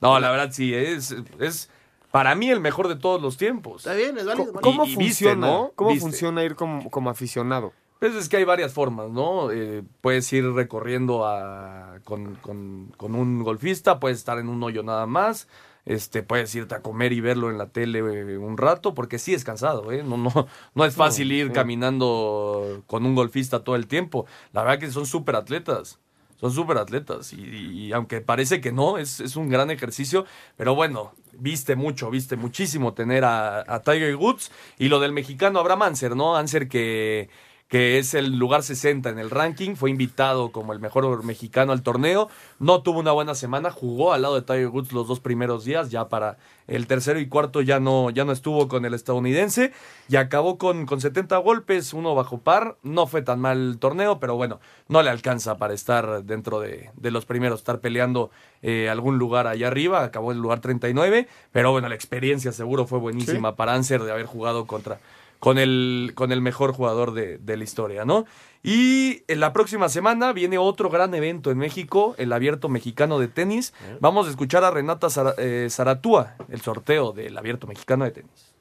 No, 0.01 0.19
la 0.19 0.31
verdad 0.31 0.49
sí, 0.51 0.73
es, 0.73 1.15
es 1.39 1.69
para 2.11 2.35
mí 2.35 2.49
el 2.49 2.59
mejor 2.59 2.87
de 2.87 2.95
todos 2.95 3.21
los 3.21 3.37
tiempos. 3.37 3.85
Está 3.85 3.93
bien, 3.95 4.17
es 4.17 4.25
válido. 4.25 4.53
¿Cómo 4.53 4.85
Y- 4.85 4.93
y 4.93 4.95
viste, 4.97 5.25
funciona? 5.25 5.47
¿no? 5.47 5.71
¿Cómo 5.75 5.89
Viste. 5.91 6.01
funciona 6.03 6.43
ir 6.43 6.55
como, 6.55 6.89
como 6.89 7.09
aficionado? 7.09 7.73
Pues 7.99 8.15
es 8.15 8.27
que 8.29 8.37
hay 8.37 8.43
varias 8.45 8.73
formas, 8.73 9.11
¿no? 9.11 9.51
Eh, 9.51 9.83
puedes 10.01 10.31
ir 10.33 10.43
recorriendo 10.51 11.25
a- 11.27 11.99
con, 12.03 12.35
con- 12.41 12.91
con 12.97 13.13
un 13.13 13.43
golfista, 13.43 13.99
puedes 13.99 14.17
estar 14.17 14.39
en 14.39 14.49
un 14.49 14.61
hoyo 14.63 14.81
nada 14.81 15.05
más, 15.05 15.47
este, 15.85 16.23
puedes 16.23 16.53
irte 16.55 16.75
a 16.75 16.81
comer 16.81 17.11
y 17.13 17.21
verlo 17.21 17.49
en 17.49 17.57
la 17.57 17.67
tele 17.69 17.99
eh, 17.99 18.37
un 18.37 18.57
rato, 18.57 18.93
porque 18.93 19.19
sí 19.19 19.33
es 19.33 19.43
cansado, 19.43 19.91
¿eh? 19.91 20.03
No, 20.03 20.17
no, 20.17 20.31
no 20.75 20.85
es 20.85 20.95
fácil 20.95 21.29
No, 21.29 21.33
ir 21.33 21.51
sí. 21.53 21.53
caminando 21.53 22.83
con 22.87 23.05
un 23.05 23.15
golfista 23.15 23.63
todo 23.63 23.75
el 23.75 23.87
tiempo. 23.87 24.25
La 24.53 24.63
verdad 24.63 24.79
que 24.79 24.91
son 24.91 25.05
súper 25.05 25.35
atletas. 25.35 25.99
Son 26.39 26.51
súper 26.51 26.79
atletas 26.79 27.33
y, 27.33 27.39
y 27.43 27.93
aunque 27.93 28.19
parece 28.19 28.61
que 28.61 28.71
no, 28.71 28.97
es, 28.97 29.19
es 29.19 29.35
un 29.35 29.47
gran 29.47 29.69
ejercicio, 29.69 30.25
pero 30.57 30.73
bueno, 30.73 31.13
viste 31.33 31.75
mucho, 31.75 32.09
viste 32.09 32.35
muchísimo 32.35 32.95
tener 32.95 33.23
a, 33.25 33.59
a 33.71 33.81
Tiger 33.83 34.15
Woods 34.15 34.51
y 34.79 34.87
lo 34.89 34.99
del 34.99 35.11
mexicano 35.11 35.59
Abraham 35.59 35.83
Anser, 35.83 36.15
¿no? 36.15 36.35
Anser 36.35 36.67
que, 36.67 37.29
que 37.71 37.97
es 37.99 38.13
el 38.15 38.37
lugar 38.37 38.63
60 38.63 39.09
en 39.09 39.17
el 39.17 39.29
ranking, 39.29 39.75
fue 39.75 39.89
invitado 39.89 40.51
como 40.51 40.73
el 40.73 40.81
mejor 40.81 41.23
mexicano 41.23 41.71
al 41.71 41.83
torneo, 41.83 42.27
no 42.59 42.81
tuvo 42.81 42.99
una 42.99 43.13
buena 43.13 43.33
semana, 43.33 43.71
jugó 43.71 44.11
al 44.11 44.23
lado 44.23 44.35
de 44.35 44.41
Tiger 44.41 44.67
Woods 44.67 44.91
los 44.91 45.07
dos 45.07 45.21
primeros 45.21 45.63
días, 45.63 45.89
ya 45.89 46.09
para 46.09 46.37
el 46.67 46.85
tercero 46.85 47.17
y 47.21 47.29
cuarto 47.29 47.61
ya 47.61 47.79
no, 47.79 48.09
ya 48.09 48.25
no 48.25 48.33
estuvo 48.33 48.67
con 48.67 48.83
el 48.83 48.93
estadounidense 48.93 49.71
y 50.09 50.17
acabó 50.17 50.57
con, 50.57 50.85
con 50.85 50.99
70 50.99 51.37
golpes, 51.37 51.93
uno 51.93 52.13
bajo 52.13 52.39
par, 52.39 52.75
no 52.83 53.07
fue 53.07 53.21
tan 53.21 53.39
mal 53.39 53.57
el 53.57 53.79
torneo, 53.79 54.19
pero 54.19 54.35
bueno, 54.35 54.59
no 54.89 55.01
le 55.01 55.09
alcanza 55.09 55.55
para 55.55 55.73
estar 55.73 56.25
dentro 56.25 56.59
de, 56.59 56.89
de 56.97 57.11
los 57.11 57.25
primeros, 57.25 57.61
estar 57.61 57.79
peleando 57.79 58.31
eh, 58.63 58.89
algún 58.89 59.17
lugar 59.17 59.47
allá 59.47 59.67
arriba, 59.67 60.03
acabó 60.03 60.33
en 60.33 60.39
el 60.39 60.41
lugar 60.41 60.59
39, 60.59 61.25
pero 61.53 61.71
bueno, 61.71 61.87
la 61.87 61.95
experiencia 61.95 62.51
seguro 62.51 62.85
fue 62.85 62.99
buenísima 62.99 63.55
para 63.55 63.75
Anser 63.75 64.03
de 64.03 64.11
haber 64.11 64.25
jugado 64.25 64.67
contra 64.67 64.99
con 65.41 65.57
el, 65.57 66.11
con 66.13 66.31
el 66.31 66.39
mejor 66.39 66.71
jugador 66.71 67.13
de, 67.13 67.39
de 67.39 67.57
la 67.57 67.63
historia, 67.63 68.05
¿no? 68.05 68.25
Y 68.61 69.23
en 69.27 69.39
la 69.39 69.53
próxima 69.53 69.89
semana 69.89 70.33
viene 70.33 70.59
otro 70.59 70.91
gran 70.91 71.15
evento 71.15 71.49
en 71.49 71.57
México, 71.57 72.13
el 72.19 72.31
Abierto 72.31 72.69
Mexicano 72.69 73.17
de 73.17 73.27
Tenis. 73.27 73.73
Vamos 73.99 74.27
a 74.27 74.29
escuchar 74.29 74.63
a 74.63 74.69
Renata 74.69 75.07
eh, 75.39 75.67
Zaratúa, 75.71 76.35
el 76.47 76.61
sorteo 76.61 77.11
del 77.11 77.35
Abierto 77.39 77.65
Mexicano 77.65 78.05
de 78.05 78.11
Tenis. 78.11 78.53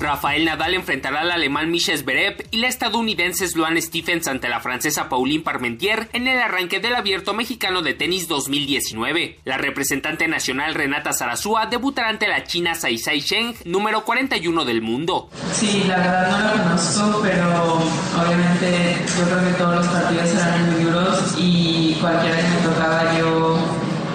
Rafael 0.00 0.44
Nadal 0.44 0.74
enfrentará 0.74 1.20
al 1.20 1.30
alemán 1.32 1.70
Michel 1.70 1.98
Zverev 1.98 2.46
y 2.50 2.58
la 2.58 2.68
estadounidense 2.68 3.48
Sloane 3.48 3.82
Stephens 3.82 4.28
ante 4.28 4.48
la 4.48 4.60
francesa 4.60 5.08
Pauline 5.08 5.42
Parmentier 5.42 6.08
en 6.12 6.28
el 6.28 6.38
arranque 6.38 6.78
del 6.78 6.94
Abierto 6.94 7.34
Mexicano 7.34 7.82
de 7.82 7.94
Tenis 7.94 8.28
2019. 8.28 9.40
La 9.44 9.58
representante 9.58 10.28
nacional 10.28 10.74
Renata 10.74 11.12
Zarazúa 11.12 11.66
debutará 11.66 12.10
ante 12.10 12.28
la 12.28 12.44
china 12.44 12.74
Saisai 12.76 13.20
Sheng, 13.20 13.54
número 13.64 14.04
41 14.04 14.64
del 14.64 14.82
mundo. 14.82 15.30
Sí, 15.52 15.84
la 15.88 15.96
verdad 15.96 16.30
no 16.30 16.56
lo 16.56 16.62
conozco, 16.62 17.20
pero 17.22 17.74
obviamente 18.22 18.96
yo 19.18 19.24
creo 19.24 19.44
que 19.44 19.58
todos 19.58 19.76
los 19.76 19.86
partidos 19.88 20.28
serán 20.28 20.72
muy 20.72 20.84
duros 20.84 21.34
y 21.38 21.96
cualquiera 22.00 22.36
que 22.36 22.48
me 22.48 22.74
tocaba 22.74 23.18
yo 23.18 23.58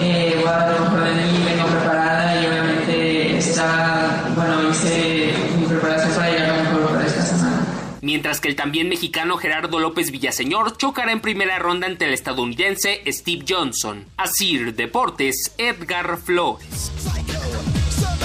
eh, 0.01 0.35
voy 0.39 0.47
a 0.47 0.51
dar 0.51 0.73
lo 0.73 0.85
mejor 0.85 1.03
de 1.03 1.13
mí, 1.13 1.43
vengo 1.45 1.67
preparada 1.67 2.41
y 2.41 2.45
obviamente 2.45 3.37
está, 3.37 4.23
bueno, 4.35 4.69
hice 4.69 5.33
mi 5.57 5.65
preparación 5.65 6.11
para 6.13 6.29
llegar 6.29 6.57
lo 6.57 6.63
mejor 6.63 6.93
para 6.93 7.05
esta 7.05 7.21
semana. 7.21 7.65
Mientras 8.13 8.39
que 8.41 8.47
el 8.47 8.55
también 8.55 8.89
mexicano 8.89 9.37
Gerardo 9.37 9.79
López 9.79 10.11
Villaseñor 10.11 10.77
chocará 10.77 11.11
en 11.13 11.19
primera 11.19 11.57
ronda 11.57 11.87
ante 11.87 12.05
el 12.05 12.13
estadounidense 12.13 13.01
Steve 13.07 13.43
Johnson. 13.49 14.05
Asir 14.17 14.75
Deportes, 14.75 15.55
Edgar 15.57 16.17
Flores. 16.19 16.91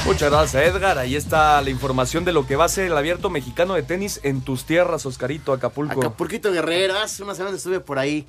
Muchas 0.05 0.31
gracias, 0.31 0.63
Edgar. 0.63 0.99
Ahí 0.99 1.17
está 1.17 1.63
la 1.63 1.71
información 1.71 2.27
de 2.27 2.35
lo 2.35 2.47
que 2.47 2.55
va 2.57 2.67
a 2.67 2.69
ser 2.69 2.85
el 2.85 2.99
Abierto 2.99 3.31
Mexicano 3.31 3.73
de 3.73 3.83
Tenis 3.83 4.21
en 4.25 4.43
tus 4.43 4.65
tierras, 4.67 5.07
Oscarito, 5.07 5.55
Acapulco. 5.55 6.01
Acapulquito 6.01 6.53
Guerrero, 6.53 6.99
hace 6.99 7.23
una 7.23 7.35
semana 7.35 7.57
estuve 7.57 7.81
por 7.81 7.99
ahí. 7.99 8.27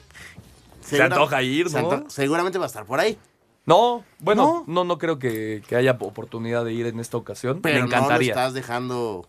Se 0.79 1.03
antoja 1.03 1.43
ir, 1.43 1.69
se 1.69 1.81
¿no? 1.81 1.91
anto- 1.91 2.09
Seguramente 2.09 2.57
va 2.57 2.63
a 2.63 2.67
estar 2.67 2.85
por 2.85 3.01
ahí. 3.01 3.17
No, 3.65 4.05
bueno, 4.19 4.63
no, 4.65 4.85
no, 4.85 4.97
creo 4.97 5.19
que, 5.19 5.61
que 5.67 5.75
haya 5.75 5.97
oportunidad 5.99 6.63
de 6.63 6.71
ir 6.71 6.85
en 6.85 7.01
esta 7.01 7.17
ocasión. 7.17 7.59
Pero 7.61 7.79
Me 7.81 7.85
encantaría. 7.87 8.33
no 8.33 8.39
lo 8.39 8.41
estás 8.47 8.53
dejando 8.53 9.27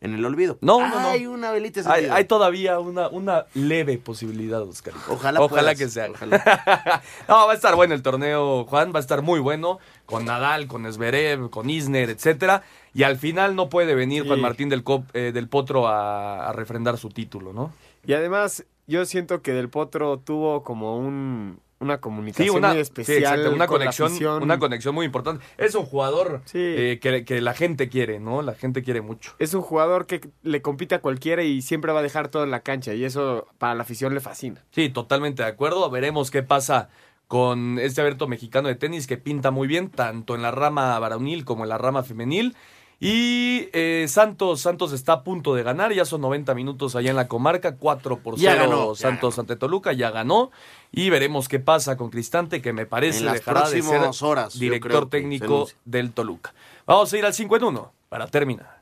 en 0.00 0.14
el 0.14 0.24
olvido. 0.24 0.58
No, 0.60 0.80
no, 0.88 1.00
no. 1.00 1.08
Hay 1.08 1.26
una 1.26 1.50
velita 1.50 1.80
Hay, 1.92 2.06
hay 2.06 2.24
todavía 2.24 2.78
una, 2.78 3.08
una 3.08 3.46
leve 3.54 3.98
posibilidad, 3.98 4.62
Oscar. 4.62 4.94
Ojalá 5.08 5.40
Ojalá 5.40 5.48
puedas, 5.48 5.78
que 5.78 5.88
se 5.88 6.02
haga. 6.02 6.18
no, 7.28 7.46
va 7.46 7.52
a 7.52 7.54
estar 7.54 7.74
bueno 7.74 7.94
el 7.94 8.02
torneo, 8.02 8.64
Juan. 8.66 8.92
Va 8.94 8.98
a 8.98 9.00
estar 9.00 9.22
muy 9.22 9.40
bueno. 9.40 9.78
Con 10.06 10.24
Nadal, 10.24 10.66
con 10.68 10.90
Zverev, 10.92 11.50
con 11.50 11.68
Isner, 11.68 12.10
etcétera. 12.10 12.62
Y 12.94 13.02
al 13.02 13.18
final 13.18 13.54
no 13.56 13.68
puede 13.68 13.94
venir 13.94 14.22
Sí. 14.22 14.28
Juan 14.28 14.40
Martín 14.40 14.68
del, 14.68 14.84
Cop- 14.84 15.10
eh, 15.14 15.32
del 15.32 15.48
Potro 15.48 15.86
a, 15.88 16.48
a 16.48 16.52
refrendar 16.52 16.96
su 16.98 17.08
título, 17.10 17.52
¿no? 17.52 17.72
Y 18.06 18.14
además, 18.14 18.64
yo 18.86 19.04
siento 19.04 19.42
que 19.42 19.52
Del 19.52 19.68
Potro 19.68 20.18
tuvo 20.18 20.62
como 20.62 20.96
un, 20.96 21.60
una 21.80 22.00
comunicación 22.00 22.48
Sí, 22.48 22.56
una, 22.56 22.70
muy 22.70 22.78
especial. 22.78 23.48
una 23.48 23.66
con 23.66 23.78
conexión, 23.78 24.42
una 24.42 24.58
conexión 24.58 24.94
muy 24.94 25.06
importante. 25.06 25.44
Es 25.56 25.74
un 25.74 25.84
jugador 25.84 26.42
eh, 26.54 26.98
que, 27.00 27.24
que 27.24 27.40
la 27.40 27.54
gente 27.54 27.88
quiere, 27.88 28.20
¿no? 28.20 28.42
La 28.42 28.54
gente 28.54 28.82
quiere 28.82 29.00
mucho. 29.00 29.34
Es 29.38 29.54
un 29.54 29.62
jugador 29.62 30.06
que 30.06 30.28
le 30.42 30.62
compite 30.62 30.96
a 30.96 31.00
cualquiera 31.00 31.42
y 31.42 31.62
siempre 31.62 31.92
va 31.92 32.00
a 32.00 32.02
dejar 32.02 32.28
todo 32.28 32.44
en 32.44 32.50
la 32.50 32.60
cancha. 32.60 32.94
Y 32.94 33.04
eso 33.04 33.46
para 33.58 33.74
la 33.74 33.82
afición 33.82 34.14
le 34.14 34.20
fascina. 34.20 34.64
Sí, 34.70 34.88
totalmente 34.88 35.42
de 35.42 35.48
acuerdo. 35.48 35.88
Veremos 35.90 36.30
qué 36.30 36.42
pasa 36.42 36.88
con 37.28 37.78
este 37.78 38.00
abierto 38.00 38.26
mexicano 38.26 38.68
de 38.68 38.74
tenis 38.74 39.06
que 39.06 39.18
pinta 39.18 39.50
muy 39.50 39.68
bien, 39.68 39.90
tanto 39.90 40.34
en 40.34 40.42
la 40.42 40.50
rama 40.50 40.98
varonil 40.98 41.44
como 41.44 41.64
en 41.64 41.68
la 41.68 41.78
rama 41.78 42.02
femenil. 42.02 42.56
Y 43.00 43.68
eh, 43.74 44.06
Santos, 44.08 44.62
Santos 44.62 44.92
está 44.92 45.12
a 45.12 45.22
punto 45.22 45.54
de 45.54 45.62
ganar, 45.62 45.92
ya 45.92 46.04
son 46.04 46.20
90 46.22 46.52
minutos 46.54 46.96
allá 46.96 47.10
en 47.10 47.16
la 47.16 47.28
comarca, 47.28 47.76
4 47.76 48.18
por 48.18 48.38
0 48.38 48.42
Ya 48.42 48.56
ganó, 48.56 48.94
ya 48.94 49.00
Santos 49.00 49.38
ante 49.38 49.54
Toluca, 49.54 49.92
ya 49.92 50.10
ganó. 50.10 50.50
Y 50.92 51.10
veremos 51.10 51.48
qué 51.48 51.60
pasa 51.60 51.96
con 51.96 52.10
Cristante, 52.10 52.62
que 52.62 52.72
me 52.72 52.86
parece 52.86 53.20
En 53.20 53.26
las 53.26 53.34
dejará 53.34 53.68
de 53.68 53.82
ser 53.82 53.82
próximas 53.82 54.22
horas, 54.22 54.58
director 54.58 55.04
se 55.04 55.10
técnico 55.10 55.68
del 55.84 56.12
Toluca. 56.12 56.54
Vamos 56.86 57.12
a 57.12 57.18
ir 57.18 57.26
al 57.26 57.34
5 57.34 57.56
en 57.56 57.64
1 57.64 57.92
para 58.08 58.26
terminar. 58.26 58.80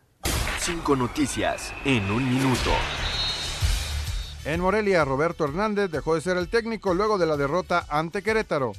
Cinco 0.61 0.97
noticias 0.97 1.73
en 1.85 2.11
un 2.11 2.29
minuto. 2.29 2.71
En 4.45 4.61
Morelia, 4.61 5.05
Roberto 5.05 5.45
Hernández 5.45 5.91
dejó 5.91 6.15
de 6.15 6.21
ser 6.21 6.37
el 6.37 6.49
técnico 6.49 6.95
luego 6.95 7.19
de 7.19 7.27
la 7.27 7.37
derrota 7.37 7.85
ante 7.89 8.23
Querétaro. 8.23 8.73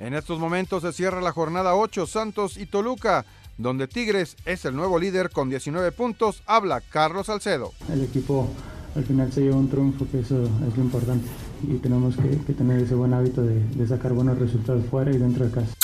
En 0.00 0.14
estos 0.14 0.40
momentos 0.40 0.82
se 0.82 0.92
cierra 0.92 1.20
la 1.20 1.30
jornada 1.30 1.76
8 1.76 2.08
Santos 2.08 2.56
y 2.56 2.66
Toluca, 2.66 3.24
donde 3.58 3.86
Tigres 3.86 4.36
es 4.44 4.64
el 4.64 4.74
nuevo 4.74 4.98
líder 4.98 5.30
con 5.30 5.48
19 5.48 5.92
puntos. 5.92 6.42
Habla 6.46 6.80
Carlos 6.80 7.26
Salcedo. 7.26 7.72
El 7.92 8.02
equipo 8.02 8.48
al 8.96 9.04
final 9.04 9.32
se 9.32 9.42
lleva 9.42 9.56
un 9.56 9.70
triunfo, 9.70 10.04
que 10.10 10.18
eso 10.18 10.42
es 10.42 10.76
lo 10.76 10.82
importante. 10.82 11.28
Y 11.62 11.78
tenemos 11.78 12.16
que, 12.16 12.52
tener 12.52 12.80
ese 12.80 12.94
buen 12.94 13.14
hábito 13.14 13.42
de, 13.42 13.60
de 13.60 13.86
sacar 13.86 14.12
buenos 14.12 14.38
resultados 14.38 14.84
fuera 14.90 15.10
y 15.10 15.18
dentro 15.18 15.46
de 15.46 15.52
casa. 15.52 15.74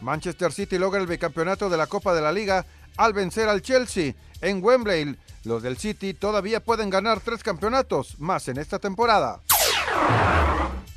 Manchester 0.00 0.52
City 0.52 0.78
logra 0.78 1.00
el 1.00 1.06
bicampeonato 1.06 1.70
de 1.70 1.76
la 1.76 1.86
Copa 1.86 2.14
de 2.14 2.20
la 2.20 2.32
Liga 2.32 2.66
al 2.96 3.12
vencer 3.12 3.48
al 3.48 3.62
Chelsea 3.62 4.14
en 4.40 4.62
Wembley. 4.62 5.16
Los 5.44 5.62
del 5.62 5.78
City 5.78 6.14
todavía 6.14 6.60
pueden 6.60 6.90
ganar 6.90 7.20
tres 7.20 7.42
campeonatos 7.42 8.18
más 8.18 8.48
en 8.48 8.58
esta 8.58 8.78
temporada. 8.78 9.40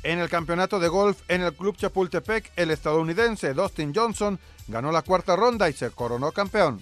En 0.02 0.18
el 0.20 0.28
campeonato 0.28 0.78
de 0.78 0.88
golf 0.88 1.18
en 1.28 1.42
el 1.42 1.52
Club 1.54 1.76
Chapultepec, 1.76 2.52
el 2.56 2.70
estadounidense 2.70 3.52
Dustin 3.52 3.92
Johnson 3.94 4.38
ganó 4.68 4.92
la 4.92 5.02
cuarta 5.02 5.36
ronda 5.36 5.68
y 5.68 5.72
se 5.72 5.90
coronó 5.90 6.32
campeón. 6.32 6.80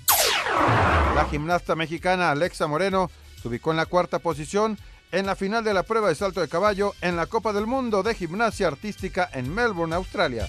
La 1.15 1.27
gimnasta 1.31 1.75
mexicana 1.75 2.31
Alexa 2.31 2.67
Moreno 2.67 3.11
se 3.41 3.49
ubicó 3.49 3.71
en 3.71 3.79
la 3.79 3.87
cuarta 3.87 4.19
posición 4.19 4.79
en 5.13 5.27
la 5.27 5.37
final 5.37 5.65
de 5.65 5.75
la 5.75 5.83
prueba 5.83 6.09
de 6.09 6.15
salto 6.15 6.41
de 6.41 6.49
caballo 6.49 6.95
en 7.01 7.17
la 7.17 7.27
Copa 7.27 7.53
del 7.53 7.67
Mundo 7.67 8.03
de 8.03 8.15
Gimnasia 8.15 8.69
Artística 8.69 9.29
en 9.33 9.55
Melbourne, 9.55 9.95
Australia. 9.95 10.49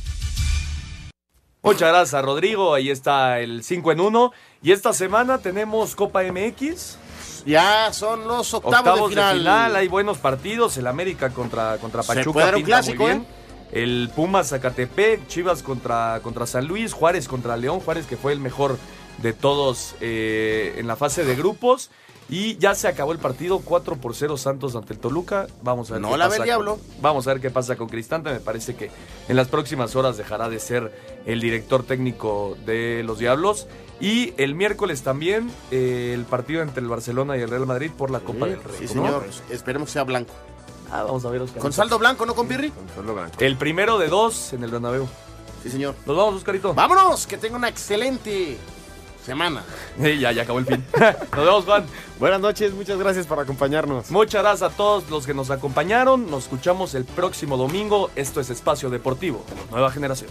Muchas 1.63 1.89
gracias, 1.89 2.23
Rodrigo. 2.23 2.73
Ahí 2.73 2.89
está 2.89 3.39
el 3.39 3.63
5 3.63 3.91
en 3.91 3.99
1. 3.99 4.31
Y 4.61 4.71
esta 4.71 4.93
semana 4.93 5.39
tenemos 5.39 5.95
Copa 5.95 6.23
MX. 6.23 6.97
Ya 7.45 7.91
son 7.91 8.27
los 8.27 8.53
octavos, 8.53 9.09
de 9.09 9.21
final. 9.21 9.75
Hay 9.75 9.87
buenos 9.87 10.17
partidos. 10.17 10.77
El 10.77 10.87
América 10.87 11.29
contra, 11.29 11.77
contra 11.77 12.03
Se 12.03 12.15
Pachuca 12.15 12.33
puede 12.33 12.45
dar 12.45 12.55
un 12.55 12.61
pinta 12.61 12.77
clásico, 12.77 13.03
muy 13.03 13.11
bien. 13.13 13.27
El 13.71 14.09
Pumas 14.15 14.49
Zacatepec, 14.49 15.27
Chivas 15.27 15.61
contra, 15.61 16.21
contra 16.23 16.45
San 16.45 16.67
Luis, 16.67 16.93
Juárez 16.93 17.27
contra 17.27 17.57
León. 17.57 17.79
Juárez 17.81 18.05
que 18.05 18.15
fue 18.15 18.31
el 18.31 18.39
mejor 18.39 18.77
de 19.17 19.33
todos 19.33 19.95
eh, 19.99 20.75
en 20.77 20.87
la 20.87 20.95
fase 20.95 21.25
de 21.25 21.35
grupos. 21.35 21.89
Y 22.29 22.57
ya 22.57 22.75
se 22.75 22.89
acabó 22.89 23.13
el 23.13 23.19
partido, 23.19 23.59
4 23.59 23.95
por 23.95 24.13
0 24.13 24.35
Santos 24.37 24.75
ante 24.75 24.91
el 24.93 24.99
Toluca. 24.99 25.47
Vamos 25.63 25.89
a 25.89 25.93
ver 25.93 26.01
No 26.01 26.11
qué 26.11 26.17
la 26.17 26.25
ve 26.25 26.31
pasa 26.31 26.43
el 26.43 26.45
diablo. 26.47 26.71
con- 26.75 27.01
vamos 27.01 27.25
a 27.27 27.31
ver 27.33 27.41
qué 27.41 27.49
pasa 27.49 27.77
con 27.77 27.87
Cristante. 27.87 28.31
Me 28.31 28.39
parece 28.41 28.75
que 28.75 28.91
en 29.29 29.35
las 29.37 29.47
próximas 29.47 29.95
horas 29.95 30.17
dejará 30.17 30.49
de 30.49 30.59
ser 30.59 30.91
el 31.25 31.39
director 31.39 31.83
técnico 31.83 32.57
de 32.65 33.01
los 33.05 33.19
Diablos. 33.19 33.67
Y 34.01 34.33
el 34.37 34.55
miércoles 34.55 35.03
también 35.03 35.49
eh, 35.71 36.11
el 36.13 36.25
partido 36.25 36.61
entre 36.61 36.81
el 36.83 36.89
Barcelona 36.89 37.37
y 37.37 37.41
el 37.41 37.49
Real 37.49 37.65
Madrid 37.65 37.91
por 37.97 38.11
la 38.11 38.19
Copa 38.19 38.45
Sí, 38.45 38.51
del 38.51 38.63
Rey. 38.63 38.75
sí, 38.77 38.83
¿no? 38.95 39.05
señor. 39.05 39.25
Esperemos 39.49 39.87
que 39.87 39.93
sea 39.93 40.03
blanco. 40.03 40.33
Ah, 40.91 41.03
vamos 41.03 41.23
a 41.25 41.29
ver, 41.29 41.41
Oscar. 41.41 41.61
Con 41.61 41.71
saldo 41.73 41.97
blanco, 41.97 42.25
¿no, 42.25 42.35
con 42.35 42.47
Pirri? 42.47 42.71
El 43.39 43.57
primero 43.57 43.97
de 43.97 44.07
dos 44.09 44.51
en 44.53 44.63
el 44.63 44.69
Bernabéu. 44.71 45.07
Sí, 45.63 45.69
señor. 45.69 45.95
Nos 46.05 46.15
vamos, 46.15 46.35
Oscarito. 46.35 46.73
Vámonos, 46.73 47.25
que 47.25 47.37
tenga 47.37 47.55
una 47.57 47.67
excelente 47.69 48.57
semana. 49.27 49.63
Sí, 50.01 50.17
ya, 50.17 50.31
ya 50.31 50.43
acabó 50.43 50.59
el 50.59 50.65
fin. 50.65 50.83
Nos 51.35 51.45
vemos, 51.45 51.65
Juan. 51.65 51.85
Buenas 52.17 52.39
noches, 52.39 52.73
muchas 52.73 52.97
gracias 52.97 53.27
por 53.27 53.39
acompañarnos. 53.39 54.09
Muchas 54.09 54.41
gracias 54.41 54.71
a 54.71 54.75
todos 54.75 55.09
los 55.09 55.27
que 55.27 55.33
nos 55.35 55.51
acompañaron. 55.51 56.31
Nos 56.31 56.43
escuchamos 56.43 56.95
el 56.95 57.05
próximo 57.05 57.57
domingo. 57.57 58.09
Esto 58.15 58.39
es 58.39 58.49
Espacio 58.49 58.89
Deportivo, 58.89 59.43
Nueva 59.69 59.91
Generación. 59.91 60.29